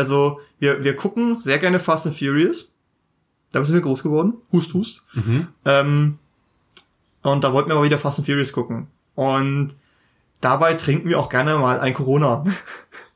also 0.00 0.40
wir, 0.58 0.82
wir 0.82 0.96
gucken 0.96 1.38
sehr 1.38 1.58
gerne 1.58 1.78
Fast 1.78 2.06
and 2.06 2.16
Furious. 2.16 2.70
Da 3.52 3.62
sind 3.62 3.74
wir 3.74 3.82
groß 3.82 4.02
geworden. 4.02 4.34
Hust, 4.50 4.72
hust. 4.72 5.02
Mhm. 5.12 5.48
Ähm, 5.66 6.18
und 7.22 7.44
da 7.44 7.52
wollten 7.52 7.68
wir 7.68 7.74
aber 7.74 7.84
wieder 7.84 7.98
Fast 7.98 8.18
and 8.18 8.26
Furious 8.26 8.52
gucken. 8.52 8.86
Und 9.14 9.76
dabei 10.40 10.72
trinken 10.74 11.08
wir 11.10 11.18
auch 11.18 11.28
gerne 11.28 11.58
mal 11.58 11.80
ein 11.80 11.92
Corona. 11.92 12.44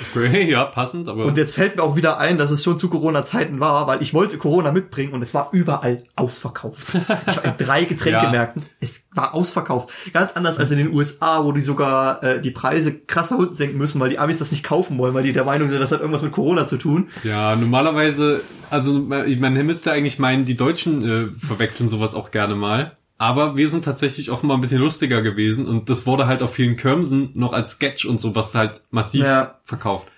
Okay, 0.00 0.44
ja, 0.50 0.64
passend, 0.64 1.08
aber. 1.08 1.26
Und 1.26 1.36
jetzt 1.36 1.54
fällt 1.54 1.76
mir 1.76 1.82
auch 1.82 1.96
wieder 1.96 2.18
ein, 2.18 2.38
dass 2.38 2.50
es 2.50 2.64
schon 2.64 2.78
zu 2.78 2.88
Corona-Zeiten 2.88 3.60
war, 3.60 3.86
weil 3.86 4.02
ich 4.02 4.14
wollte 4.14 4.38
Corona 4.38 4.72
mitbringen 4.72 5.12
und 5.12 5.22
es 5.22 5.34
war 5.34 5.50
überall 5.52 6.02
ausverkauft. 6.16 6.98
Ich 7.26 7.36
war 7.36 7.44
in 7.44 7.54
drei 7.56 7.84
Getränkemärkten. 7.84 8.64
Es 8.80 9.06
war 9.12 9.34
ausverkauft. 9.34 9.90
Ganz 10.12 10.32
anders 10.32 10.58
als 10.58 10.70
in 10.70 10.78
den 10.78 10.92
USA, 10.92 11.44
wo 11.44 11.52
die 11.52 11.60
sogar 11.60 12.22
äh, 12.22 12.40
die 12.40 12.50
Preise 12.50 12.98
krasser 12.98 13.38
unten 13.38 13.54
senken 13.54 13.78
müssen, 13.78 14.00
weil 14.00 14.10
die 14.10 14.18
Amis 14.18 14.38
das 14.38 14.50
nicht 14.50 14.64
kaufen 14.64 14.98
wollen, 14.98 15.14
weil 15.14 15.22
die 15.22 15.32
der 15.32 15.44
Meinung 15.44 15.68
sind, 15.68 15.80
das 15.80 15.92
hat 15.92 16.00
irgendwas 16.00 16.22
mit 16.22 16.32
Corona 16.32 16.66
zu 16.66 16.78
tun. 16.78 17.08
ja, 17.22 17.54
normalerweise, 17.56 18.40
also 18.70 18.94
man 18.94 19.38
man 19.40 19.54
müsste 19.66 19.92
eigentlich 19.92 20.18
meinen, 20.18 20.44
die 20.44 20.56
Deutschen 20.56 21.04
äh, 21.04 21.26
verwechseln 21.26 21.88
sowas 21.88 22.14
auch 22.14 22.30
gerne 22.30 22.54
mal. 22.54 22.96
Aber 23.22 23.56
wir 23.56 23.68
sind 23.68 23.84
tatsächlich 23.84 24.32
offenbar 24.32 24.58
ein 24.58 24.60
bisschen 24.60 24.80
lustiger 24.80 25.22
gewesen 25.22 25.66
und 25.66 25.88
das 25.88 26.06
wurde 26.06 26.26
halt 26.26 26.42
auf 26.42 26.54
vielen 26.54 26.74
Kirmsen 26.74 27.30
noch 27.34 27.52
als 27.52 27.70
Sketch 27.70 28.04
und 28.04 28.18
sowas 28.20 28.52
halt 28.56 28.82
massiv 28.90 29.22
Ja. 29.22 29.60
verkauft. 29.62 30.08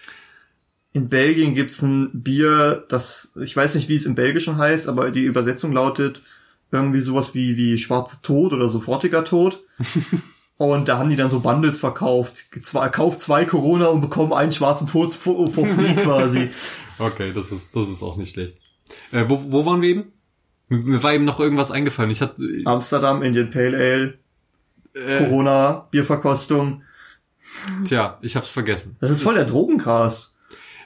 In 0.94 1.10
Belgien 1.10 1.54
gibt's 1.54 1.82
ein 1.82 2.22
Bier, 2.22 2.82
das, 2.88 3.28
ich 3.38 3.54
weiß 3.54 3.74
nicht, 3.74 3.90
wie 3.90 3.94
es 3.96 4.06
im 4.06 4.14
Belgischen 4.14 4.56
heißt, 4.56 4.88
aber 4.88 5.10
die 5.10 5.24
Übersetzung 5.24 5.72
lautet 5.72 6.22
irgendwie 6.72 7.02
sowas 7.02 7.34
wie, 7.34 7.58
wie 7.58 7.76
schwarzer 7.76 8.22
Tod 8.22 8.54
oder 8.54 8.70
sofortiger 8.70 9.22
Tod. 9.22 9.60
Und 10.56 10.88
da 10.88 10.96
haben 10.96 11.10
die 11.10 11.16
dann 11.16 11.28
so 11.28 11.40
Bundles 11.40 11.76
verkauft. 11.76 12.46
Zwei, 12.62 12.88
kauft 12.88 13.20
zwei 13.20 13.44
Corona 13.44 13.88
und 13.88 14.00
bekommen 14.00 14.32
einen 14.32 14.52
schwarzen 14.52 14.86
Tod 14.86 15.12
for, 15.12 15.50
for 15.52 15.66
free 15.66 15.94
quasi. 15.94 16.48
Okay, 16.98 17.32
das 17.34 17.52
ist, 17.52 17.74
das 17.76 17.88
ist 17.90 18.02
auch 18.02 18.16
nicht 18.16 18.32
schlecht. 18.32 18.56
Äh, 19.10 19.24
wo, 19.28 19.50
wo 19.50 19.66
waren 19.66 19.82
wir 19.82 19.88
eben? 19.90 20.12
Mir, 20.68 20.78
mir 20.78 21.02
war 21.02 21.12
eben 21.14 21.24
noch 21.24 21.40
irgendwas 21.40 21.70
eingefallen. 21.70 22.10
Ich 22.10 22.20
hatte, 22.20 22.42
Amsterdam, 22.64 23.22
Indian 23.22 23.50
Pale 23.50 23.76
Ale, 23.76 24.14
äh, 24.94 25.18
Corona, 25.24 25.86
Bierverkostung. 25.90 26.82
tja, 27.86 28.18
ich 28.22 28.36
hab's 28.36 28.48
vergessen. 28.50 28.96
Das 29.00 29.10
ist 29.10 29.22
voll 29.22 29.34
der 29.34 29.44
Drogencast. 29.44 30.36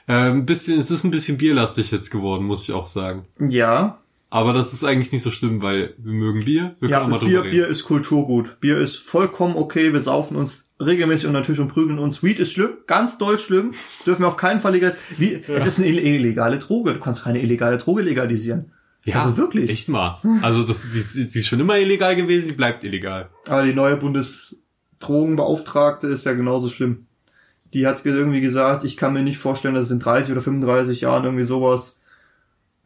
Äh, 0.07 0.31
ein 0.31 0.45
bisschen, 0.45 0.79
es 0.79 0.91
ist 0.91 1.03
ein 1.03 1.11
bisschen 1.11 1.37
bierlastig 1.37 1.91
jetzt 1.91 2.09
geworden, 2.09 2.45
muss 2.45 2.63
ich 2.63 2.73
auch 2.73 2.87
sagen. 2.87 3.25
Ja, 3.39 3.99
Aber 4.31 4.53
das 4.53 4.73
ist 4.73 4.83
eigentlich 4.83 5.11
nicht 5.11 5.21
so 5.23 5.31
schlimm, 5.31 5.61
weil 5.61 5.93
wir 5.97 6.13
mögen 6.13 6.45
Bier. 6.45 6.75
Wir 6.79 6.89
ja, 6.89 6.99
können 6.99 7.11
mal 7.11 7.17
drüber 7.19 7.31
Bier, 7.31 7.43
reden. 7.43 7.51
Bier 7.51 7.67
ist 7.67 7.83
Kulturgut. 7.83 8.59
Bier 8.59 8.77
ist 8.79 8.97
vollkommen 8.97 9.55
okay. 9.55 9.93
Wir 9.93 10.01
saufen 10.01 10.35
uns 10.35 10.71
regelmäßig 10.79 11.27
unter 11.27 11.41
den 11.41 11.45
Tisch 11.45 11.59
und 11.59 11.67
prügeln 11.67 11.99
uns. 11.99 12.23
Weed 12.23 12.39
ist 12.39 12.51
schlimm, 12.51 12.71
ganz 12.87 13.17
doll 13.17 13.37
schlimm. 13.37 13.71
Das 13.71 14.03
dürfen 14.05 14.21
wir 14.23 14.27
auf 14.27 14.37
keinen 14.37 14.59
Fall 14.59 14.73
legal. 14.73 14.95
Wie, 15.17 15.33
Es 15.47 15.65
ist 15.65 15.77
eine 15.79 15.87
illegale 15.87 16.57
Droge. 16.59 16.93
Du 16.93 16.99
kannst 16.99 17.23
keine 17.23 17.41
illegale 17.41 17.77
Droge 17.77 18.01
legalisieren. 18.01 18.71
Ja, 19.03 19.23
also 19.23 19.37
wirklich. 19.37 19.69
Echt 19.69 19.87
mal. 19.89 20.19
Also 20.41 20.63
das, 20.63 20.89
die, 20.91 21.29
die 21.29 21.39
ist 21.39 21.47
schon 21.47 21.59
immer 21.59 21.77
illegal 21.77 22.15
gewesen, 22.15 22.47
die 22.47 22.53
bleibt 22.53 22.83
illegal. 22.83 23.29
Aber 23.47 23.63
die 23.63 23.73
neue 23.73 23.97
Bundesdrogenbeauftragte 23.97 26.07
ist 26.07 26.25
ja 26.25 26.33
genauso 26.33 26.69
schlimm. 26.69 27.05
Die 27.73 27.87
hat 27.87 28.05
irgendwie 28.05 28.41
gesagt, 28.41 28.83
ich 28.83 28.97
kann 28.97 29.13
mir 29.13 29.23
nicht 29.23 29.37
vorstellen, 29.37 29.75
dass 29.75 29.85
es 29.85 29.91
in 29.91 29.99
30 29.99 30.33
oder 30.33 30.41
35 30.41 31.01
Jahren 31.01 31.23
irgendwie 31.23 31.43
sowas 31.43 32.01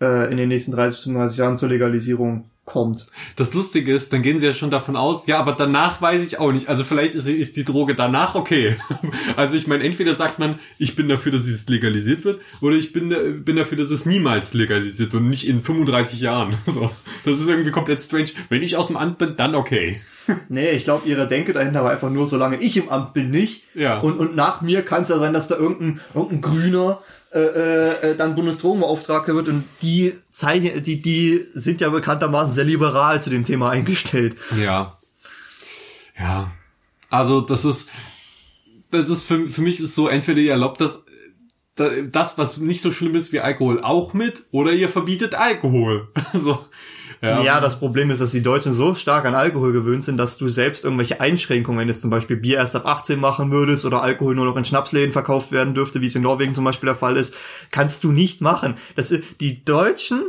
äh, 0.02 0.30
in 0.32 0.38
den 0.38 0.50
nächsten 0.50 0.72
30 0.72 0.98
bis 0.98 1.04
35 1.06 1.38
Jahren 1.38 1.56
zur 1.56 1.70
Legalisierung 1.70 2.50
kommt. 2.66 3.06
Das 3.36 3.54
Lustige 3.54 3.94
ist, 3.94 4.14
dann 4.14 4.22
gehen 4.22 4.40
sie 4.40 4.46
ja 4.46 4.54
schon 4.54 4.70
davon 4.70 4.96
aus, 4.96 5.28
ja, 5.28 5.38
aber 5.38 5.52
danach 5.52 6.02
weiß 6.02 6.26
ich 6.26 6.40
auch 6.40 6.52
nicht. 6.52 6.70
Also 6.70 6.84
vielleicht 6.84 7.14
ist, 7.14 7.28
ist 7.28 7.58
die 7.58 7.66
Droge 7.66 7.94
danach 7.94 8.36
okay. 8.36 8.78
Also 9.36 9.56
ich 9.56 9.68
meine, 9.68 9.84
entweder 9.84 10.16
sagt 10.16 10.40
man, 10.40 10.60
ich 10.78 10.96
bin 10.96 11.10
dafür, 11.10 11.32
dass 11.32 11.42
es 11.42 11.68
legalisiert 11.68 12.24
wird, 12.24 12.42
oder 12.62 12.76
ich 12.76 12.94
bin, 12.94 13.44
bin 13.44 13.56
dafür, 13.56 13.78
dass 13.78 13.92
es 13.92 14.06
niemals 14.06 14.54
legalisiert 14.54 15.14
wird 15.14 15.22
und 15.22 15.30
nicht 15.30 15.48
in 15.48 15.64
35 15.64 16.22
Jahren. 16.22 16.56
So, 16.74 16.90
das 17.24 17.40
ist 17.40 17.50
irgendwie 17.50 17.70
komplett 17.70 18.02
strange. 18.02 18.30
Wenn 18.50 18.64
ich 18.64 18.78
aus 18.78 18.88
dem 18.88 18.98
Amt 18.98 19.20
bin, 19.20 19.36
dann 19.36 19.54
okay. 19.54 20.02
Nee, 20.50 20.72
ich 20.72 20.86
glaube, 20.86 21.08
ihre 21.08 21.28
Denke 21.28 21.54
dahinter 21.54 21.84
war 21.84 21.92
einfach 21.92 22.10
nur, 22.10 22.26
solange 22.26 22.58
ich 22.58 22.78
im 22.78 22.90
Amt 22.90 23.14
bin, 23.14 23.30
nicht. 23.30 23.66
Ja. 23.76 24.00
Und, 24.00 24.18
und 24.18 24.36
nach 24.36 24.62
mir 24.62 24.82
kann 24.84 25.04
es 25.04 25.10
ja 25.10 25.20
sein, 25.20 25.34
dass 25.34 25.48
da 25.48 25.58
irgendein, 25.58 26.00
irgendein 26.14 26.42
Grüner 26.42 27.02
äh, 27.34 27.40
äh, 27.40 28.12
äh, 28.12 28.16
dann 28.16 28.36
Bundesdrogenbeauftragter 28.36 29.34
wird 29.34 29.48
und 29.48 29.64
die 29.82 30.14
zeichnen, 30.30 30.84
die, 30.84 31.02
die 31.02 31.44
sind 31.56 31.82
ja 31.82 31.90
bekanntermaßen 31.90 32.54
sehr 32.54 32.64
liberal 32.64 33.22
zu 33.22 33.32
dem 33.32 33.44
Thema 33.44 33.72
eingestellt. 33.72 34.36
Ja. 34.62 34.98
Ja. 36.18 36.52
Also 37.10 37.42
das 37.42 37.66
ist, 37.66 37.90
das 38.92 39.10
ist 39.10 39.24
für, 39.24 39.48
für 39.48 39.62
mich 39.62 39.80
ist 39.80 39.96
so, 39.96 40.08
entweder 40.08 40.42
ihr 40.42 40.52
erlaubt 40.52 40.80
das, 40.80 41.04
das, 41.76 42.38
was 42.38 42.58
nicht 42.58 42.82
so 42.82 42.92
schlimm 42.92 43.16
ist 43.16 43.34
wie 43.34 43.40
Alkohol, 43.40 43.82
auch 43.82 44.14
mit, 44.14 44.44
oder 44.52 44.72
ihr 44.72 44.90
verbietet 44.90 45.36
Alkohol. 45.36 46.10
Also, 46.34 46.66
ja. 47.24 47.60
Das 47.62 47.80
Problem 47.80 48.12
ist, 48.12 48.20
dass 48.20 48.32
die 48.32 48.44
Deutschen 48.44 48.74
so 48.74 48.96
stark 48.96 49.26
an 49.26 49.36
Alkohol 49.36 49.72
gewöhnt 49.72 50.04
sind, 50.04 50.18
dass 50.18 50.38
du 50.38 50.50
selbst 50.50 50.84
irgendwelche 50.84 51.22
Einschränkungen, 51.22 51.80
wenn 51.80 51.88
jetzt 51.88 52.02
zum 52.02 52.10
Beispiel 52.10 52.36
Bier 52.36 52.58
erst 52.58 52.76
ab 52.76 52.86
18 52.86 53.20
machen 53.20 53.52
würdest 53.52 53.86
oder 53.86 54.02
Alkohol 54.02 54.36
nur 54.36 54.46
noch 54.46 54.58
in 54.58 54.66
Schnapsläden 54.66 55.12
verkauft 55.12 55.52
werden 55.52 55.74
dürfte, 55.74 56.02
wie 56.02 56.08
es 56.08 56.16
in 56.16 56.22
Norwegen 56.22 56.54
zum 56.54 56.66
Beispiel 56.66 56.88
der 56.88 56.96
Fall 56.96 57.18
ist, 57.18 57.38
kannst 57.72 58.04
du 58.04 58.12
nicht 58.12 58.42
machen. 58.42 58.76
Das, 58.96 59.14
die 59.40 59.64
Deutschen 59.64 60.22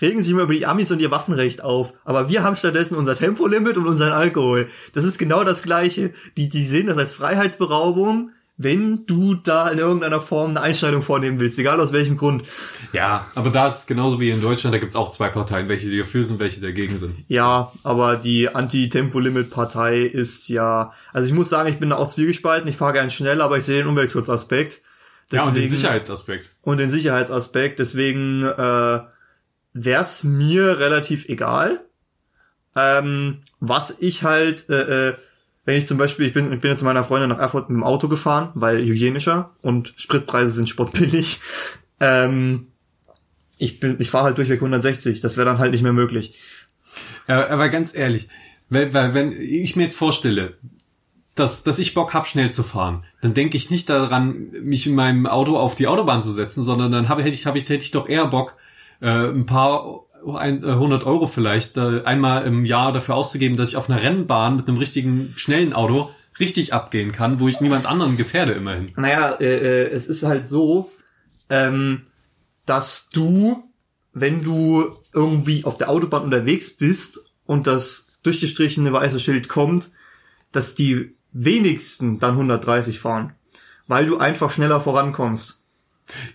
regen 0.00 0.22
sich 0.22 0.32
immer 0.32 0.42
über 0.42 0.54
die 0.54 0.66
Amis 0.66 0.90
und 0.90 1.00
ihr 1.00 1.10
Waffenrecht 1.10 1.62
auf. 1.62 1.92
Aber 2.04 2.28
wir 2.28 2.42
haben 2.42 2.56
stattdessen 2.56 2.96
unser 2.96 3.14
Tempolimit 3.14 3.76
und 3.76 3.86
unseren 3.86 4.12
Alkohol. 4.12 4.68
Das 4.94 5.04
ist 5.04 5.18
genau 5.18 5.44
das 5.44 5.62
Gleiche. 5.62 6.12
Die, 6.36 6.48
die 6.48 6.64
sehen 6.64 6.86
das 6.86 6.98
als 6.98 7.12
Freiheitsberaubung, 7.12 8.32
wenn 8.62 9.06
du 9.06 9.34
da 9.36 9.70
in 9.70 9.78
irgendeiner 9.78 10.20
Form 10.20 10.50
eine 10.50 10.60
Einschneidung 10.60 11.00
vornehmen 11.00 11.40
willst, 11.40 11.58
egal 11.58 11.80
aus 11.80 11.92
welchem 11.94 12.18
Grund. 12.18 12.42
ja, 12.92 13.26
aber 13.34 13.48
da 13.48 13.68
ist 13.68 13.78
es 13.78 13.86
genauso 13.86 14.20
wie 14.20 14.28
in 14.30 14.42
Deutschland, 14.42 14.74
da 14.74 14.78
gibt's 14.78 14.96
auch 14.96 15.10
zwei 15.10 15.30
Parteien, 15.30 15.68
welche 15.70 15.96
dafür 15.96 16.24
sind, 16.24 16.40
welche 16.40 16.60
dagegen 16.60 16.98
sind. 16.98 17.24
Ja, 17.28 17.72
aber 17.84 18.16
die 18.16 18.54
Anti-Tempolimit-Partei 18.54 20.00
ist 20.02 20.48
ja, 20.48 20.92
also 21.12 21.26
ich 21.26 21.32
muss 21.32 21.48
sagen, 21.48 21.70
ich 21.70 21.78
bin 21.78 21.90
da 21.90 21.96
auch 21.96 22.08
zwiegespalten. 22.08 22.68
Ich 22.68 22.76
fahre 22.76 22.92
gern 22.92 23.10
schnell, 23.10 23.40
aber 23.40 23.56
ich 23.56 23.64
sehe 23.64 23.78
den 23.78 23.86
Umweltschutzaspekt. 23.86 24.80
ja, 25.32 25.40
und 25.42 25.48
den 25.54 25.62
Deswegen- 25.62 25.70
Sicherheitsaspekt. 25.80 26.50
und 26.62 26.78
den 26.80 26.90
Sicherheitsaspekt. 26.90 27.78
Deswegen 27.78 28.42
äh, 28.44 29.00
wäre 29.72 30.02
es 30.02 30.22
mir 30.22 30.78
relativ 30.80 31.28
egal. 31.28 31.80
Ähm, 32.76 33.40
was 33.58 33.96
ich 34.00 34.22
halt, 34.22 34.68
äh, 34.68 35.08
äh, 35.10 35.14
wenn 35.70 35.78
ich 35.78 35.86
zum 35.86 35.98
Beispiel, 35.98 36.26
ich 36.26 36.32
bin, 36.32 36.52
ich 36.52 36.60
bin 36.60 36.70
jetzt 36.70 36.80
zu 36.80 36.84
meiner 36.84 37.04
Freundin 37.04 37.28
nach 37.28 37.38
Erfurt 37.38 37.70
mit 37.70 37.76
dem 37.76 37.84
Auto 37.84 38.08
gefahren, 38.08 38.50
weil 38.54 38.84
hygienischer 38.84 39.50
und 39.62 39.94
Spritpreise 39.96 40.50
sind 40.50 40.68
spottbillig. 40.68 41.40
Ähm, 42.02 42.68
ich 43.58 43.78
bin, 43.78 43.96
ich 43.98 44.08
fahre 44.08 44.24
halt 44.24 44.38
durchweg 44.38 44.56
160. 44.56 45.20
Das 45.20 45.36
wäre 45.36 45.44
dann 45.44 45.58
halt 45.58 45.72
nicht 45.72 45.82
mehr 45.82 45.92
möglich. 45.92 46.40
Aber 47.26 47.68
ganz 47.68 47.94
ehrlich, 47.94 48.26
weil, 48.70 48.94
weil 48.94 49.12
wenn 49.12 49.38
ich 49.38 49.76
mir 49.76 49.82
jetzt 49.82 49.98
vorstelle, 49.98 50.54
dass, 51.34 51.62
dass 51.62 51.78
ich 51.78 51.92
Bock 51.92 52.14
hab, 52.14 52.26
schnell 52.26 52.50
zu 52.50 52.62
fahren, 52.62 53.04
dann 53.20 53.34
denke 53.34 53.58
ich 53.58 53.70
nicht 53.70 53.90
daran, 53.90 54.50
mich 54.62 54.86
in 54.86 54.94
meinem 54.94 55.26
Auto 55.26 55.58
auf 55.58 55.74
die 55.74 55.88
Autobahn 55.88 56.22
zu 56.22 56.30
setzen, 56.30 56.62
sondern 56.62 56.90
dann 56.90 57.10
habe 57.10 57.22
hätte 57.22 57.34
ich, 57.34 57.44
habe 57.44 57.58
ich, 57.58 57.64
hätte 57.64 57.84
ich 57.84 57.90
doch 57.90 58.08
eher 58.08 58.26
Bock, 58.26 58.56
äh, 59.02 59.28
ein 59.28 59.44
paar 59.44 60.06
100 60.24 61.04
Euro 61.04 61.26
vielleicht 61.26 61.76
äh, 61.76 62.02
einmal 62.04 62.44
im 62.44 62.64
Jahr 62.64 62.92
dafür 62.92 63.16
auszugeben, 63.16 63.56
dass 63.56 63.70
ich 63.70 63.76
auf 63.76 63.88
einer 63.88 64.02
Rennbahn 64.02 64.56
mit 64.56 64.68
einem 64.68 64.76
richtigen 64.76 65.32
schnellen 65.36 65.72
Auto 65.72 66.10
richtig 66.38 66.72
abgehen 66.72 67.12
kann, 67.12 67.40
wo 67.40 67.48
ich 67.48 67.60
niemand 67.60 67.86
anderen 67.86 68.16
gefährde 68.16 68.52
immerhin. 68.52 68.92
Naja, 68.96 69.32
äh, 69.40 69.44
äh, 69.44 69.90
es 69.90 70.06
ist 70.06 70.22
halt 70.22 70.46
so, 70.46 70.90
ähm, 71.48 72.02
dass 72.66 73.08
du, 73.10 73.64
wenn 74.12 74.42
du 74.42 74.92
irgendwie 75.12 75.64
auf 75.64 75.76
der 75.78 75.90
Autobahn 75.90 76.22
unterwegs 76.22 76.70
bist 76.76 77.20
und 77.46 77.66
das 77.66 78.06
durchgestrichene 78.22 78.92
weiße 78.92 79.20
Schild 79.20 79.48
kommt, 79.48 79.90
dass 80.52 80.74
die 80.74 81.16
wenigsten 81.32 82.18
dann 82.18 82.32
130 82.32 82.98
fahren, 82.98 83.34
weil 83.86 84.06
du 84.06 84.18
einfach 84.18 84.50
schneller 84.50 84.80
vorankommst. 84.80 85.59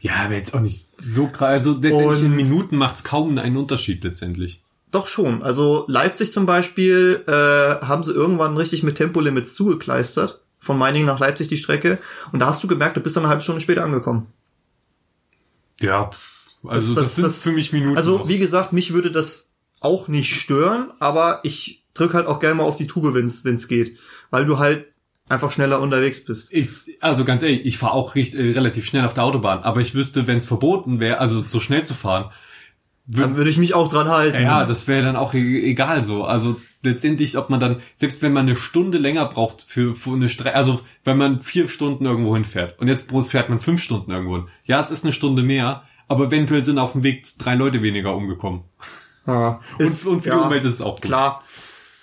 Ja, 0.02 0.14
aber 0.26 0.36
jetzt 0.36 0.54
auch 0.54 0.60
nicht 0.62 0.90
so 1.02 1.28
krass. 1.28 1.50
Also 1.50 1.78
letztendlich 1.80 2.22
in 2.24 2.36
Minuten 2.36 2.78
macht's 2.78 3.04
kaum 3.04 3.38
einen 3.38 3.58
Unterschied 3.58 4.04
letztendlich. 4.04 4.62
Doch 4.92 5.08
schon. 5.08 5.44
Also 5.44 5.86
Leipzig 5.88 6.32
zum 6.32 6.46
Beispiel 6.46 7.24
äh, 7.28 7.32
haben 7.32 8.04
sie 8.04 8.12
irgendwann 8.14 8.56
richtig 8.56 8.84
mit 8.84 8.96
Tempolimits 8.96 9.56
zugekleistert. 9.56 10.42
Von 10.60 10.78
Meiningen 10.78 11.06
nach 11.08 11.20
Leipzig 11.20 11.48
die 11.48 11.58
Strecke. 11.58 12.00
Und 12.32 12.40
da 12.40 12.48
hast 12.48 12.64
du 12.64 12.68
gemerkt, 12.68 12.98
du 12.98 13.02
bist 13.02 13.16
dann 13.16 13.24
eine 13.24 13.30
halbe 13.30 13.44
Stunde 13.44 13.62
später 13.62 13.84
angekommen. 13.84 14.28
Ja, 15.82 16.10
also 16.66 16.96
das, 16.96 17.04
das- 17.04 17.16
sind 17.16 17.26
das- 17.26 17.42
für 17.44 17.52
mich 17.52 17.72
Minuten. 17.74 17.98
Also, 17.98 18.20
noch. 18.20 18.28
wie 18.28 18.40
gesagt, 18.40 18.74
mich 18.74 18.94
würde 18.94 19.12
das 19.12 19.52
auch 19.82 20.08
nicht 20.08 20.34
stören, 20.34 20.92
aber 21.00 21.42
ich 21.44 21.84
drück 21.94 22.14
halt 22.14 22.28
auch 22.28 22.40
gerne 22.40 22.56
mal 22.56 22.64
auf 22.64 22.78
die 22.78 22.88
Tube, 22.88 23.14
wenn's 23.14 23.44
wenn's 23.44 23.68
geht. 23.68 23.98
Weil 24.32 24.46
du 24.46 24.58
halt 24.58 24.86
einfach 25.28 25.52
schneller 25.52 25.82
unterwegs 25.82 26.24
bist. 26.24 26.54
Ich, 26.54 26.70
also 27.02 27.26
ganz 27.26 27.42
ehrlich, 27.44 27.66
ich 27.66 27.78
fahre 27.78 27.94
auch 27.94 28.16
recht, 28.16 28.36
äh, 28.36 28.52
relativ 28.52 28.86
schnell 28.86 29.06
auf 29.06 29.14
der 29.14 29.24
Autobahn, 29.24 29.64
aber 29.64 29.82
ich 29.82 29.96
wüsste, 29.96 30.28
wenn 30.28 30.38
es 30.38 30.46
verboten 30.46 31.00
wäre, 31.00 31.20
also 31.20 31.44
so 31.46 31.60
schnell 31.60 31.84
zu 31.84 31.94
fahren, 31.94 32.30
Dann 33.08 33.36
würde 33.36 33.50
ich 33.50 33.58
mich 33.58 33.74
auch 33.74 33.90
dran 33.90 34.10
halten. 34.10 34.36
ja, 34.36 34.42
ja 34.42 34.66
das 34.66 34.88
wäre 34.88 35.04
dann 35.04 35.16
auch 35.16 35.34
e 35.34 35.62
egal 35.70 36.04
so. 36.04 36.24
Also 36.24 36.60
letztendlich, 36.84 37.38
ob 37.38 37.50
man 37.50 37.60
dann, 37.60 37.82
selbst 37.96 38.22
wenn 38.22 38.34
man 38.34 38.46
eine 38.46 38.56
Stunde 38.56 38.98
länger 38.98 39.26
braucht 39.26 39.64
für, 39.64 39.96
für 39.96 40.14
eine 40.14 40.30
Strecke, 40.30 40.56
also 40.56 40.82
wenn 41.04 41.18
man 41.18 41.40
vier 41.40 41.68
Stunden 41.68 42.06
irgendwo 42.06 42.36
hinfährt 42.36 42.80
und 42.80 42.88
jetzt 42.88 43.12
fährt 43.28 43.50
man 43.50 43.60
fünf 43.60 43.82
Stunden 43.82 44.12
irgendwo 44.12 44.38
hin. 44.38 44.48
Ja, 44.66 44.80
es 44.82 44.92
ist 44.92 45.04
eine 45.04 45.12
Stunde 45.12 45.42
mehr, 45.42 45.84
aber 46.08 46.26
eventuell 46.26 46.64
sind 46.64 46.78
auf 46.78 46.94
dem 46.94 47.04
Weg 47.04 47.26
drei 47.38 47.56
Leute 47.56 47.82
weniger 47.82 48.16
umgekommen. 48.16 48.64
Ja, 49.26 49.60
und, 49.80 50.06
und 50.06 50.22
für 50.22 50.30
die 50.30 50.36
ja, 50.36 50.38
Umwelt 50.44 50.64
ist 50.64 50.74
es 50.74 50.82
auch 50.82 50.96
gut. 50.96 51.06
Klar. 51.06 51.44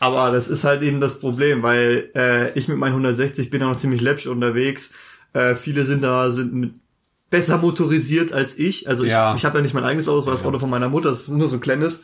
Aber 0.03 0.33
das 0.33 0.49
ist 0.49 0.65
halt 0.65 0.83
eben 0.83 0.99
das 1.01 1.21
Problem, 1.21 1.63
weil 1.63 2.11
äh, 2.17 2.59
ich 2.59 2.67
mit 2.67 2.77
meinen 2.77 2.93
160 2.93 3.51
bin 3.51 3.61
ja 3.61 3.69
noch 3.69 3.77
ziemlich 3.77 4.01
läppsch 4.01 4.27
unterwegs. 4.27 4.91
Äh, 5.33 5.55
viele 5.55 5.85
sind 5.85 6.03
da 6.03 6.31
sind 6.33 6.53
mit 6.55 6.73
besser 7.31 7.57
motorisiert 7.59 8.33
als 8.33 8.59
ich. 8.59 8.89
Also 8.89 9.05
ich, 9.05 9.13
Ja. 9.13 9.35
ich 9.37 9.45
habe 9.45 9.59
ja 9.59 9.63
nicht 9.63 9.75
mein 9.75 9.85
eigenes 9.85 10.09
Auto, 10.09 10.29
das. 10.29 10.45
Auto 10.45 10.59
von 10.59 10.71
meiner 10.71 10.89
Mutter, 10.89 11.11
das 11.11 11.21
ist 11.23 11.29
nur 11.29 11.47
so 11.47 11.57
ein 11.57 11.61
kleines. 11.61 12.03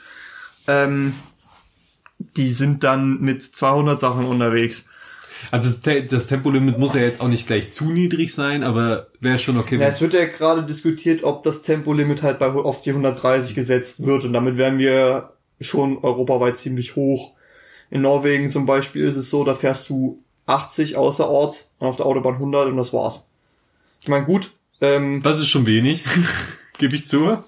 Ähm, 0.68 1.12
die 2.36 2.48
sind 2.48 2.84
dann 2.84 3.20
mit 3.20 3.42
200 3.42 3.98
Sachen 3.98 4.24
unterwegs. 4.26 4.86
Also 5.50 5.70
das, 5.70 5.80
Te- 5.80 6.04
das 6.04 6.26
Tempolimit 6.28 6.78
muss 6.78 6.94
ja 6.94 7.00
jetzt 7.00 7.20
auch 7.20 7.28
nicht 7.28 7.46
gleich 7.48 7.72
zu 7.72 7.90
niedrig 7.90 8.32
sein, 8.32 8.62
aber 8.62 9.08
wäre 9.20 9.38
schon 9.38 9.56
okay. 9.58 9.76
Ja, 9.76 9.88
es 9.88 10.00
wird 10.00 10.14
ja 10.14 10.24
gerade 10.26 10.62
diskutiert, 10.64 11.24
ob 11.24 11.42
das 11.42 11.62
Tempolimit 11.62 12.22
halt 12.22 12.38
bei 12.38 12.46
auf 12.48 12.82
die 12.82 12.90
130 12.90 13.54
gesetzt 13.56 14.04
wird 14.06 14.24
und 14.24 14.32
damit 14.32 14.56
wären 14.56 14.78
wir 14.78 15.32
schon 15.60 15.98
europaweit 15.98 16.56
ziemlich 16.56 16.94
hoch. 16.96 17.32
In 17.90 18.02
Norwegen 18.02 18.50
zum 18.50 18.66
Beispiel 18.66 19.04
ist 19.04 19.16
es 19.16 19.30
so, 19.30 19.44
da 19.44 19.54
fährst 19.54 19.88
du 19.88 20.22
80 20.46 20.96
außerorts 20.96 21.74
und 21.78 21.86
auf 21.86 21.96
der 21.96 22.06
Autobahn 22.06 22.34
100 22.34 22.68
und 22.68 22.76
das 22.76 22.92
war's. 22.92 23.28
Ich 24.02 24.08
meine, 24.08 24.24
gut, 24.24 24.52
ähm, 24.80 25.22
das 25.22 25.40
ist 25.40 25.48
schon 25.48 25.66
wenig, 25.66 26.04
gebe 26.78 26.94
ich 26.94 27.06
zu. 27.06 27.38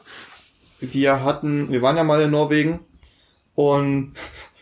wir 0.80 1.24
hatten, 1.24 1.70
wir 1.70 1.82
waren 1.82 1.97
ja 1.97 2.05
mal 2.05 2.22
in 2.22 2.30
Norwegen 2.30 2.80
und 3.55 4.14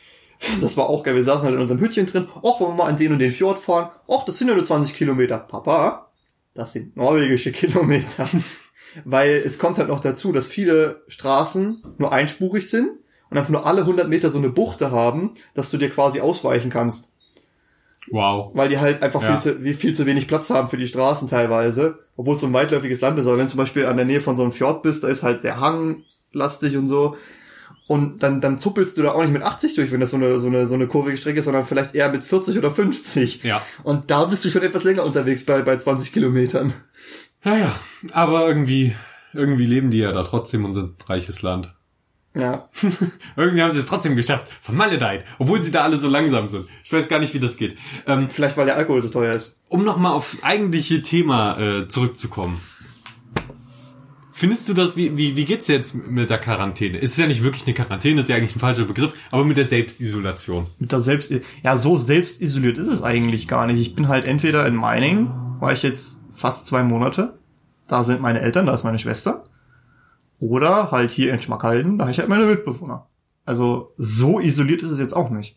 das 0.61 0.77
war 0.77 0.89
auch 0.89 1.03
geil. 1.05 1.15
Wir 1.15 1.25
saßen 1.25 1.45
halt 1.45 1.55
in 1.55 1.61
unserem 1.61 1.81
Hütchen 1.81 2.07
drin. 2.07 2.29
Och, 2.43 2.61
wollen 2.61 2.73
wir 2.73 2.85
mal 2.85 2.91
an 2.91 2.99
den 2.99 3.13
und 3.13 3.19
den 3.19 3.31
Fjord 3.31 3.59
fahren? 3.59 3.91
Och, 4.07 4.25
das 4.25 4.39
sind 4.39 4.49
ja 4.49 4.55
nur 4.55 4.65
20 4.65 4.97
Kilometer. 4.97 5.39
Papa, 5.39 6.11
das 6.55 6.73
sind 6.73 6.97
norwegische 6.97 7.53
Kilometer. 7.53 8.29
Weil 9.05 9.43
es 9.45 9.59
kommt 9.59 9.79
halt 9.79 9.89
noch 9.89 10.01
dazu, 10.01 10.33
dass 10.33 10.49
viele 10.49 11.03
Straßen 11.09 11.83
nur 11.99 12.13
einspurig 12.13 12.69
sind 12.69 12.91
und 13.31 13.39
einfach 13.39 13.51
nur 13.51 13.67
alle 13.67 13.83
100 13.83 14.09
Meter 14.09 14.31
so 14.31 14.39
eine 14.39 14.49
Buchte 14.51 14.91
haben, 14.91 15.31
dass 15.55 15.71
du 15.71 15.77
dir 15.79 15.91
quasi 15.91 16.21
ausweichen 16.21 16.71
kannst. 16.71 17.13
Wow. 18.11 18.53
Weil 18.55 18.69
die 18.71 18.79
halt 18.79 19.03
einfach 19.03 19.23
Ja. 19.23 19.37
viel, 19.37 19.39
zu, 19.39 19.75
viel 19.77 19.95
zu 19.95 20.07
wenig 20.07 20.29
Platz 20.29 20.49
haben 20.51 20.69
für 20.69 20.79
die 20.79 20.87
Straßen 20.87 21.29
teilweise. 21.29 21.99
Obwohl 22.17 22.35
es 22.35 22.41
so 22.41 22.47
ein 22.47 22.53
weitläufiges 22.55 23.01
Land 23.03 23.19
ist. 23.19 23.27
Aber 23.27 23.37
wenn 23.37 23.45
du 23.47 23.51
zum 23.51 23.59
Beispiel 23.59 23.85
an 23.87 23.97
der 23.97 24.07
Nähe 24.07 24.21
von 24.23 24.35
so 24.35 24.43
einem 24.43 24.53
Fjord 24.53 24.83
bist, 24.83 25.05
da 25.05 25.09
ist 25.09 25.23
halt 25.23 25.43
sehr 25.43 25.61
hanglastig 25.61 26.77
und 26.77 26.87
so. 26.87 27.17
Und 27.87 28.23
dann, 28.23 28.41
dann 28.41 28.59
zuppelst 28.59 28.97
du 28.99 29.03
da 29.03 29.13
auch 29.13 29.21
nicht 29.23 29.33
mit 29.33 29.43
80 29.43 29.75
durch, 29.75 29.93
wenn 29.93 30.01
das 30.01 30.11
so 30.11 30.17
eine, 30.19 30.39
so 30.39 30.47
eine, 30.47 30.67
so 30.67 30.75
eine 30.75 30.87
kurvige 30.87 31.17
Strecke 31.17 31.39
ist, 31.41 31.47
sondern 31.47 31.65
vielleicht 31.65 31.95
eher 31.95 32.11
mit 32.11 32.23
40 32.25 32.57
oder 32.59 32.71
50. 32.71 33.45
Ja. 33.45 33.63
Und 33.83 34.11
da 34.11 34.25
bist 34.25 34.45
du 34.45 34.51
schon 34.51 34.63
etwas 34.63 34.85
länger 34.85 35.05
unterwegs 35.05 35.45
bei, 35.45 35.63
bei 35.63 35.77
20 35.77 36.13
Kilometern. 36.13 36.73
Naja, 37.45 37.75
aber 38.13 38.47
irgendwie, 38.49 38.95
irgendwie 39.33 39.67
leben 39.67 39.91
die 39.91 39.99
ja 39.99 40.13
da 40.13 40.23
trotzdem 40.23 40.65
und 40.65 40.75
sind 40.75 41.09
reiches 41.09 41.41
Land. 41.43 41.75
Ja. 42.35 42.69
Irgendwie 43.37 43.63
haben 43.63 43.73
sie 43.73 43.79
es 43.81 43.87
trotzdem 43.87 44.15
geschafft. 44.15 44.49
Vermaledeit. 44.63 45.25
Obwohl 45.39 45.61
sie 45.61 45.71
da 45.71 45.83
alle 45.83 45.99
so 45.99 46.09
langsam 46.09 46.49
sind. 46.49 46.67
Ich 46.85 46.93
weiß 46.93 47.09
gar 47.09 47.19
nicht, 47.19 47.35
wie 47.35 47.41
das 47.41 47.57
geht. 47.57 47.77
Ähm, 48.07 48.29
Vielleicht 48.29 48.57
weil 48.57 48.67
der 48.67 48.77
Alkohol 48.77 49.03
so 49.03 49.09
teuer 49.09 49.35
ist. 49.35 49.57
um 49.69 49.85
nochmal 49.85 50.13
aufs 50.13 50.43
eigentliche 50.43 51.03
Thema 51.03 51.59
äh, 51.59 51.89
zurückzukommen. 51.89 52.61
Findest 54.39 54.69
du 54.69 54.75
das, 54.75 54.97
wie, 54.97 55.17
wie, 55.19 55.35
wie 55.35 55.45
geht's 55.45 55.67
jetzt 55.67 55.97
mit 55.97 56.31
der 56.31 56.39
Quarantäne? 56.39 56.99
Es 57.03 57.11
ist 57.11 57.19
ja 57.19 57.27
nicht 57.27 57.43
wirklich 57.43 57.67
eine 57.67 57.75
Quarantäne, 57.75 58.21
ist 58.21 58.29
ja 58.29 58.37
eigentlich 58.37 58.55
ein 58.55 58.61
falscher 58.61 58.85
Begriff, 58.85 59.13
aber 59.33 59.45
mit 59.45 59.57
der 59.57 59.67
Selbstisolation. 59.67 60.67
Mit 60.79 60.93
der 60.93 61.01
selbst, 61.01 61.33
ja, 61.65 61.77
so 61.77 61.97
selbst 61.97 62.41
isoliert 62.41 62.79
ist 62.79 62.87
es 62.87 63.03
eigentlich 63.03 63.49
gar 63.49 63.67
nicht. 63.67 63.81
Ich 63.81 63.97
bin 63.97 64.07
halt 64.07 64.29
entweder 64.29 64.65
in 64.65 64.77
Mining, 64.77 65.29
war 65.59 65.73
ich 65.73 65.83
jetzt 65.83 66.21
fast 66.33 66.67
zwei 66.67 66.85
Monate. 66.85 67.37
Da 67.89 68.05
sind 68.05 68.23
meine 68.23 68.39
Eltern, 68.41 68.67
da 68.67 68.75
ist 68.75 68.85
meine 68.85 69.01
Schwester. 69.01 69.43
Oder 70.41 70.91
halt 70.91 71.11
hier 71.13 71.33
in 71.33 71.41
Schmackhalden, 71.41 71.99
da 71.99 72.05
habe 72.05 72.13
ich 72.13 72.19
halt 72.19 72.29
meine 72.29 72.47
Mitbewohner. 72.47 73.07
Also 73.45 73.93
so 73.97 74.41
isoliert 74.41 74.83
ist 74.83 74.91
es 74.91 74.99
jetzt 74.99 75.17
auch 75.17 75.31
nicht. 75.31 75.57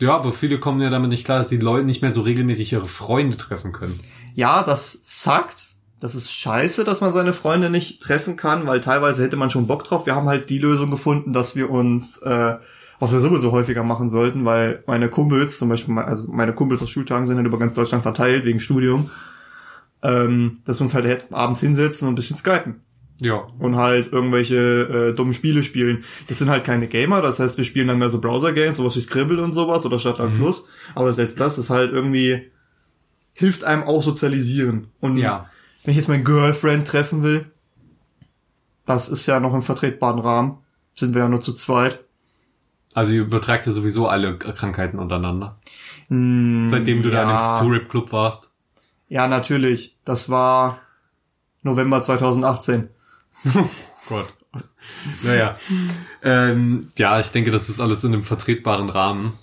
Ja, 0.00 0.16
aber 0.16 0.32
viele 0.32 0.58
kommen 0.58 0.80
ja 0.80 0.90
damit 0.90 1.10
nicht 1.10 1.24
klar, 1.24 1.38
dass 1.38 1.48
die 1.48 1.58
Leute 1.58 1.84
nicht 1.84 2.02
mehr 2.02 2.10
so 2.10 2.22
regelmäßig 2.22 2.72
ihre 2.72 2.86
Freunde 2.86 3.36
treffen 3.36 3.72
können. 3.72 4.00
Ja, 4.34 4.62
das 4.62 4.98
sagt, 5.02 5.74
das 6.00 6.14
ist 6.14 6.32
scheiße, 6.32 6.84
dass 6.84 7.02
man 7.02 7.12
seine 7.12 7.34
Freunde 7.34 7.68
nicht 7.68 8.00
treffen 8.00 8.36
kann, 8.36 8.66
weil 8.66 8.80
teilweise 8.80 9.22
hätte 9.22 9.36
man 9.36 9.50
schon 9.50 9.66
Bock 9.66 9.84
drauf. 9.84 10.06
Wir 10.06 10.14
haben 10.14 10.28
halt 10.28 10.48
die 10.48 10.58
Lösung 10.58 10.90
gefunden, 10.90 11.32
dass 11.32 11.54
wir 11.54 11.70
uns, 11.70 12.18
äh, 12.18 12.56
was 12.98 13.12
wir 13.12 13.20
sowieso 13.20 13.52
häufiger 13.52 13.84
machen 13.84 14.08
sollten, 14.08 14.44
weil 14.44 14.82
meine 14.86 15.10
Kumpels, 15.10 15.58
zum 15.58 15.68
Beispiel, 15.68 15.96
also 15.98 16.32
meine 16.32 16.54
Kumpels 16.54 16.82
aus 16.82 16.90
Schultagen 16.90 17.26
sind 17.26 17.36
halt 17.36 17.46
über 17.46 17.58
ganz 17.58 17.74
Deutschland 17.74 18.02
verteilt 18.02 18.44
wegen 18.46 18.60
Studium, 18.60 19.10
ähm, 20.02 20.60
dass 20.64 20.80
wir 20.80 20.84
uns 20.84 20.94
halt 20.94 21.32
abends 21.32 21.60
hinsetzen 21.60 22.08
und 22.08 22.14
ein 22.14 22.16
bisschen 22.16 22.36
skypen 22.36 22.82
Ja. 23.20 23.46
und 23.58 23.76
halt 23.76 24.12
irgendwelche 24.12 24.56
äh, 25.10 25.14
dummen 25.14 25.34
Spiele 25.34 25.62
spielen. 25.62 26.04
Das 26.28 26.38
sind 26.38 26.48
halt 26.50 26.64
keine 26.64 26.86
Gamer, 26.86 27.20
das 27.22 27.38
heißt, 27.40 27.58
wir 27.58 27.64
spielen 27.64 27.88
dann 27.88 27.98
mehr 27.98 28.08
so 28.08 28.20
Browser-Games, 28.20 28.76
sowas 28.76 28.96
wie 28.96 29.00
Scribble 29.00 29.42
und 29.42 29.52
sowas 29.52 29.84
oder 29.86 29.98
Stadt 29.98 30.20
am 30.20 30.32
Fluss. 30.32 30.64
Aber 30.94 31.12
selbst 31.12 31.38
das 31.40 31.58
ist 31.58 31.70
halt 31.70 31.92
irgendwie, 31.92 32.50
hilft 33.34 33.64
einem 33.64 33.82
auch 33.84 34.02
sozialisieren. 34.02 34.88
Und 35.00 35.16
Ja. 35.18 35.50
wenn 35.84 35.92
ich 35.92 35.96
jetzt 35.96 36.08
mein 36.08 36.24
Girlfriend 36.24 36.86
treffen 36.88 37.22
will, 37.22 37.50
das 38.86 39.08
ist 39.08 39.26
ja 39.26 39.38
noch 39.40 39.54
im 39.54 39.62
vertretbaren 39.62 40.18
Rahmen, 40.18 40.58
sind 40.94 41.14
wir 41.14 41.22
ja 41.22 41.28
nur 41.28 41.40
zu 41.40 41.52
zweit. 41.52 42.00
Also 42.94 43.12
ihr 43.12 43.20
übertragt 43.22 43.66
ja 43.66 43.72
sowieso 43.72 44.08
alle 44.08 44.36
Krankheiten 44.36 44.98
untereinander. 44.98 45.58
Hm, 46.08 46.68
Seitdem 46.68 47.02
du 47.02 47.10
da 47.10 47.22
in 47.22 47.28
ja. 47.28 47.56
dem 47.58 47.62
Tourip 47.64 47.88
Club 47.88 48.12
warst. 48.12 48.50
Ja, 49.08 49.28
natürlich. 49.28 49.96
Das 50.04 50.28
war 50.28 50.80
November 51.62 52.02
2018. 52.02 52.88
Gott. 54.08 54.34
Naja. 55.22 55.58
ähm, 56.22 56.88
ja, 56.98 57.20
ich 57.20 57.28
denke, 57.28 57.50
das 57.50 57.68
ist 57.68 57.80
alles 57.80 58.02
in 58.04 58.12
einem 58.12 58.24
vertretbaren 58.24 58.88
Rahmen. 58.88 59.38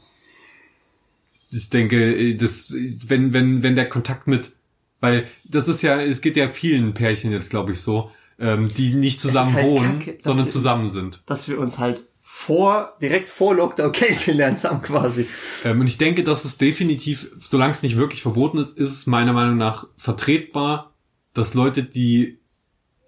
Ich 1.52 1.70
denke, 1.70 2.36
das, 2.36 2.74
wenn, 2.74 3.34
wenn, 3.34 3.64
wenn 3.64 3.76
der 3.76 3.88
Kontakt 3.88 4.28
mit, 4.28 4.52
weil 5.00 5.28
das 5.46 5.70
ist 5.70 5.82
ja, 5.82 6.02
es 6.02 6.22
geht 6.22 6.36
ja 6.36 6.50
vielen 6.50 6.94
Pärchen 6.94 7.32
jetzt, 7.32 7.50
glaube 7.50 7.72
ich, 7.72 7.82
so, 7.82 8.12
ähm, 8.40 8.68
die 8.68 8.94
nicht 8.94 9.20
zusammen 9.20 9.54
halt 9.54 9.66
wohnen, 9.66 10.00
kacke, 10.00 10.18
sondern 10.20 10.50
zusammen 10.50 10.90
sind. 10.90 11.24
Dass 11.26 11.48
wir 11.48 11.60
uns 11.60 11.80
halt 11.80 12.04
vor, 12.22 12.98
direkt 13.02 13.30
vor 13.30 13.56
Lockdown 13.56 13.92
kennengelernt 13.94 14.64
haben 14.64 14.82
quasi. 14.82 15.28
Ähm, 15.64 15.80
und 15.80 15.88
ich 15.88 15.98
denke, 15.98 16.24
dass 16.24 16.44
es 16.44 16.58
definitiv, 16.58 17.32
solange 17.40 17.72
es 17.72 17.82
nicht 17.82 17.98
wirklich 17.98 18.22
verboten 18.22 18.58
ist, 18.58 18.78
ist 18.78 18.92
es 18.92 19.08
meiner 19.08 19.34
Meinung 19.34 19.58
nach 19.58 19.88
vertretbar, 19.98 20.94
dass 21.34 21.54
Leute, 21.54 21.84
die 21.84 22.40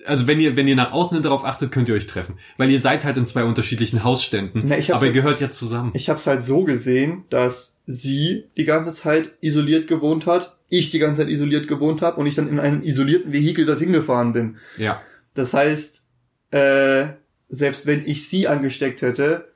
also 0.06 0.28
wenn 0.28 0.40
ihr 0.40 0.56
wenn 0.56 0.68
ihr 0.68 0.76
nach 0.76 0.92
außen 0.92 1.16
hin 1.16 1.24
darauf 1.24 1.44
achtet, 1.46 1.72
könnt 1.72 1.90
ihr 1.90 1.96
euch 1.96 2.08
treffen, 2.08 2.36
weil 2.58 2.70
ihr 2.72 2.80
seid 2.80 3.04
halt 3.06 3.18
in 3.18 3.26
zwei 3.26 3.44
unterschiedlichen 3.44 4.04
Hausständen, 4.04 4.64
Na, 4.66 4.78
ich 4.78 4.90
hab's 4.92 5.02
aber 5.02 5.08
ihr 5.08 5.14
halt- 5.14 5.22
gehört 5.24 5.42
ja 5.42 5.52
zusammen. 5.52 5.92
Ich 5.94 6.10
habe 6.10 6.20
es 6.20 6.26
halt 6.28 6.42
so 6.42 6.64
gesehen, 6.64 7.26
dass 7.30 7.80
sie 7.86 8.46
die 8.58 8.66
ganze 8.66 8.94
Zeit 8.94 9.34
isoliert 9.42 9.88
gewohnt 9.88 10.26
hat, 10.26 10.58
ich 10.70 10.92
die 10.92 11.00
ganze 11.00 11.22
Zeit 11.22 11.30
isoliert 11.30 11.68
gewohnt 11.68 12.02
habe 12.02 12.20
und 12.20 12.28
ich 12.28 12.36
dann 12.36 12.48
in 12.48 12.60
einem 12.60 12.82
isolierten 12.82 13.34
Vehikel 13.34 13.66
dorthin 13.66 13.92
gefahren 13.92 14.34
bin. 14.34 14.58
ja, 14.78 15.02
Das 15.34 15.54
heißt, 15.54 16.06
äh, 16.52 17.08
selbst 17.50 17.86
wenn 17.86 18.06
ich 18.06 18.28
sie 18.30 18.48
angesteckt 18.48 19.02
hätte 19.02 19.50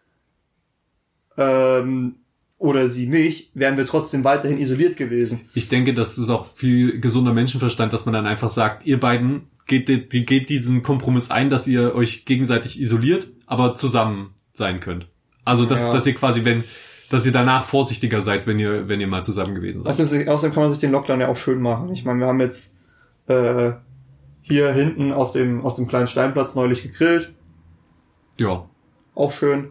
ähm, 1.37 2.15
oder 2.57 2.87
sie 2.89 3.07
mich, 3.07 3.51
wären 3.53 3.77
wir 3.77 3.85
trotzdem 3.85 4.23
weiterhin 4.23 4.57
isoliert 4.59 4.97
gewesen. 4.97 5.41
ich 5.53 5.67
denke, 5.67 5.93
das 5.93 6.17
ist 6.17 6.29
auch 6.29 6.51
viel 6.51 6.99
gesunder 6.99 7.33
Menschenverstand, 7.33 7.91
dass 7.93 8.05
man 8.05 8.13
dann 8.13 8.25
einfach 8.25 8.49
sagt, 8.49 8.85
ihr 8.85 8.99
beiden 8.99 9.43
geht 9.65 9.87
die- 9.87 10.25
geht 10.25 10.49
diesen 10.49 10.81
Kompromiss 10.83 11.31
ein, 11.31 11.49
dass 11.49 11.67
ihr 11.67 11.95
euch 11.95 12.25
gegenseitig 12.25 12.79
isoliert, 12.81 13.27
aber 13.47 13.75
zusammen 13.75 14.31
sein 14.53 14.79
könnt. 14.79 15.07
Also 15.45 15.65
dass 15.65 15.81
Ja. 15.81 15.93
dass 15.93 16.05
ihr 16.07 16.15
quasi 16.15 16.45
wenn 16.45 16.63
dass 17.09 17.25
ihr 17.25 17.31
danach 17.31 17.65
vorsichtiger 17.65 18.21
seid, 18.21 18.47
wenn 18.47 18.57
ihr 18.59 18.87
wenn 18.87 18.99
ihr 19.01 19.07
mal 19.07 19.23
zusammen 19.23 19.53
gewesen 19.55 19.83
seid. 19.83 19.89
Außerdem, 19.91 20.27
außerdem 20.29 20.53
kann 20.53 20.63
man 20.63 20.71
sich 20.71 20.79
den 20.79 20.91
Lockdown 20.91 21.19
ja 21.21 21.27
auch 21.27 21.37
schön 21.37 21.61
machen. 21.61 21.91
Ich 21.91 22.05
meine, 22.05 22.19
wir 22.19 22.27
haben 22.27 22.39
jetzt 22.39 22.75
äh, 23.27 23.73
hier 24.41 24.71
hinten 24.73 25.11
auf 25.13 25.31
dem 25.31 25.61
auf 25.65 25.75
dem 25.75 25.87
kleinen 25.87 26.07
Steinplatz 26.07 26.55
neulich 26.55 26.81
gegrillt. 26.83 27.33
Ja. 28.39 28.65
auch 29.15 29.31
schön. 29.31 29.69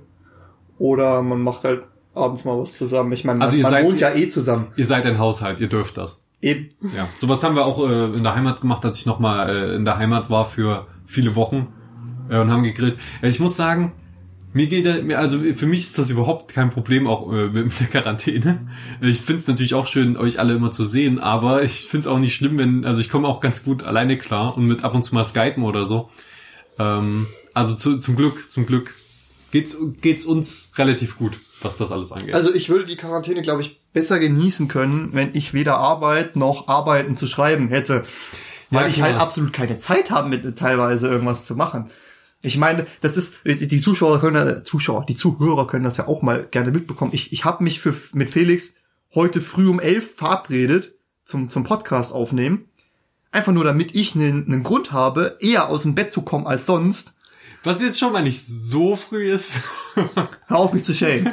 Oder 0.79 1.21
man 1.23 1.41
macht 1.43 1.65
halt 1.65 1.83
abends 2.15 2.45
mal 2.45 2.59
was 2.59 2.77
zusammen. 2.79 3.13
Ich 3.13 3.25
meine, 3.25 3.41
Also 3.43 3.55
man, 3.57 3.59
ihr 3.59 3.63
man 3.65 3.73
seid- 3.73 3.85
wohnt 3.85 4.01
ja 4.01 4.15
eh 4.15 4.29
zusammen. 4.29 4.69
Ihr 4.77 4.87
seid 4.87 5.05
ein 5.07 5.19
Haushalt, 5.19 5.59
ihr 5.61 5.69
dürft 5.69 5.97
das. 5.99 6.21
Eben. 6.43 6.71
Ja, 6.97 7.09
sowas 7.17 7.43
haben 7.43 7.55
wir 7.55 7.65
auch 7.65 7.89
äh, 7.89 8.17
in 8.17 8.23
der 8.25 8.35
Heimat 8.35 8.61
gemacht, 8.61 8.85
als 8.85 8.99
ich 8.99 9.07
nochmal 9.07 9.49
äh, 9.49 9.75
in 9.77 9.85
der 9.85 9.97
Heimat 9.97 10.29
war 10.29 10.45
für 10.45 10.87
viele 11.07 11.35
Wochen 11.37 11.69
äh, 12.29 12.39
und 12.39 12.51
haben 12.51 12.65
gegrillt. 12.65 12.97
Äh, 13.23 13.29
ich 13.29 13.39
muss 13.41 13.57
sagen, 13.57 13.93
mir 14.53 14.67
geht 14.67 15.05
mir- 15.07 15.19
also 15.19 15.39
für 15.55 15.67
mich 15.67 15.81
ist 15.81 15.99
das 15.99 16.11
überhaupt 16.11 16.53
kein 16.53 16.71
Problem 16.71 17.07
auch 17.07 17.33
äh, 17.33 17.47
mit 17.47 17.79
der 17.79 17.87
Quarantäne. 17.87 18.69
Ich 19.01 19.21
finde 19.21 19.41
es 19.41 19.47
natürlich 19.47 19.75
auch 19.75 19.87
schön, 19.87 20.17
euch 20.17 20.41
alle 20.41 20.55
immer 20.55 20.73
zu 20.73 20.85
sehen, 20.85 21.21
aber 21.21 21.63
ich 21.63 21.87
finde 21.89 22.01
es 22.01 22.07
auch 22.09 22.19
nicht 22.19 22.35
schlimm, 22.35 22.59
wenn 22.59 22.85
also 22.85 23.01
ich 23.01 23.09
komme 23.09 23.29
auch 23.29 23.41
ganz 23.41 23.63
gut 23.65 23.85
alleine 23.85 24.19
klar 24.19 24.57
und 24.57 24.67
mit 24.67 24.85
ab 24.85 24.95
und 24.95 25.05
zu 25.05 25.15
mal 25.15 25.25
Skypen 25.25 25.63
oder 25.63 25.87
so. 25.87 26.11
Ähm, 26.79 27.29
also 27.55 27.77
zu, 27.77 27.99
zum 27.99 28.17
Glück, 28.17 28.51
zum 28.51 28.67
Glück 28.67 28.95
geht's 29.53 29.77
geht's 30.01 30.25
uns 30.27 30.73
relativ 30.77 31.17
gut, 31.19 31.39
was 31.65 31.77
das 31.77 31.93
alles 31.93 32.13
angeht. 32.13 32.35
Also 32.35 32.53
ich 32.55 32.69
würde 32.69 32.85
die 32.85 32.97
Quarantäne, 32.97 33.43
glaube 33.43 33.63
ich, 33.63 33.81
besser 33.93 34.19
genießen 34.19 34.69
können, 34.69 35.11
wenn 35.13 35.31
ich 35.35 35.55
weder 35.55 35.77
Arbeit 35.77 36.37
noch 36.37 36.69
Arbeiten 36.69 37.17
zu 37.17 37.27
schreiben 37.27 37.69
hätte. 37.69 38.03
weil 38.71 38.83
Ja, 38.83 38.89
ich 38.89 38.97
klar. 38.97 39.09
halt 39.09 39.19
absolut 39.19 39.53
keine 39.53 39.79
Zeit 39.79 40.11
habe, 40.11 40.29
mit 40.29 40.59
teilweise 40.59 41.09
irgendwas 41.09 41.45
zu 41.47 41.57
machen. 41.57 41.91
Ich 42.43 42.57
meine, 42.57 42.87
das 43.01 43.17
ist, 43.17 43.35
die 43.45 43.81
Zuschauer 43.81 44.19
können, 44.21 44.65
Zuschauer, 44.65 45.07
die 45.07 45.15
Zuhörer 45.15 45.67
können 45.69 45.85
das 45.85 45.97
ja 45.97 46.09
auch 46.09 46.23
mal 46.23 46.47
gerne 46.51 46.73
mitbekommen. 46.73 47.13
Ich, 47.15 47.33
ich 47.33 47.45
habe 47.45 47.63
mich 47.63 47.81
für, 47.81 47.95
mit 48.15 48.31
Felix 48.31 48.75
heute 49.15 49.41
früh 49.41 49.69
um 49.69 49.79
elf 49.79 50.17
verabredet 50.17 50.95
zum, 51.25 51.51
zum 51.51 51.63
Podcast 51.63 52.13
aufnehmen. 52.13 52.69
Einfach 53.31 53.53
nur, 53.53 53.65
damit 53.65 53.95
ich 53.95 54.15
einen, 54.15 54.47
einen 54.47 54.63
Grund 54.63 54.93
habe, 54.93 55.37
eher 55.41 55.69
aus 55.69 55.83
dem 55.83 55.95
Bett 55.95 56.11
zu 56.11 56.23
kommen 56.23 56.47
als 56.47 56.67
sonst. 56.67 57.15
Was 57.65 57.81
jetzt 57.81 57.99
schon 57.99 58.13
mal 58.13 58.23
nicht 58.23 58.45
so 58.45 58.97
früh 58.97 59.33
ist. 59.33 59.61
Hör 60.47 60.59
auf 60.59 60.73
mich 60.73 60.83
zu 60.83 60.93
schämen. 60.93 61.33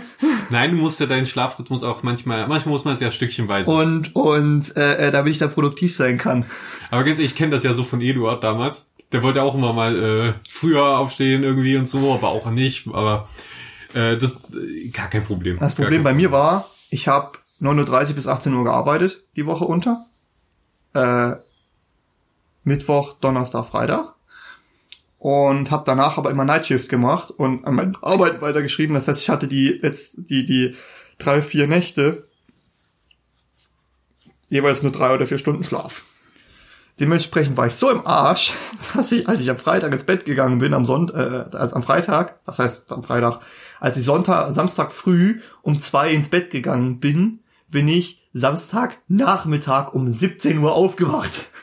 Nein, 0.52 0.72
du 0.72 0.78
musst 0.78 1.00
ja 1.00 1.08
deinen 1.08 1.26
Schlafrhythmus 1.26 1.84
auch 1.84 2.04
manchmal, 2.04 2.48
manchmal 2.48 2.74
muss 2.74 2.86
man 2.86 2.94
es 2.94 3.02
ja 3.02 3.10
stückchenweise. 3.10 3.72
Und, 3.72 4.16
und 4.16 4.76
äh, 4.78 5.08
äh, 5.08 5.12
damit 5.12 5.34
ich 5.34 5.40
da 5.40 5.48
produktiv 5.48 5.96
sein 5.96 6.18
kann. 6.18 6.46
Aber 6.92 7.04
ganz 7.04 7.18
ehrlich, 7.18 7.32
ich 7.32 7.38
kenne 7.38 7.52
das 7.52 7.64
ja 7.64 7.74
so 7.74 7.84
von 7.84 8.02
Eduard 8.02 8.44
damals. 8.44 8.92
Der 9.12 9.24
wollte 9.24 9.42
auch 9.42 9.56
immer 9.56 9.74
mal 9.74 9.98
äh, 9.98 10.34
früher 10.48 11.00
aufstehen 11.00 11.44
irgendwie 11.44 11.78
und 11.78 11.88
so, 11.88 12.14
aber 12.14 12.30
auch 12.30 12.50
nicht. 12.52 12.88
Aber 12.88 13.28
äh, 13.94 14.18
das 14.18 14.32
äh, 14.54 14.90
gar 14.90 15.10
kein 15.10 15.24
Problem. 15.24 15.58
Das 15.60 15.74
Problem 15.74 16.04
bei 16.04 16.14
mir 16.14 16.32
war, 16.32 16.70
ich 16.92 17.08
habe 17.08 17.40
9.30 17.60 18.10
Uhr 18.10 18.16
bis 18.16 18.28
18 18.28 18.54
Uhr 18.54 18.64
gearbeitet, 18.64 19.24
die 19.36 19.48
Woche 19.48 19.66
unter. 19.66 20.06
Äh, 20.94 21.34
Mittwoch, 22.64 23.14
Donnerstag, 23.20 23.66
Freitag. 23.66 24.14
Und 25.20 25.70
habe 25.70 25.84
danach 25.86 26.18
aber 26.18 26.32
immer 26.32 26.46
Nightshift 26.46 26.88
gemacht 26.88 27.30
und 27.30 27.66
an 27.66 27.76
meinen 27.76 27.98
Arbeiten 28.02 28.42
weitergeschrieben. 28.42 28.94
Das 28.94 29.08
heißt, 29.08 29.22
ich 29.22 29.30
hatte 29.30 29.48
die 29.48 29.80
jetzt 29.84 30.30
die 30.30 30.46
die 30.46 30.76
drei 31.18 31.42
vier 31.42 31.68
Nächte 31.68 32.30
jeweils 34.48 34.82
nur 34.82 34.92
drei 34.92 35.14
oder 35.14 35.26
vier 35.26 35.38
Stunden 35.38 35.64
Schlaf. 35.64 36.04
Dementsprechend 37.00 37.56
war 37.56 37.68
ich 37.68 37.76
so 37.76 37.90
im 37.90 38.06
Arsch, 38.06 38.54
dass 38.94 39.12
ich, 39.12 39.28
als 39.28 39.40
ich 39.40 39.50
am 39.50 39.58
Freitag 39.58 39.94
ins 39.94 40.04
Bett 40.04 40.26
gegangen 40.26 40.58
bin, 40.58 40.74
am 40.74 40.86
Sonntag, 40.86 41.54
äh, 41.54 41.58
als 41.58 41.74
am 41.74 41.84
Freitag, 41.84 42.40
was 42.46 42.60
heißt 42.60 42.92
am 42.92 43.04
Freitag, 43.04 43.40
als 43.80 43.96
ich 43.96 44.04
Sonntag, 44.04 44.54
Samstag 44.54 44.92
früh 44.92 45.40
um 45.62 45.80
zwei 45.80 46.12
ins 46.12 46.30
Bett 46.30 46.50
gegangen 46.50 47.00
bin, 47.00 47.40
bin 47.70 47.88
ich 47.88 48.28
Samstag 48.34 48.98
Nachmittag 49.08 49.94
um 49.94 50.14
17 50.14 50.58
Uhr 50.60 50.74
aufgewacht. 50.74 51.46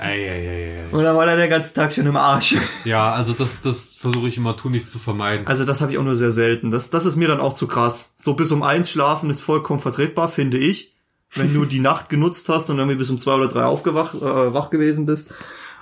Eieieiei. 0.00 0.84
Und 0.90 1.04
dann 1.04 1.16
war 1.16 1.26
der 1.26 1.48
ganze 1.48 1.72
Tag 1.72 1.92
schon 1.92 2.06
im 2.06 2.16
Arsch. 2.16 2.56
Ja, 2.84 3.12
also 3.12 3.32
das, 3.32 3.60
das 3.60 3.94
versuche 3.94 4.28
ich 4.28 4.36
immer 4.36 4.56
tunlichst 4.56 4.90
zu 4.90 4.98
vermeiden. 4.98 5.46
Also 5.46 5.64
das 5.64 5.80
habe 5.80 5.92
ich 5.92 5.98
auch 5.98 6.02
nur 6.02 6.16
sehr 6.16 6.32
selten. 6.32 6.70
Das, 6.70 6.90
das 6.90 7.06
ist 7.06 7.16
mir 7.16 7.28
dann 7.28 7.40
auch 7.40 7.52
zu 7.52 7.66
krass. 7.66 8.12
So 8.16 8.34
bis 8.34 8.52
um 8.52 8.62
eins 8.62 8.90
schlafen 8.90 9.30
ist 9.30 9.40
vollkommen 9.40 9.80
vertretbar, 9.80 10.28
finde 10.28 10.58
ich. 10.58 10.94
Wenn 11.34 11.54
du 11.54 11.64
die 11.64 11.78
Nacht 11.78 12.08
genutzt 12.08 12.48
hast 12.48 12.70
und 12.70 12.78
irgendwie 12.78 12.96
bis 12.96 13.10
um 13.10 13.18
zwei 13.18 13.34
oder 13.34 13.48
drei 13.48 13.64
aufgewacht, 13.64 14.14
äh, 14.14 14.52
wach 14.54 14.70
gewesen 14.70 15.06
bist. 15.06 15.32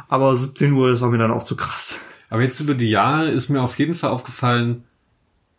Aber 0.09 0.35
17 0.37 0.73
Uhr, 0.73 0.91
das 0.91 1.01
war 1.01 1.11
mir 1.11 1.19
dann 1.19 1.31
auch 1.31 1.45
zu 1.45 1.57
krass. 1.57 2.01
Aber 2.29 2.43
jetzt 2.43 2.61
über 2.61 2.75
die 2.75 2.91
Jahre 2.91 3.31
ist 3.31 3.49
mir 3.49 3.63
auf 3.63 3.79
jeden 3.79 3.95
Fall 3.95 4.11
aufgefallen, 4.11 4.85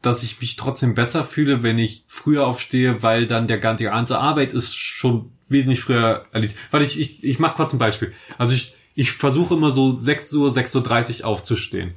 dass 0.01 0.24
ich 0.24 0.39
mich 0.39 0.55
trotzdem 0.55 0.93
besser 0.93 1.24
fühle, 1.24 1.64
wenn 1.64 1.78
ich 1.78 2.03
früher 2.07 2.45
aufstehe, 2.45 3.03
weil 3.03 3.28
dann 3.28 3.47
der 3.47 3.57
ganze 3.57 3.86
ganze 3.86 4.20
Arbeit 4.20 4.53
ist 4.53 4.78
schon 4.78 5.32
wesentlich 5.50 5.82
früher 5.82 6.26
erledigt. 6.32 6.58
Weil 6.72 6.82
ich, 6.82 7.00
ich, 7.00 7.24
ich 7.24 7.39
mache 7.39 7.56
kurz 7.56 7.74
ein 7.74 7.80
Beispiel. 7.80 8.14
Also 8.38 8.56
ich, 8.56 8.76
ich 8.95 9.12
versuche 9.12 9.54
immer 9.54 9.72
so 9.72 10.00
6 10.00 10.34
Uhr, 10.34 10.50
6.30 10.50 11.22
Uhr 11.22 11.28
aufzustehen. 11.28 11.93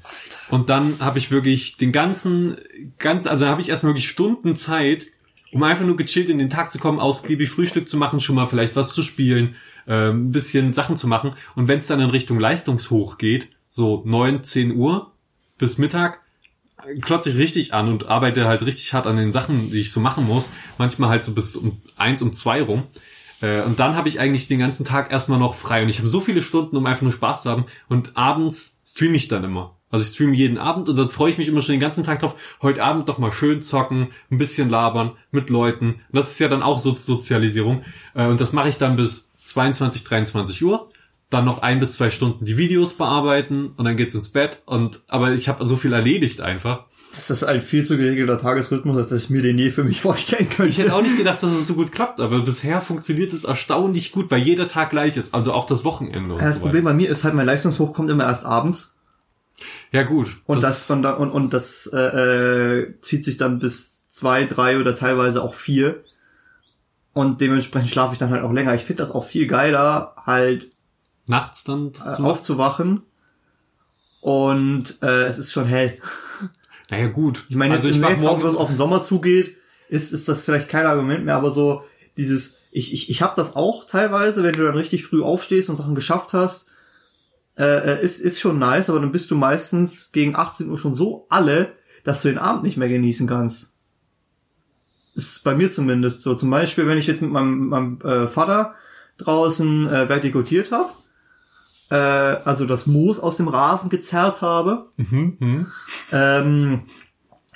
Und 0.50 0.68
dann 0.70 0.96
habe 1.00 1.18
ich 1.18 1.30
wirklich 1.30 1.76
den 1.76 1.92
ganzen, 1.92 2.57
ganz, 2.98 3.26
also 3.26 3.46
habe 3.46 3.61
ich 3.61 3.68
erstmal 3.68 3.92
wirklich 3.92 4.09
Stunden 4.09 4.57
Zeit, 4.57 5.07
um 5.53 5.62
einfach 5.62 5.84
nur 5.84 5.96
gechillt 5.96 6.30
in 6.30 6.38
den 6.38 6.50
Tag 6.50 6.70
zu 6.70 6.78
kommen, 6.78 6.98
ausgiebig 6.98 7.50
Frühstück 7.50 7.88
zu 7.88 7.96
machen, 7.96 8.20
schon 8.20 8.36
mal 8.36 8.46
vielleicht 8.46 8.76
was 8.76 8.94
zu 8.94 9.03
spielen, 9.03 9.57
äh, 9.86 10.11
ein 10.11 10.32
bisschen 10.32 10.72
Sachen 10.72 10.96
zu 10.96 11.07
machen. 11.07 11.34
Und 11.55 11.68
wenn 11.68 11.78
es 11.78 11.86
dann 11.86 12.00
in 12.00 12.11
Richtung 12.11 12.40
Leistungshoch 12.40 13.18
geht, 13.18 13.50
so 13.68 14.03
9, 14.07 14.42
10 14.42 14.72
Uhr 14.72 15.12
bis 15.59 15.78
Mittag, 15.78 16.20
klotze 17.00 17.30
ich 17.30 17.36
richtig 17.36 17.74
an 17.74 17.88
und 17.88 18.09
arbeite 18.09 18.46
halt 18.46 18.64
richtig 18.64 18.92
hart 18.92 19.07
an 19.07 19.16
den 19.16 19.32
Sachen, 19.32 19.70
die 19.70 19.78
ich 19.78 19.92
so 19.92 20.00
machen 20.00 20.26
muss. 20.26 20.48
Manchmal 20.78 21.11
halt 21.11 21.24
so 21.24 21.32
bis 21.32 21.57
um 21.57 21.80
eins, 21.96 22.22
um 22.22 22.32
zwei 22.32 22.62
rum. 22.62 22.84
Äh, 23.43 23.62
Und 23.62 23.78
dann 23.78 23.97
habe 23.97 24.09
ich 24.09 24.18
eigentlich 24.20 24.49
den 24.49 24.59
ganzen 24.59 24.84
Tag 24.84 25.11
erstmal 25.12 25.38
noch 25.38 25.55
frei. 25.55 25.82
Und 25.82 25.88
ich 25.88 25.99
habe 25.99 26.09
so 26.09 26.20
viele 26.20 26.43
Stunden, 26.43 26.76
um 26.76 26.86
einfach 26.86 27.03
nur 27.03 27.12
Spaß 27.12 27.43
zu 27.43 27.51
haben. 27.51 27.66
Und 27.88 28.16
abends 28.16 28.78
streame 28.86 29.16
ich 29.16 29.28
dann 29.28 29.45
immer. 29.45 29.76
Also 29.90 30.05
ich 30.05 30.14
streame 30.14 30.34
jeden 30.34 30.57
Abend 30.57 30.88
und 30.88 30.97
dann 30.97 31.11
freue 31.11 31.30
ich 31.30 31.36
mich 31.36 31.49
immer 31.49 31.61
schon 31.61 31.74
den 31.74 31.80
ganzen 31.80 32.03
Tag 32.03 32.20
drauf, 32.20 32.34
heute 32.62 32.82
Abend 32.82 33.11
doch 33.11 33.18
mal 33.18 33.30
schön 33.30 33.61
zocken, 33.61 34.09
ein 34.30 34.38
bisschen 34.38 34.70
labern 34.70 35.12
mit 35.32 35.51
Leuten. 35.51 35.86
Und 35.97 36.16
das 36.16 36.30
ist 36.30 36.40
ja 36.40 36.49
dann 36.49 36.62
auch 36.62 36.78
so 36.78 36.97
Sozialisierung. 36.97 37.82
Äh, 38.14 38.24
Und 38.26 38.40
das 38.40 38.55
mache 38.55 38.70
ich 38.70 38.78
dann 38.78 38.97
bis 38.97 39.30
22, 39.45 40.05
23 40.05 40.64
Uhr. 40.64 40.88
Dann 41.28 41.45
noch 41.45 41.61
ein 41.62 41.78
bis 41.80 41.95
zwei 41.95 42.11
Stunden 42.11 42.45
die 42.45 42.57
Videos 42.57 42.95
bearbeiten 42.95 43.72
und 43.76 43.84
dann 43.84 43.97
geht's 43.97 44.14
ins 44.14 44.30
Bett. 44.30 44.62
Und 44.66 45.01
aber 45.09 45.32
ich 45.32 45.49
habe 45.49 45.66
so 45.66 45.76
viel 45.76 45.93
erledigt 45.93 46.40
einfach. 46.40 46.86
Das 47.14 47.30
ist 47.30 47.44
ein 47.44 47.60
viel 47.60 47.84
zu 47.84 47.96
geregelter 47.98 48.38
Tagesrhythmus, 48.38 48.96
als 48.96 49.10
dass 49.10 49.24
ich 49.24 49.30
mir 49.30 49.42
den 49.42 49.58
je 49.58 49.70
für 49.70 49.84
mich 49.84 50.00
vorstellen 50.00 50.48
könnte. 50.48 50.70
Ich 50.72 50.78
hätte 50.78 50.94
auch 50.94 51.02
nicht 51.02 51.16
gedacht, 51.16 51.42
dass 51.42 51.52
es 51.52 51.66
so 51.66 51.74
gut 51.74 51.92
klappt, 51.92 52.20
aber 52.20 52.40
bisher 52.40 52.80
funktioniert 52.80 53.32
es 53.32 53.44
erstaunlich 53.44 54.12
gut, 54.12 54.30
weil 54.30 54.40
jeder 54.40 54.66
Tag 54.66 54.90
gleich 54.90 55.16
ist, 55.16 55.34
also 55.34 55.52
auch 55.52 55.66
das 55.66 55.84
Wochenende 55.84 56.34
und 56.34 56.40
Ja, 56.40 56.46
das 56.46 56.54
so 56.54 56.60
Problem 56.60 56.84
bei 56.84 56.94
mir 56.94 57.10
ist 57.10 57.24
halt, 57.24 57.34
mein 57.34 57.46
Leistungshoch 57.46 57.92
kommt 57.92 58.08
immer 58.10 58.24
erst 58.24 58.44
abends. 58.46 58.96
Ja 59.92 60.02
gut. 60.04 60.38
Und 60.46 60.62
das, 60.62 60.90
und, 60.90 61.02
dann- 61.02 61.16
und, 61.16 61.30
und 61.30 61.52
das 61.52 61.86
äh, 61.92 61.98
äh, 61.98 62.94
zieht 63.02 63.24
sich 63.24 63.36
dann 63.36 63.58
bis 63.58 64.08
zwei, 64.08 64.44
drei 64.46 64.78
oder 64.78 64.94
teilweise 64.94 65.42
auch 65.42 65.54
vier. 65.54 66.02
Und 67.12 67.42
dementsprechend 67.42 67.90
schlafe 67.90 68.14
ich 68.14 68.18
dann 68.18 68.30
halt 68.30 68.42
auch 68.42 68.52
länger. 68.52 68.74
Ich 68.74 68.84
finde 68.84 69.02
das 69.02 69.10
auch 69.12 69.24
viel 69.26 69.46
geiler, 69.46 70.14
halt 70.24 70.70
nachts 71.28 71.62
dann 71.62 71.92
das 71.92 72.18
äh, 72.18 72.22
aufzuwachen. 72.22 73.02
Und 74.22 74.98
äh, 75.02 75.24
es 75.24 75.38
ist 75.38 75.52
schon 75.52 75.66
hell. 75.66 75.98
Naja 76.93 77.07
gut. 77.07 77.47
Ich 77.49 77.57
meine, 77.57 77.72
jetzt, 77.72 77.86
also 77.86 77.97
ich 77.97 78.03
wenn 78.03 78.11
jetzt 78.11 78.26
auch 78.26 78.43
was 78.43 78.55
auf 78.55 78.68
den 78.68 78.76
Sommer 78.76 79.01
zugeht, 79.01 79.57
ist, 79.88 80.12
ist 80.12 80.28
das 80.28 80.45
vielleicht 80.45 80.68
kein 80.68 80.84
Argument 80.84 81.24
mehr, 81.24 81.36
aber 81.36 81.51
so 81.51 81.84
dieses, 82.18 82.59
ich, 82.70 82.93
ich, 82.93 83.09
ich 83.09 83.22
habe 83.22 83.32
das 83.34 83.57
auch 83.57 83.86
teilweise, 83.86 84.43
wenn 84.43 84.53
du 84.53 84.62
dann 84.62 84.76
richtig 84.76 85.03
früh 85.03 85.22
aufstehst 85.22 85.70
und 85.70 85.76
Sachen 85.76 85.95
geschafft 85.95 86.34
hast, 86.34 86.68
äh, 87.57 87.95
äh, 87.95 88.05
ist, 88.05 88.20
ist 88.20 88.40
schon 88.40 88.59
nice, 88.59 88.90
aber 88.90 89.01
dann 89.01 89.11
bist 89.11 89.30
du 89.30 89.36
meistens 89.36 90.12
gegen 90.12 90.36
18 90.36 90.68
Uhr 90.68 90.78
schon 90.78 90.95
so 90.95 91.24
alle, 91.30 91.72
dass 92.05 92.20
du 92.20 92.28
den 92.28 92.36
Abend 92.36 92.62
nicht 92.62 92.76
mehr 92.76 92.90
genießen 92.90 93.26
kannst. 93.26 93.72
Ist 95.14 95.45
bei 95.45 95.55
mir 95.55 95.70
zumindest 95.70 96.20
so. 96.20 96.34
Zum 96.34 96.51
Beispiel, 96.51 96.86
wenn 96.86 96.99
ich 96.99 97.07
jetzt 97.07 97.22
mit 97.22 97.30
meinem, 97.30 97.68
meinem 97.68 98.01
äh, 98.03 98.26
Vater 98.26 98.74
draußen 99.16 99.86
äh, 99.86 100.09
vertikutiert 100.09 100.72
habe, 100.72 100.90
äh, 101.91 101.95
also 101.95 102.66
das 102.66 102.87
Moos 102.87 103.18
aus 103.18 103.37
dem 103.37 103.49
Rasen 103.49 103.91
gezerrt 103.91 104.43
habe, 104.43 104.87
Mhm, 104.97 105.37
mhm. 105.39 105.66
ähm, 106.12 106.83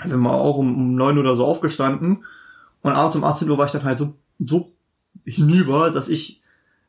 bin 0.05 0.19
mal 0.21 0.35
auch 0.35 0.57
um, 0.59 0.75
um 0.77 0.95
neun 0.95 1.19
oder 1.19 1.35
so 1.37 1.45
aufgestanden 1.45 2.25
und 2.83 2.93
abends 2.93 3.17
um 3.17 3.25
18 3.25 3.49
Uhr 3.49 3.59
war 3.59 3.67
ich 3.67 3.73
dann 3.73 3.85
halt 3.85 3.99
so, 3.99 4.15
so 4.39 4.73
hinüber, 5.25 5.91
dass 5.91 6.09
ich 6.09 6.43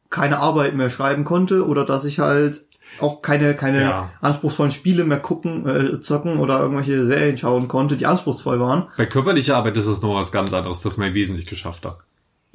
keine 0.09 0.39
Arbeit 0.39 0.75
mehr 0.75 0.89
schreiben 0.89 1.23
konnte 1.25 1.65
oder 1.67 1.85
dass 1.85 2.05
ich 2.05 2.19
halt 2.19 2.65
auch 3.01 3.21
keine, 3.21 3.53
keine 3.53 3.81
Ja. 3.81 4.09
anspruchsvollen 4.21 4.71
Spiele 4.71 5.03
mehr 5.03 5.19
gucken, 5.19 5.67
äh, 5.67 5.99
zocken 5.99 6.39
oder 6.39 6.59
irgendwelche 6.61 7.05
Serien 7.05 7.37
schauen 7.37 7.67
konnte, 7.67 7.97
die 7.97 8.05
anspruchsvoll 8.05 8.59
waren. 8.61 8.87
Bei 8.95 9.05
körperlicher 9.05 9.57
Arbeit 9.57 9.75
ist 9.75 9.87
es 9.87 10.01
noch 10.01 10.15
was 10.15 10.31
ganz 10.31 10.53
anderes, 10.53 10.81
das 10.81 10.95
man 10.97 11.13
wesentlich 11.13 11.45
geschafft 11.47 11.85
hat. 11.85 11.99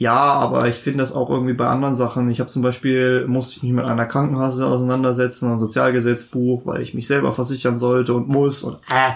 Ja, 0.02 0.32
aber 0.32 0.66
ich 0.66 0.74
finde 0.74 0.98
das 0.98 1.12
auch 1.12 1.30
irgendwie 1.30 1.52
bei 1.52 1.68
anderen 1.68 1.94
Sachen. 1.94 2.28
Ich 2.28 2.40
habe 2.40 2.50
zum 2.50 2.60
Beispiel, 2.60 3.24
musste 3.28 3.56
ich 3.56 3.62
mich 3.62 3.70
mit 3.70 3.84
einer 3.84 4.06
Krankenkasse 4.06 4.66
auseinandersetzen, 4.66 5.52
ein 5.52 5.60
Sozialgesetzbuch, 5.60 6.66
weil 6.66 6.82
ich 6.82 6.92
mich 6.92 7.06
selber 7.06 7.30
versichern 7.30 7.78
sollte 7.78 8.12
und 8.12 8.26
muss 8.26 8.64
und 8.64 8.78
äh, 8.90 9.12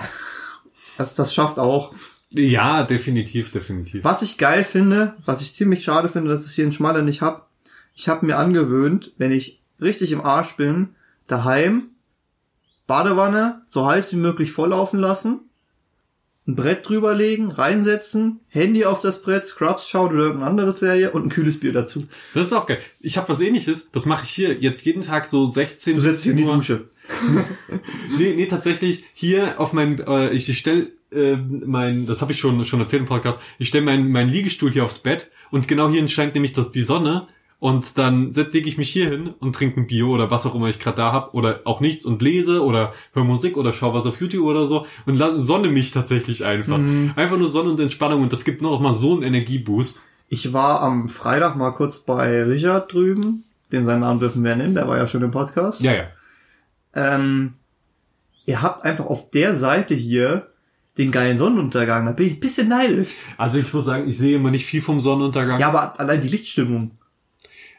das, 0.97 1.17
das 1.17 1.35
schafft 1.35 1.59
auch. 1.59 1.93
Ja, 2.31 2.85
definitiv, 2.85 3.51
definitiv. 3.51 4.05
Was 4.05 4.23
ich 4.23 4.39
geil 4.39 4.63
finde, 4.63 5.17
was 5.25 5.41
ich 5.41 5.55
ziemlich 5.55 5.83
schade 5.83 6.09
finde, 6.09 6.31
dass 6.31 6.47
ich 6.47 6.55
hier 6.55 6.65
in 6.65 6.73
Schmaler 6.73 7.03
nicht 7.03 7.21
hab, 7.21 7.51
ich 7.93 8.09
habe 8.09 8.25
mir 8.25 8.39
angewöhnt, 8.39 9.13
wenn 9.19 9.33
ich 9.33 9.61
richtig 9.81 10.13
im 10.13 10.25
Arsch 10.25 10.55
bin, 10.55 10.91
daheim 11.27 11.91
Badewanne 12.87 13.63
so 13.67 13.89
heiß 13.89 14.13
wie 14.13 14.19
möglich 14.19 14.53
volllaufen 14.53 15.01
lassen, 15.01 15.46
ein 16.47 16.55
Brett 16.55 16.89
drüberlegen, 16.89 17.51
reinsetzen, 17.51 18.41
Handy 18.49 18.85
auf 18.85 19.01
das 19.01 19.23
Brett, 19.23 19.47
Scrubs 19.47 19.89
schauen 19.89 20.13
oder 20.15 20.25
irgendeine 20.27 20.51
andere 20.51 20.73
Serie 20.73 21.11
und 21.11 21.27
ein 21.27 21.29
kühles 21.29 21.59
Bier 21.59 21.73
dazu. 21.73 22.07
Das 22.35 22.47
ist 22.47 22.53
auch 22.53 22.67
geil. 22.67 22.79
Ich 23.01 23.17
habe 23.17 23.29
was 23.29 23.41
ähnliches, 23.41 23.91
das 23.91 24.07
mache 24.07 24.25
ich 24.25 24.31
hier 24.31 24.55
jetzt 24.55 24.87
jeden 24.87 25.03
Tag 25.03 25.27
so 25.27 25.47
16 25.47 25.97
Du 25.97 26.01
setzt 26.01 26.25
dich 26.25 26.33
in 26.33 26.37
die 26.37 26.45
17 26.45 26.51
Uhr. 26.51 26.57
Dusche. 26.57 26.85
Nee, 28.19 28.35
nee, 28.35 28.47
tatsächlich 28.47 29.05
hier 29.13 29.61
auf 29.61 29.73
mein, 29.73 29.99
äh, 30.01 30.31
ich, 30.31 30.49
ich 30.49 30.59
stell 30.59 30.93
äh, 31.13 31.37
mein, 31.37 32.07
das 32.07 32.23
habe 32.23 32.33
ich 32.33 32.39
schon 32.39 32.65
schon 32.65 32.81
erzählt 32.81 33.03
im 33.03 33.09
Podcast, 33.09 33.39
ich 33.59 33.69
stell 33.69 33.83
meinen 33.83 34.11
mein 34.11 34.29
Liegestuhl 34.29 34.73
hier 34.73 34.85
aufs 34.85 35.01
Bett 35.01 35.31
und 35.51 35.69
genau 35.69 35.91
hier 35.91 36.07
scheint 36.09 36.35
nämlich 36.35 36.53
das 36.53 36.71
die 36.71 36.83
Sonne 36.83 37.29
und 37.59 37.99
dann 37.99 38.33
setze 38.33 38.59
ich 38.59 38.79
mich 38.79 38.91
hier 38.91 39.09
hin 39.09 39.35
und 39.41 39.55
trinke 39.55 39.81
ein 39.81 39.87
Bier 39.87 40.07
oder 40.07 40.31
was 40.31 40.45
auch 40.47 40.55
immer 40.55 40.69
ich 40.69 40.79
gerade 40.79 40.97
da 40.97 41.13
hab 41.13 41.35
oder 41.35 41.61
auch 41.65 41.81
nichts 41.81 42.05
und 42.05 42.21
lese 42.23 42.63
oder 42.63 42.93
höre 43.13 43.25
Musik 43.25 43.57
oder 43.57 43.73
schau 43.73 43.95
was 43.95 44.07
auf 44.07 44.21
YouTube 44.21 44.45
oder 44.45 44.67
so 44.67 44.87
und 45.07 45.17
sonne 45.17 45.69
mich 45.69 45.91
tatsächlich 45.91 46.45
einfach. 46.45 46.79
Einfach 47.17 47.39
nur 47.39 47.49
Sonne 47.49 47.71
und 47.71 47.81
Entspannung 47.81 48.23
und 48.23 48.33
das 48.33 48.45
gibt 48.45 48.61
noch 48.61 48.79
mal 48.81 48.95
so 48.95 49.15
einen 49.15 49.23
Energieboost. 49.23 50.03
Ich 50.29 50.53
war 50.53 50.83
am 50.83 51.09
Freitag 51.09 51.57
mal 51.57 51.71
kurz 51.71 52.01
bei 52.01 52.43
Richard 52.43 52.93
drüben 52.93 53.43
dem 53.73 53.85
seinen 53.85 54.01
Namen 54.01 54.21
dürfen 54.21 54.45
wir 54.45 54.57
nennen, 54.57 54.75
der 54.75 54.89
war 54.89 54.97
ja 54.97 55.07
schon 55.07 55.23
im 55.23 55.31
Podcast. 55.31 55.83
Ja, 55.83 55.93
ja. 55.93 56.05
Ähm, 56.95 57.55
ihr 58.47 58.63
habt 58.63 58.85
einfach 58.85 59.07
auf 59.07 59.31
der 59.31 59.57
Seite 59.57 59.95
hier 59.95 60.49
den 60.99 61.11
geilen 61.11 61.37
Sonnenuntergang. 61.37 62.07
Da 62.07 62.13
bin 62.13 62.27
ich 62.27 62.35
ein 62.35 62.41
bisschen 62.41 62.69
neidisch. 62.69 63.11
Also 63.37 63.59
ich 63.59 63.73
muss 63.73 63.85
sagen, 63.85 64.09
ich 64.09 64.17
sehe 64.17 64.37
immer 64.37 64.51
nicht 64.51 64.65
viel 64.65 64.81
vom 64.81 65.01
Sonnenuntergang. 65.01 65.61
Ja, 65.61 65.69
aber 65.69 66.01
allein 66.01 66.23
die 66.23 66.29
Lichtstimmung. 66.29 66.93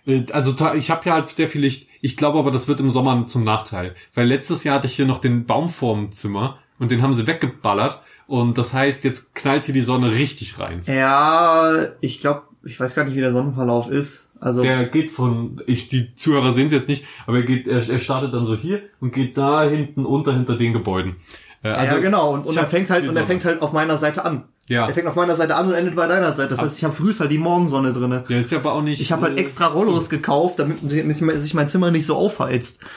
Äh, 0.08 0.26
Also 0.32 0.56
ich 0.76 0.90
habe 0.90 1.02
ja 1.06 1.14
halt 1.14 1.30
sehr 1.30 1.48
viel 1.48 1.62
Licht. 1.62 1.88
Ich 2.02 2.18
glaube 2.18 2.40
aber, 2.40 2.50
das 2.52 2.68
wird 2.68 2.80
im 2.80 2.90
Sommer 2.90 3.28
zum 3.28 3.44
Nachteil. 3.44 3.94
Weil 4.14 4.28
letztes 4.28 4.64
Jahr 4.64 4.76
hatte 4.76 4.88
ich 4.88 4.96
hier 4.96 5.06
noch 5.06 5.20
den 5.20 5.46
Baum 5.46 5.70
vorm 5.70 6.12
Zimmer 6.12 6.58
und 6.80 6.92
den 6.92 7.02
haben 7.02 7.14
sie 7.14 7.28
weggeballert. 7.28 8.02
Und 8.28 8.58
das 8.58 8.74
heißt, 8.74 9.04
jetzt 9.04 9.36
knallt 9.36 9.64
hier 9.64 9.74
die 9.74 9.82
Sonne 9.82 10.12
richtig 10.12 10.60
rein. 10.60 10.82
Ja, 10.86 11.88
ich 12.02 12.20
glaube, 12.20 12.44
ich 12.64 12.80
weiß 12.80 12.96
gar 12.96 13.06
nicht, 13.06 13.16
wie 13.16 13.22
der 13.22 13.32
Sonnenverlauf 13.32 13.90
ist. 13.90 14.32
Also 14.40 14.62
Der 14.62 14.86
geht 14.86 15.10
von, 15.10 15.62
ich, 15.66 15.88
die 15.88 16.14
Zuhörer 16.16 16.52
sehen 16.52 16.68
es 16.68 16.74
jetzt 16.74 16.90
nicht, 16.90 17.06
aber 17.26 17.38
er 17.38 17.44
geht, 17.44 17.68
er, 17.68 17.88
er 17.90 18.00
startet 18.00 18.34
dann 18.34 18.46
so 18.46 18.56
hier 18.56 18.82
und 19.00 19.14
geht 19.14 19.38
da 19.38 19.64
hinten 19.64 20.06
unter 20.06 20.34
hinter 20.34 20.58
den 20.58 20.74
Gebäuden. 20.74 21.16
Äh, 21.64 21.70
ja, 21.70 21.98
genau. 21.98 22.34
Und, 22.34 22.46
und 22.46 22.56
er 22.56 22.68
fängt 22.68 22.90
halt 22.90 23.08
und 23.08 23.16
er 23.16 23.24
fängt 23.24 23.46
halt 23.46 23.62
auf 23.62 23.74
meiner 23.74 23.98
Seite 23.98 24.24
an. 24.26 24.44
Ja. 24.68 24.88
Er 24.88 24.94
fängt 24.94 25.08
auf 25.08 25.16
meiner 25.16 25.36
Seite 25.36 25.56
an 25.56 25.68
und 25.68 25.74
endet 25.74 25.96
bei 25.96 26.08
deiner 26.08 26.34
Seite. 26.34 26.50
Das 26.50 26.62
heißt, 26.62 26.78
ich 26.78 26.84
habe 26.84 26.94
früh 26.94 27.14
halt 27.14 27.32
die 27.32 27.38
Morgensonne 27.38 27.94
drinne. 27.94 28.26
Ja, 28.28 28.38
ist 28.38 28.52
ja 28.52 28.58
aber 28.58 28.74
auch 28.74 28.82
nicht. 28.82 29.02
Ich 29.02 29.12
habe 29.12 29.24
halt 29.24 29.38
äh, 29.38 29.42
extra 29.42 29.68
Rollos 29.68 30.10
gekauft, 30.10 30.60
damit 30.60 30.80
sich 30.90 31.04
sich 31.06 31.54
mein 31.54 31.68
Zimmer 31.68 31.92
nicht 31.92 32.06
so 32.06 32.16
aufheizt. 32.16 32.82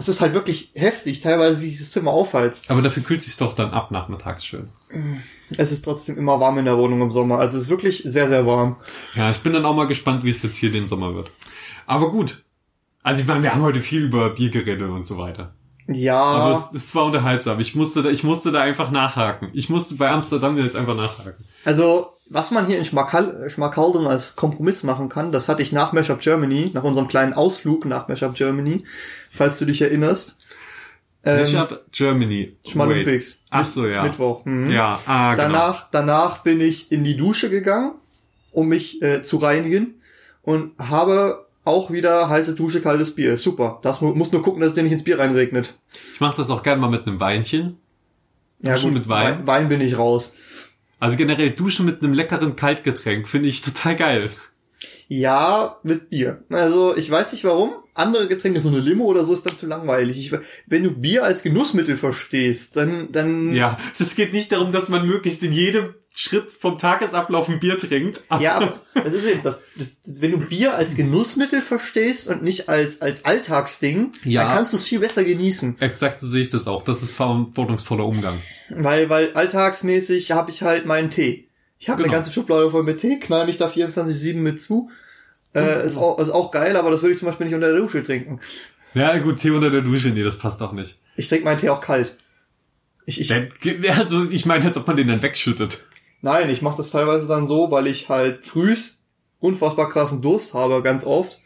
Es 0.00 0.08
ist 0.08 0.20
halt 0.20 0.32
wirklich 0.32 0.70
heftig, 0.76 1.22
teilweise, 1.22 1.60
wie 1.60 1.68
sich 1.68 1.80
das 1.80 1.90
Zimmer 1.90 2.12
aufheizt. 2.12 2.70
Aber 2.70 2.82
dafür 2.82 3.02
kühlt 3.02 3.20
sich's 3.20 3.36
doch 3.36 3.52
dann 3.52 3.72
ab 3.72 3.90
nachmittags 3.90 4.46
schön. 4.46 4.68
Es 5.56 5.72
ist 5.72 5.82
trotzdem 5.82 6.16
immer 6.16 6.38
warm 6.38 6.56
in 6.58 6.66
der 6.66 6.78
Wohnung 6.78 7.02
im 7.02 7.10
Sommer. 7.10 7.40
Also 7.40 7.56
es 7.56 7.64
ist 7.64 7.70
wirklich 7.70 8.02
sehr, 8.04 8.28
sehr 8.28 8.46
warm. 8.46 8.76
Ja, 9.16 9.28
ich 9.30 9.40
bin 9.40 9.52
dann 9.52 9.64
auch 9.64 9.74
mal 9.74 9.88
gespannt, 9.88 10.22
wie 10.22 10.30
es 10.30 10.40
jetzt 10.44 10.56
hier 10.56 10.70
den 10.70 10.86
Sommer 10.86 11.16
wird. 11.16 11.32
Aber 11.86 12.12
gut. 12.12 12.44
Also 13.02 13.22
ich 13.22 13.26
meine, 13.26 13.42
wir 13.42 13.52
haben 13.52 13.62
heute 13.62 13.80
viel 13.80 14.04
über 14.04 14.30
Bier 14.30 14.50
geredet 14.50 14.88
und 14.88 15.04
so 15.04 15.18
weiter. 15.18 15.54
Ja, 15.90 16.20
Aber 16.20 16.68
es, 16.72 16.84
es 16.84 16.94
war 16.94 17.06
unterhaltsam. 17.06 17.58
Ich 17.60 17.74
musste 17.74 18.02
da, 18.02 18.10
ich 18.10 18.22
musste 18.22 18.52
da 18.52 18.60
einfach 18.60 18.90
nachhaken. 18.90 19.48
Ich 19.54 19.70
musste 19.70 19.94
bei 19.94 20.10
Amsterdam 20.10 20.58
jetzt 20.58 20.76
einfach 20.76 20.96
nachhaken. 20.96 21.44
also 21.64 22.12
was 22.30 22.50
man 22.50 22.66
hier 22.66 22.78
in 22.78 22.84
Schmackal 22.84 23.48
Schmackhalden 23.48 24.06
als 24.06 24.36
Kompromiss 24.36 24.82
machen 24.82 25.08
kann, 25.08 25.32
das 25.32 25.48
hatte 25.48 25.62
ich 25.62 25.72
nach 25.72 25.92
Mashup 25.94 26.20
Germany, 26.20 26.70
nach 26.74 26.84
unserem 26.84 27.08
kleinen 27.08 27.32
Ausflug 27.32 27.86
nach 27.86 28.08
Mashup 28.08 28.34
Germany, 28.34 28.84
falls 29.30 29.58
du 29.58 29.64
dich 29.64 29.80
erinnerst. 29.80 30.40
Ähm, 31.24 31.40
Mashup 31.40 31.84
Germany. 31.90 32.56
Schmalumpics. 32.66 33.44
Ach 33.48 33.66
so, 33.66 33.86
ja. 33.86 34.02
Mittwoch. 34.02 34.44
Mhm. 34.44 34.70
Ja, 34.70 35.00
ah, 35.06 35.34
genau. 35.34 35.48
Danach, 35.48 35.86
danach 35.90 36.38
bin 36.38 36.60
ich 36.60 36.92
in 36.92 37.02
die 37.02 37.16
Dusche 37.16 37.48
gegangen, 37.48 37.92
um 38.52 38.68
mich 38.68 39.00
äh, 39.00 39.22
zu 39.22 39.38
reinigen 39.38 40.02
und 40.42 40.78
habe 40.78 41.47
auch 41.68 41.90
wieder 41.90 42.28
heiße 42.28 42.56
Dusche, 42.56 42.80
kaltes 42.80 43.14
Bier. 43.14 43.36
Super. 43.36 43.78
Das 43.82 44.00
mu 44.00 44.14
muss 44.14 44.32
nur 44.32 44.42
gucken, 44.42 44.60
dass 44.60 44.70
es 44.70 44.74
dir 44.74 44.82
nicht 44.82 44.92
ins 44.92 45.04
Bier 45.04 45.18
reinregnet. 45.18 45.78
Ich 46.14 46.20
mache 46.20 46.36
das 46.36 46.50
auch 46.50 46.62
gerne 46.62 46.80
mal 46.80 46.90
mit 46.90 47.06
einem 47.06 47.20
Weinchen. 47.20 47.76
Ja, 48.60 48.74
Duschen 48.74 48.94
mit 48.94 49.08
Wein? 49.08 49.38
Wein, 49.38 49.46
Wein 49.46 49.68
bin 49.68 49.80
ich 49.80 49.96
raus. 49.96 50.32
Also 51.00 51.16
generell 51.16 51.50
Duschen 51.52 51.86
mit 51.86 52.02
einem 52.02 52.12
leckeren 52.12 52.56
Kaltgetränk 52.56 53.28
finde 53.28 53.48
ich 53.48 53.62
total 53.62 53.94
geil. 53.94 54.30
Ja, 55.08 55.78
mit 55.82 56.10
Bier. 56.10 56.44
Also 56.50 56.94
ich 56.96 57.10
weiß 57.10 57.32
nicht 57.32 57.44
warum. 57.44 57.72
Andere 57.94 58.28
Getränke, 58.28 58.60
so 58.60 58.68
eine 58.68 58.78
Limo 58.78 59.06
oder 59.06 59.24
so, 59.24 59.32
ist 59.32 59.44
dann 59.44 59.56
zu 59.56 59.66
langweilig. 59.66 60.18
Ich, 60.18 60.32
wenn 60.66 60.84
du 60.84 60.90
Bier 60.92 61.24
als 61.24 61.42
Genussmittel 61.42 61.96
verstehst, 61.96 62.76
dann, 62.76 63.10
dann 63.10 63.52
Ja, 63.54 63.76
es 63.98 64.14
geht 64.14 64.32
nicht 64.32 64.52
darum, 64.52 64.70
dass 64.70 64.88
man 64.88 65.04
möglichst 65.06 65.42
in 65.42 65.50
jedem 65.52 65.94
Schritt 66.14 66.52
vom 66.52 66.78
Tagesablauf 66.78 67.48
ein 67.48 67.58
Bier 67.58 67.76
trinkt. 67.78 68.22
aber- 68.28 68.42
Ja, 68.42 68.54
aber 68.56 68.80
das 69.02 69.14
ist 69.14 69.26
eben 69.26 69.42
das, 69.42 69.60
das. 69.76 70.00
Wenn 70.20 70.30
du 70.32 70.38
Bier 70.38 70.74
als 70.74 70.94
Genussmittel 70.94 71.60
verstehst 71.60 72.28
und 72.28 72.42
nicht 72.44 72.68
als, 72.68 73.00
als 73.00 73.24
Alltagsding, 73.24 74.12
Ja. 74.24 74.44
dann 74.44 74.54
kannst 74.56 74.74
du 74.74 74.76
es 74.76 74.84
viel 74.84 75.00
besser 75.00 75.24
genießen. 75.24 75.76
Exakt 75.80 76.20
so 76.20 76.28
sehe 76.28 76.42
ich 76.42 76.50
das 76.50 76.68
auch. 76.68 76.82
Das 76.82 77.02
ist 77.02 77.12
verantwortungsvoller 77.12 78.04
Umgang. 78.04 78.42
Weil, 78.68 79.08
weil 79.10 79.32
alltagsmäßig 79.32 80.30
habe 80.32 80.50
ich 80.50 80.62
halt 80.62 80.86
meinen 80.86 81.10
Tee. 81.10 81.47
Ich 81.78 81.88
habe 81.88 81.98
Genau. 82.02 82.12
eine 82.12 82.16
ganze 82.18 82.32
Schublade 82.32 82.70
voll 82.70 82.82
mit 82.82 82.98
Tee, 83.00 83.18
knall 83.20 83.46
mich 83.46 83.56
da 83.58 83.68
24-7 83.68 84.36
mit 84.36 84.60
zu. 84.60 84.90
Äh, 85.54 85.86
ist, 85.86 85.96
auch, 85.96 86.18
ist 86.18 86.30
auch 86.30 86.50
geil, 86.50 86.76
aber 86.76 86.90
das 86.90 87.02
würde 87.02 87.12
ich 87.12 87.18
zum 87.18 87.26
Beispiel 87.26 87.46
nicht 87.46 87.54
unter 87.54 87.70
der 87.72 87.78
Dusche 87.80 88.02
trinken. 88.02 88.38
Ja, 88.94 89.16
gut, 89.18 89.38
Tee 89.38 89.50
unter 89.50 89.70
der 89.70 89.80
Dusche, 89.82 90.08
nee, 90.10 90.22
das 90.22 90.38
passt 90.38 90.60
auch 90.62 90.72
nicht. 90.72 90.98
Ich 91.16 91.28
trinke 91.28 91.44
meinen 91.44 91.58
Tee 91.58 91.68
auch 91.70 91.80
kalt. 91.80 92.16
Ich, 93.06 93.20
ich, 93.20 93.32
Also, 93.98 94.24
ich 94.28 94.44
meine, 94.46 94.64
als 94.66 94.76
ob 94.76 94.86
man 94.86 94.96
den 94.96 95.08
dann 95.08 95.22
wegschüttet. 95.22 95.84
nein, 96.20 96.50
ich 96.50 96.62
mache 96.62 96.76
das 96.76 96.90
teilweise 96.90 97.26
dann 97.26 97.46
so, 97.46 97.70
weil 97.70 97.86
ich 97.86 98.08
halt 98.08 98.44
frühs 98.44 99.00
unfassbar 99.40 99.88
krassen 99.88 100.20
Durst 100.20 100.52
habe, 100.54 100.82
ganz 100.82 101.04
oft. 101.06 101.40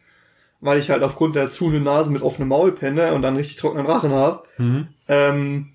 Weil 0.60 0.78
ich 0.78 0.90
halt 0.90 1.02
aufgrund 1.02 1.34
der 1.36 1.50
zuhenden 1.50 1.82
Nase 1.82 2.10
mit 2.10 2.22
offenem 2.22 2.48
Maul 2.48 2.72
penne 2.72 3.12
und 3.14 3.22
dann 3.22 3.36
richtig 3.36 3.56
trockenen 3.56 3.84
Rachen 3.86 4.12
habe. 4.12 4.44
Mhm. 4.58 4.88
ähm, 5.08 5.71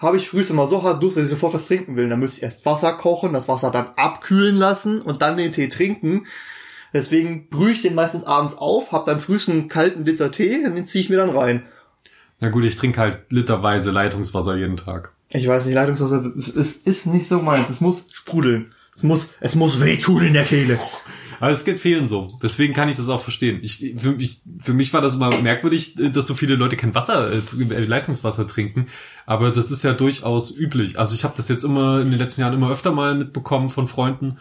habe 0.00 0.16
ich 0.16 0.28
frühs 0.28 0.50
immer 0.50 0.66
so 0.66 0.82
hart 0.82 1.02
Durst, 1.02 1.16
dass 1.16 1.24
ich 1.24 1.30
sofort 1.30 1.54
was 1.54 1.66
trinken 1.66 1.94
will. 1.94 2.08
Dann 2.08 2.18
müsste 2.18 2.38
ich 2.38 2.42
erst 2.42 2.66
Wasser 2.66 2.92
kochen, 2.94 3.32
das 3.32 3.48
Wasser 3.48 3.70
dann 3.70 3.90
abkühlen 3.96 4.56
lassen 4.56 5.02
und 5.02 5.22
dann 5.22 5.36
den 5.36 5.52
Tee 5.52 5.68
trinken. 5.68 6.26
Deswegen 6.92 7.48
brühe 7.48 7.72
ich 7.72 7.82
den 7.82 7.94
meistens 7.94 8.24
abends 8.24 8.56
auf, 8.56 8.90
hab 8.90 9.04
dann 9.04 9.20
frühs 9.20 9.48
einen 9.48 9.68
kalten 9.68 10.04
Liter 10.04 10.32
Tee 10.32 10.64
und 10.66 10.74
den 10.74 10.86
ziehe 10.86 11.04
ich 11.04 11.10
mir 11.10 11.18
dann 11.18 11.30
rein. 11.30 11.62
Na 12.40 12.48
gut, 12.48 12.64
ich 12.64 12.76
trinke 12.76 12.98
halt 12.98 13.18
literweise 13.28 13.90
Leitungswasser 13.90 14.56
jeden 14.56 14.78
Tag. 14.78 15.12
Ich 15.28 15.46
weiß 15.46 15.66
nicht, 15.66 15.74
Leitungswasser 15.74 16.32
es 16.36 16.48
ist 16.48 17.06
nicht 17.06 17.28
so 17.28 17.38
meins. 17.40 17.68
Es 17.68 17.80
muss 17.80 18.06
sprudeln. 18.10 18.74
Es 18.96 19.02
muss, 19.02 19.28
es 19.40 19.54
muss 19.54 19.80
wehtun 19.82 20.22
in 20.22 20.32
der 20.32 20.44
Kehle. 20.44 20.78
Aber 21.40 21.50
es 21.52 21.64
geht 21.64 21.80
vielen 21.80 22.06
so. 22.06 22.28
Deswegen 22.42 22.74
kann 22.74 22.90
ich 22.90 22.96
das 22.96 23.08
auch 23.08 23.22
verstehen. 23.22 23.60
Ich, 23.62 23.94
für, 23.96 24.12
mich, 24.12 24.42
für 24.58 24.74
mich 24.74 24.92
war 24.92 25.00
das 25.00 25.14
immer 25.14 25.34
merkwürdig, 25.40 25.96
dass 26.12 26.26
so 26.26 26.34
viele 26.34 26.54
Leute 26.54 26.76
kein 26.76 26.94
Wasser, 26.94 27.32
äh, 27.32 27.84
Leitungswasser 27.84 28.46
trinken. 28.46 28.88
Aber 29.24 29.50
das 29.50 29.70
ist 29.70 29.82
ja 29.82 29.94
durchaus 29.94 30.50
üblich. 30.50 30.98
Also 30.98 31.14
ich 31.14 31.24
habe 31.24 31.34
das 31.38 31.48
jetzt 31.48 31.64
immer 31.64 32.02
in 32.02 32.10
den 32.10 32.18
letzten 32.18 32.42
Jahren 32.42 32.52
immer 32.52 32.70
öfter 32.70 32.92
mal 32.92 33.14
mitbekommen 33.14 33.70
von 33.70 33.86
Freunden, 33.86 34.36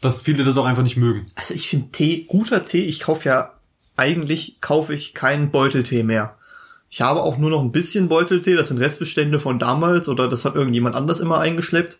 dass 0.00 0.20
viele 0.20 0.44
das 0.44 0.56
auch 0.56 0.64
einfach 0.64 0.84
nicht 0.84 0.96
mögen. 0.96 1.26
Also 1.34 1.54
ich 1.54 1.68
finde 1.68 1.90
Tee, 1.90 2.24
guter 2.28 2.64
Tee, 2.64 2.84
ich 2.84 3.00
kaufe 3.00 3.28
ja, 3.28 3.54
eigentlich 3.96 4.60
kaufe 4.60 4.94
ich 4.94 5.14
keinen 5.14 5.50
Beuteltee 5.50 6.04
mehr. 6.04 6.36
Ich 6.88 7.00
habe 7.00 7.22
auch 7.22 7.36
nur 7.36 7.50
noch 7.50 7.62
ein 7.62 7.72
bisschen 7.72 8.08
Beuteltee, 8.08 8.54
das 8.54 8.68
sind 8.68 8.78
Restbestände 8.78 9.40
von 9.40 9.58
damals 9.58 10.08
oder 10.08 10.28
das 10.28 10.44
hat 10.44 10.54
irgendjemand 10.54 10.94
anders 10.94 11.18
immer 11.18 11.40
eingeschleppt. 11.40 11.98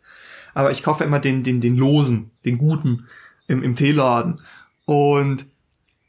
Aber 0.55 0.71
ich 0.71 0.85
kaufe 0.85 1.03
immer 1.03 1.19
den, 1.19 1.43
den, 1.43 1.61
den 1.61 1.77
losen, 1.77 2.31
den 2.45 2.57
guten 2.57 3.05
im, 3.49 3.63
im 3.63 3.75
Teeladen. 3.75 4.41
Und 4.85 5.47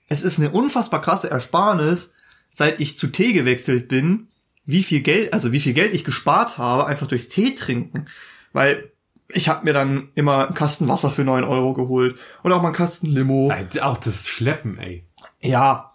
es 0.08 0.24
ist 0.24 0.38
eine 0.38 0.52
unfassbar 0.52 1.02
krasse 1.02 1.32
Ersparnis, 1.32 2.14
seit 2.52 2.80
ich 2.80 2.98
zu 2.98 3.08
Tee 3.08 3.34
gewechselt 3.34 3.88
bin, 3.88 4.28
wie 4.66 4.84
viel 4.84 5.02
Geld, 5.02 5.34
also 5.34 5.52
wie 5.52 5.60
viel 5.60 5.74
Geld 5.74 5.94
ich 5.94 6.04
gespart 6.04 6.58
habe, 6.58 6.86
einfach 6.86 7.08
durchs 7.08 7.30
Tee 7.30 7.56
trinken. 7.56 8.06
Weil 8.54 8.92
ich 9.30 9.50
habe 9.50 9.66
mir 9.66 9.74
dann 9.74 10.10
immer 10.16 10.48
einen 10.48 10.56
Kasten 10.56 10.88
Wasser 10.88 11.10
für 11.10 11.24
neun 11.24 11.44
Euro 11.44 11.74
geholt 11.74 12.18
und 12.44 12.52
auch 12.52 12.62
mal 12.62 12.70
einen 12.70 12.76
Kasten 12.76 13.08
Limo. 13.08 13.52
Auch 13.82 13.98
das 13.98 14.28
Schleppen, 14.28 14.78
ey. 14.78 15.06
Ja. 15.42 15.89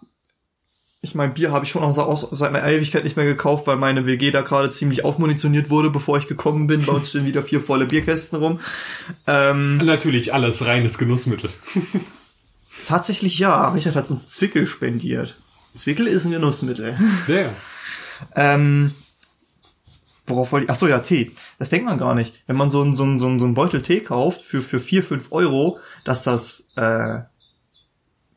Ich 1.05 1.13
mein, 1.13 1.35
Bier 1.35 1.51
habe 1.51 1.63
ich 1.65 1.69
schon 1.71 1.83
auch 1.83 1.91
so- 1.93 2.29
seit 2.31 2.49
einer 2.49 2.65
Ewigkeit 2.67 3.03
nicht 3.03 3.15
mehr 3.15 3.25
gekauft, 3.27 3.67
weil 3.67 3.75
meine 3.75 4.07
WG 4.07 4.31
da 4.31 4.41
gerade 4.41 4.71
ziemlich 4.71 5.05
aufmunitioniert 5.05 5.69
wurde, 5.69 5.91
bevor 5.91 6.17
ich 6.17 6.27
gekommen 6.27 6.65
bin. 6.65 6.83
Bei 6.83 6.93
uns 6.93 7.09
stehen 7.09 7.27
wieder 7.27 7.43
vier 7.43 7.61
volle 7.61 7.85
Bierkästen 7.85 8.39
rum. 8.39 8.59
Ähm, 9.27 9.77
Natürlich 9.77 10.33
alles 10.33 10.65
reines 10.65 10.97
Genussmittel. 10.97 11.51
tatsächlich 12.87 13.37
ja, 13.37 13.69
Richard 13.69 13.95
hat 13.95 14.09
uns 14.09 14.29
Zwickel 14.29 14.65
spendiert. 14.65 15.35
Zwickel 15.75 16.07
ist 16.07 16.25
ein 16.25 16.31
Genussmittel. 16.31 16.97
Ja. 17.27 17.49
Ähm, 18.35 18.91
worauf 20.25 20.51
wollte 20.51 20.65
ich? 20.65 20.71
Ach 20.71 20.75
so, 20.75 20.87
ja, 20.87 20.99
Tee. 20.99 21.33
Das 21.59 21.69
denkt 21.69 21.85
man 21.85 21.99
gar 21.99 22.15
nicht. 22.15 22.33
Wenn 22.47 22.55
man 22.55 22.71
so 22.71 22.81
einen 22.81 22.95
so 22.95 23.03
einen, 23.03 23.19
so 23.19 23.27
einen, 23.27 23.37
so 23.37 23.45
einen 23.45 23.53
Beutel 23.53 23.81
Tee 23.83 23.99
kauft 23.99 24.41
für, 24.41 24.61
für 24.63 24.79
vier 24.79 25.03
fünf 25.03 25.31
Euro, 25.31 25.77
dass 26.03 26.23
das 26.23 26.67
äh, 26.77 27.19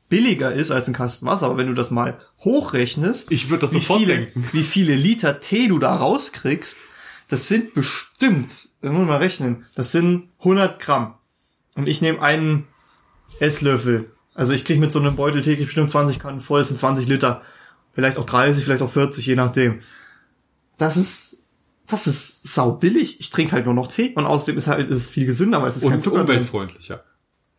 billiger 0.08 0.52
ist 0.52 0.70
als 0.70 0.88
ein 0.88 0.94
Kasten 0.94 1.26
Wasser. 1.26 1.46
Aber 1.46 1.56
wenn 1.58 1.66
du 1.66 1.74
das 1.74 1.90
mal 1.90 2.16
hochrechnest, 2.44 3.30
Ich 3.30 3.50
würde 3.50 3.62
das 3.62 3.72
wie 3.74 3.78
sofort 3.78 4.00
viele, 4.00 4.14
denken. 4.16 4.48
wie 4.52 4.62
viele 4.62 4.94
Liter 4.94 5.40
Tee 5.40 5.68
du 5.68 5.78
da 5.78 5.94
rauskriegst, 5.96 6.84
das 7.28 7.48
sind 7.48 7.74
bestimmt, 7.74 8.68
das 8.80 8.90
muss 8.90 8.98
man 9.00 9.06
mal 9.06 9.18
rechnen, 9.18 9.66
das 9.74 9.92
sind 9.92 10.28
100 10.40 10.80
Gramm. 10.80 11.14
Und 11.74 11.86
ich 11.88 12.00
nehme 12.00 12.20
einen 12.22 12.66
Esslöffel. 13.38 14.10
Also 14.34 14.52
ich 14.52 14.64
krieg 14.64 14.78
mit 14.78 14.92
so 14.92 14.98
einem 14.98 15.16
Beutel 15.16 15.42
Tee 15.42 15.56
bestimmt 15.56 15.90
20 15.90 16.18
Kannen 16.20 16.40
voll, 16.40 16.60
das 16.60 16.68
sind 16.68 16.76
20 16.78 17.06
Liter. 17.06 17.42
Vielleicht 17.92 18.18
auch 18.18 18.26
30, 18.26 18.64
vielleicht 18.64 18.82
auch 18.82 18.90
40, 18.90 19.26
je 19.26 19.34
nachdem. 19.36 19.80
Das 20.78 20.96
ist, 20.96 21.38
das 21.86 22.06
ist 22.06 22.46
sau 22.46 22.72
billig. 22.72 23.18
Ich 23.20 23.30
trinke 23.30 23.52
halt 23.52 23.64
nur 23.64 23.74
noch 23.74 23.88
Tee 23.88 24.12
und 24.14 24.26
außerdem 24.26 24.56
ist 24.56 24.66
halt, 24.68 24.80
ist 24.80 24.90
es 24.94 25.10
viel 25.10 25.26
gesünder, 25.26 25.60
weil 25.60 25.70
es 25.70 25.76
ist 25.76 25.82
kein 25.82 25.94
Und 25.94 26.00
Zucker 26.00 26.24
drin. 26.24 26.46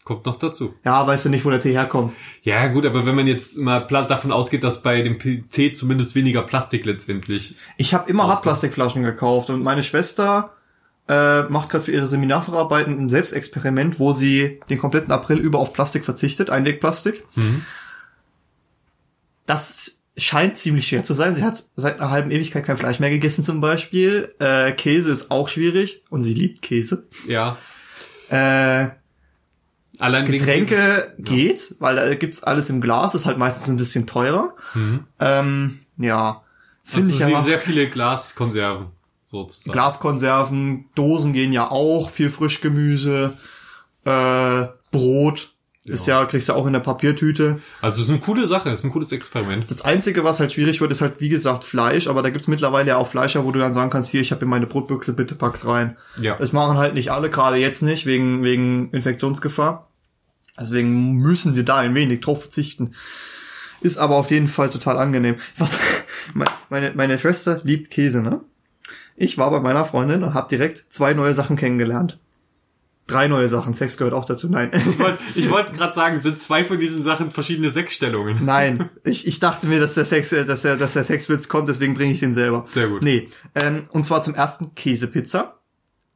Kommt 0.10 0.26
noch 0.26 0.38
dazu. 0.38 0.74
Ja, 0.84 1.06
weißt 1.06 1.26
du 1.26 1.30
nicht, 1.30 1.46
wo 1.46 1.52
der 1.52 1.62
Tee 1.62 1.74
herkommt. 1.74 2.16
Ja, 2.42 2.66
gut, 2.66 2.84
aber 2.88 3.06
wenn 3.06 3.14
man 3.14 3.28
jetzt 3.28 3.58
mal 3.58 3.82
davon 3.82 4.32
ausgeht, 4.32 4.64
dass 4.64 4.82
bei 4.82 5.04
dem 5.04 5.20
Tee 5.20 5.72
zumindest 5.74 6.16
weniger 6.16 6.42
Plastik 6.42 6.84
letztendlich. 6.86 7.56
Ich 7.78 7.94
habe 7.94 8.10
immer 8.10 8.28
Hartplastikflaschen 8.28 9.04
gekauft 9.04 9.52
und 9.52 9.62
meine 9.62 9.84
Schwester 9.84 10.56
äh, 11.08 11.44
macht 11.44 11.70
gerade 11.70 11.84
für 11.84 11.92
ihre 11.92 12.08
Seminarverarbeiten 12.08 12.98
ein 13.00 13.08
Selbstexperiment, 13.08 14.00
wo 14.00 14.12
sie 14.14 14.60
den 14.72 14.80
kompletten 14.80 15.12
April 15.12 15.38
über 15.38 15.60
auf 15.60 15.74
Plastik 15.74 16.04
verzichtet, 16.04 16.50
Einwegplastik. 16.50 17.24
das 19.46 20.00
scheint 20.18 20.58
ziemlich 20.58 20.88
schwer 20.88 21.04
zu 21.04 21.14
sein. 21.14 21.36
Sie 21.36 21.44
hat 21.44 21.66
seit 21.76 22.00
einer 22.00 22.10
halben 22.10 22.32
Ewigkeit 22.32 22.66
kein 22.66 22.78
Fleisch 22.78 23.00
mehr 23.00 23.12
gegessen 23.12 23.44
zum 23.44 23.62
Beispiel. 23.62 24.34
Äh, 24.40 24.72
Käse 24.72 25.12
ist 25.12 25.30
auch 25.30 25.50
schwierig 25.50 26.02
und 26.10 26.24
sie 26.24 26.34
liebt 26.34 26.64
Käse. 26.64 27.06
Ja. 27.28 27.58
Äh, 28.32 28.88
Allein 30.00 30.26
Getränke 30.26 31.14
geht, 31.20 31.76
weil 31.80 31.98
da 31.98 32.16
gibt's 32.16 32.44
alles 32.44 32.70
im 32.70 32.82
Glas, 32.82 33.16
ist 33.16 33.26
halt 33.26 33.38
meistens 33.38 33.70
ein 33.70 33.78
bisschen 33.78 34.08
teurer. 34.08 34.56
Ähm, 35.20 35.80
ja, 35.98 36.42
finde 36.84 37.10
also 37.12 37.26
ich 37.26 37.36
aber. 37.36 37.44
sehr 37.44 37.60
viele 37.60 37.90
Glaskonserven 37.90 38.88
sozusagen. 39.26 39.74
Glaskonserven, 39.74 40.86
Dosen 40.96 41.34
gehen 41.34 41.54
ja 41.54 41.70
auch, 41.70 42.10
viel 42.10 42.30
Frischgemüse, 42.30 43.34
äh, 44.06 44.68
Brot 44.92 45.52
ist 45.86 46.08
ja, 46.08 46.24
kriegst 46.26 46.50
du 46.50 46.54
auch 46.54 46.68
in 46.68 46.74
der 46.74 46.82
Papiertüte. 46.82 47.62
Also 47.82 47.98
es 47.98 48.04
ist 48.04 48.10
eine 48.10 48.20
coole 48.20 48.48
Sache, 48.48 48.70
es 48.70 48.82
ist 48.82 48.86
ein 48.86 48.92
cooles 48.92 49.12
Experiment. 49.12 49.70
Das 49.72 49.82
Einzige, 49.82 50.24
was 50.24 50.40
halt 50.40 50.52
schwierig 50.52 50.82
wird, 50.82 50.92
ist 50.92 51.02
halt, 51.02 51.20
wie 51.20 51.30
gesagt, 51.30 51.64
Fleisch, 51.64 52.08
aber 52.08 52.22
da 52.22 52.30
gibt's 52.30 52.48
mittlerweile 52.48 52.90
ja 52.90 52.98
auch 52.98 53.08
Fleischer, 53.08 53.44
wo 53.46 53.52
du 53.52 53.60
dann 53.60 53.74
sagen 53.74 53.90
kannst, 53.90 54.10
hier, 54.10 54.22
ich 54.22 54.32
habe 54.32 54.44
in 54.44 54.50
meine 54.50 54.68
Brotbüchse, 54.68 55.14
bitte 55.14 55.36
pack's 55.36 55.66
rein. 55.66 55.98
Ja. 56.22 56.36
Das 56.36 56.54
machen 56.54 56.78
halt 56.78 56.94
nicht 56.94 57.12
alle, 57.12 57.30
gerade 57.30 57.58
jetzt 57.58 57.82
nicht, 57.82 58.06
wegen, 58.06 58.44
wegen 58.44 58.92
Infektionsgefahr. 58.92 59.89
Deswegen 60.60 61.14
müssen 61.14 61.56
wir 61.56 61.64
da 61.64 61.78
ein 61.78 61.96
wenig 61.96 62.22
drauf 62.22 62.42
verzichten. 62.42 62.92
Ist 63.82 63.98
aber 63.98 64.16
auf 64.16 64.32
jeden 64.32 64.48
Fall 64.48 64.70
total 64.70 64.98
angenehm. 64.98 65.38
Was, 65.58 65.80
meine, 66.70 66.92
meine 66.96 67.18
Schwester 67.18 67.62
liebt 67.64 67.92
Käse, 67.92 68.22
ne? 68.22 68.42
Ich 69.16 69.38
war 69.38 69.52
bei 69.52 69.60
meiner 69.60 69.86
Freundin 69.86 70.24
und 70.24 70.34
habe 70.34 70.50
direkt 70.50 70.86
zwei 70.90 71.14
neue 71.14 71.34
Sachen 71.34 71.56
kennengelernt. 71.56 72.20
Drei 73.10 73.28
neue 73.28 73.50
Sachen. 73.50 73.74
Sex 73.74 73.98
gehört 73.98 74.14
auch 74.14 74.24
dazu. 74.24 74.48
Nein. 74.48 74.70
Ich 74.74 75.00
wollte 75.00 75.20
ich 75.36 75.50
wollt 75.50 75.74
gerade 75.74 75.94
sagen, 75.94 76.22
sind 76.22 76.40
zwei 76.40 76.64
von 76.64 76.80
diesen 76.80 77.02
Sachen 77.04 77.32
verschiedene 77.32 77.72
Sexstellungen. 77.72 78.46
Nein, 78.46 78.90
ich, 79.04 79.28
ich 79.28 79.40
dachte 79.40 79.68
mir, 79.68 79.80
dass 79.80 79.96
der 79.96 80.06
Sex, 80.06 80.30
dass 80.30 80.62
der, 80.62 80.78
dass 80.78 80.94
der 80.94 81.04
Sexwitz 81.04 81.50
kommt, 81.50 81.68
deswegen 81.70 81.96
bringe 81.96 82.14
ich 82.14 82.20
den 82.20 82.34
selber. 82.34 82.64
Sehr 82.66 82.88
gut. 82.88 83.02
Nee, 83.02 83.28
ähm, 83.56 83.84
und 83.92 84.06
zwar 84.06 84.22
zum 84.22 84.36
ersten 84.36 84.76
Käsepizza. 84.76 85.60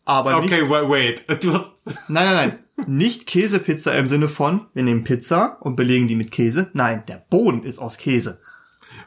Aber 0.06 0.38
Okay, 0.38 0.62
nicht, 0.62 0.70
wait, 0.70 1.26
wait. 1.28 1.44
Du 1.44 1.54
hast, 1.54 1.72
nein, 2.08 2.26
nein, 2.26 2.36
nein, 2.36 2.60
nicht 2.88 3.28
Käsepizza 3.28 3.91
im 3.93 4.07
Sinne 4.07 4.28
von, 4.28 4.65
wir 4.74 4.84
nehmen 4.84 5.03
Pizza 5.03 5.57
und 5.61 5.76
belegen 5.76 6.07
die 6.07 6.15
mit 6.15 6.32
Käse. 6.32 6.69
Nein, 6.74 7.03
der 7.07 7.24
Boden 7.30 7.63
ist 7.63 7.80
aus 7.80 7.97
Käse. 7.97 8.41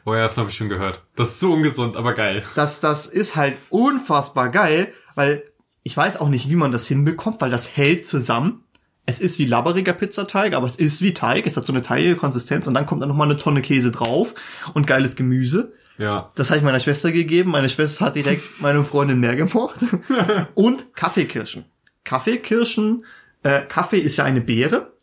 oh 0.05 0.13
ja, 0.13 0.21
davon 0.21 0.41
habe 0.41 0.49
ich 0.49 0.57
schon 0.57 0.69
gehört. 0.69 1.03
Das 1.15 1.29
ist 1.29 1.39
so 1.39 1.53
ungesund, 1.53 1.97
aber 1.97 2.13
geil. 2.13 2.43
Das, 2.55 2.79
das 2.79 3.07
ist 3.07 3.35
halt 3.35 3.55
unfassbar 3.69 4.49
geil, 4.49 4.93
weil 5.15 5.43
ich 5.83 5.95
weiß 5.95 6.19
auch 6.19 6.29
nicht, 6.29 6.49
wie 6.49 6.55
man 6.55 6.71
das 6.71 6.87
hinbekommt, 6.87 7.41
weil 7.41 7.49
das 7.49 7.75
hält 7.75 8.05
zusammen. 8.05 8.63
Es 9.05 9.19
ist 9.19 9.39
wie 9.39 9.45
labberiger 9.45 9.93
Pizzateig, 9.93 10.53
aber 10.53 10.65
es 10.65 10.75
ist 10.75 11.01
wie 11.01 11.13
Teig. 11.13 11.47
Es 11.47 11.55
hat 11.55 11.63
so 11.63 11.71
eine 11.71 11.81
teigige 11.81 12.17
Konsistenz 12.17 12.67
und 12.67 12.73
dann 12.73 12.85
kommt 12.85 13.01
da 13.01 13.05
nochmal 13.05 13.29
eine 13.29 13.39
Tonne 13.39 13.61
Käse 13.61 13.91
drauf 13.91 14.33
und 14.73 14.85
geiles 14.85 15.15
Gemüse. 15.15 15.73
Ja. 15.97 16.29
Das 16.35 16.49
habe 16.49 16.57
ich 16.57 16.63
meiner 16.63 16.79
Schwester 16.79 17.11
gegeben. 17.11 17.51
Meine 17.51 17.69
Schwester 17.69 18.05
hat 18.05 18.15
direkt 18.15 18.43
meine 18.61 18.83
Freundin 18.83 19.19
mehr 19.19 19.35
gemocht. 19.35 19.79
Und 20.53 20.93
Kaffeekirschen. 20.95 21.65
Kaffeekirschen, 22.03 23.05
äh, 23.47 23.65
Kaffee 23.65 23.99
ist 23.99 24.17
ja 24.17 24.25
eine 24.25 24.41
Beere. 24.41 24.93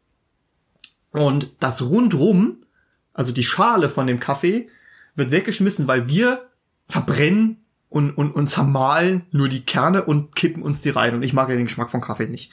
Und 1.12 1.52
das 1.60 1.82
rundrum, 1.82 2.58
also 3.14 3.32
die 3.32 3.44
Schale 3.44 3.88
von 3.88 4.06
dem 4.06 4.20
Kaffee, 4.20 4.68
wird 5.14 5.30
weggeschmissen, 5.30 5.88
weil 5.88 6.08
wir 6.08 6.50
verbrennen 6.86 7.64
und, 7.88 8.10
und, 8.10 8.32
und 8.32 8.48
zermahlen 8.48 9.22
nur 9.30 9.48
die 9.48 9.64
Kerne 9.64 10.04
und 10.04 10.34
kippen 10.36 10.62
uns 10.62 10.82
die 10.82 10.90
rein. 10.90 11.14
Und 11.14 11.22
ich 11.22 11.32
mag 11.32 11.48
ja 11.48 11.54
den 11.54 11.64
Geschmack 11.64 11.90
von 11.90 12.00
Kaffee 12.00 12.26
nicht. 12.26 12.52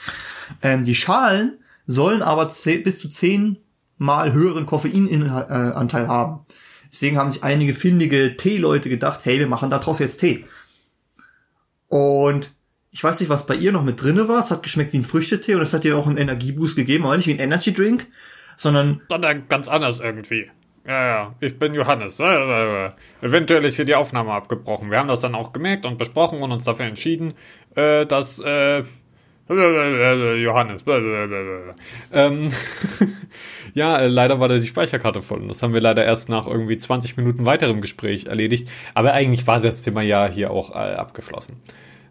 Ähm, 0.61 0.85
die 0.85 0.95
Schalen 0.95 1.57
sollen 1.85 2.21
aber 2.21 2.45
bis 2.45 2.99
zu 2.99 3.09
zehnmal 3.09 4.31
höheren 4.31 4.65
Koffeinanteil 4.65 6.07
haben. 6.07 6.45
Deswegen 6.89 7.17
haben 7.17 7.31
sich 7.31 7.43
einige 7.43 7.73
findige 7.73 8.37
Teeleute 8.37 8.87
gedacht, 8.87 9.21
hey, 9.23 9.39
wir 9.39 9.47
machen 9.47 9.69
daraus 9.69 9.99
jetzt 9.99 10.19
Tee. 10.19 10.45
Und 11.87 12.53
ich 12.91 13.03
weiß 13.03 13.19
nicht, 13.19 13.29
was 13.29 13.45
bei 13.45 13.55
ihr 13.55 13.71
noch 13.71 13.83
mit 13.83 14.01
drinne 14.01 14.27
war. 14.27 14.39
Es 14.39 14.51
hat 14.51 14.63
geschmeckt 14.63 14.93
wie 14.93 14.97
ein 14.97 15.03
Früchtetee 15.03 15.55
und 15.55 15.61
es 15.61 15.73
hat 15.73 15.85
ihr 15.85 15.97
auch 15.97 16.07
einen 16.07 16.17
Energieboost 16.17 16.75
gegeben, 16.75 17.05
aber 17.05 17.15
nicht 17.15 17.27
wie 17.27 17.33
ein 17.33 17.39
Energy 17.39 17.73
Drink, 17.73 18.07
sondern 18.57 19.01
sondern 19.09 19.47
ganz 19.47 19.67
anders 19.67 19.99
irgendwie. 19.99 20.51
Ja, 20.85 21.05
ja, 21.05 21.35
ich 21.39 21.59
bin 21.59 21.73
Johannes. 21.75 22.19
Eventuell 23.21 23.63
ist 23.65 23.75
hier 23.75 23.85
die 23.85 23.95
Aufnahme 23.95 24.31
abgebrochen. 24.33 24.89
Wir 24.89 24.97
haben 24.97 25.07
das 25.07 25.21
dann 25.21 25.35
auch 25.35 25.53
gemerkt 25.53 25.85
und 25.85 25.99
besprochen 25.99 26.41
und 26.41 26.51
uns 26.51 26.65
dafür 26.65 26.85
entschieden, 26.85 27.33
äh, 27.75 28.05
dass 28.07 28.39
äh, 28.39 28.83
Johannes. 29.51 30.83
äh, 30.87 30.91
äh, 30.91 31.25
äh. 31.25 31.73
Ähm, 32.13 32.47
ja, 33.73 33.97
äh, 33.97 34.07
leider 34.07 34.39
war 34.39 34.47
da 34.47 34.57
die 34.57 34.67
Speicherkarte 34.67 35.21
voll. 35.21 35.47
Das 35.47 35.61
haben 35.61 35.73
wir 35.73 35.81
leider 35.81 36.03
erst 36.03 36.29
nach 36.29 36.47
irgendwie 36.47 36.77
20 36.77 37.15
Minuten 37.17 37.45
weiterem 37.45 37.81
Gespräch 37.81 38.25
erledigt. 38.25 38.69
Aber 38.93 39.13
eigentlich 39.13 39.45
war 39.47 39.59
das 39.59 39.83
Thema 39.83 40.01
ja 40.01 40.27
hier 40.27 40.51
auch 40.51 40.71
äh, 40.71 40.95
abgeschlossen. 40.95 41.61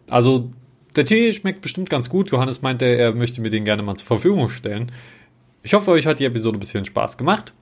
Also, 0.09 0.51
der 0.95 1.05
Tee 1.05 1.33
schmeckt 1.33 1.61
bestimmt 1.61 1.89
ganz 1.89 2.09
gut. 2.09 2.31
Johannes 2.31 2.61
meinte, 2.61 2.85
er 2.85 3.13
möchte 3.13 3.41
mir 3.41 3.49
den 3.49 3.65
gerne 3.65 3.83
mal 3.83 3.95
zur 3.95 4.07
Verfügung 4.07 4.49
stellen. 4.49 4.91
Ich 5.63 5.73
hoffe, 5.73 5.91
euch 5.91 6.07
hat 6.07 6.19
die 6.19 6.25
Episode 6.25 6.57
ein 6.57 6.59
bisschen 6.59 6.85
Spaß 6.85 7.17
gemacht. 7.17 7.53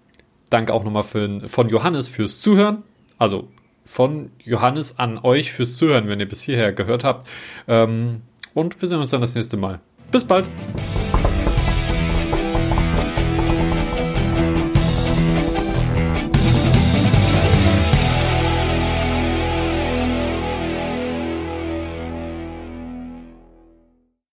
Danke 0.49 0.73
auch 0.73 0.83
nochmal 0.83 1.03
für, 1.03 1.47
von 1.47 1.69
Johannes 1.69 2.07
fürs 2.07 2.39
Zuhören. 2.41 2.83
Also 3.17 3.49
von 3.83 4.31
Johannes 4.43 4.99
an 4.99 5.17
euch 5.17 5.51
fürs 5.51 5.75
Zuhören, 5.75 6.07
wenn 6.07 6.19
ihr 6.19 6.27
bis 6.27 6.43
hierher 6.43 6.73
gehört 6.73 7.03
habt. 7.03 7.27
Ähm, 7.67 8.21
und 8.53 8.81
wir 8.81 8.87
sehen 8.87 8.99
uns 8.99 9.11
dann 9.11 9.21
das 9.21 9.35
nächste 9.35 9.57
Mal. 9.57 9.79
Bis 10.11 10.23
bald. 10.23 10.49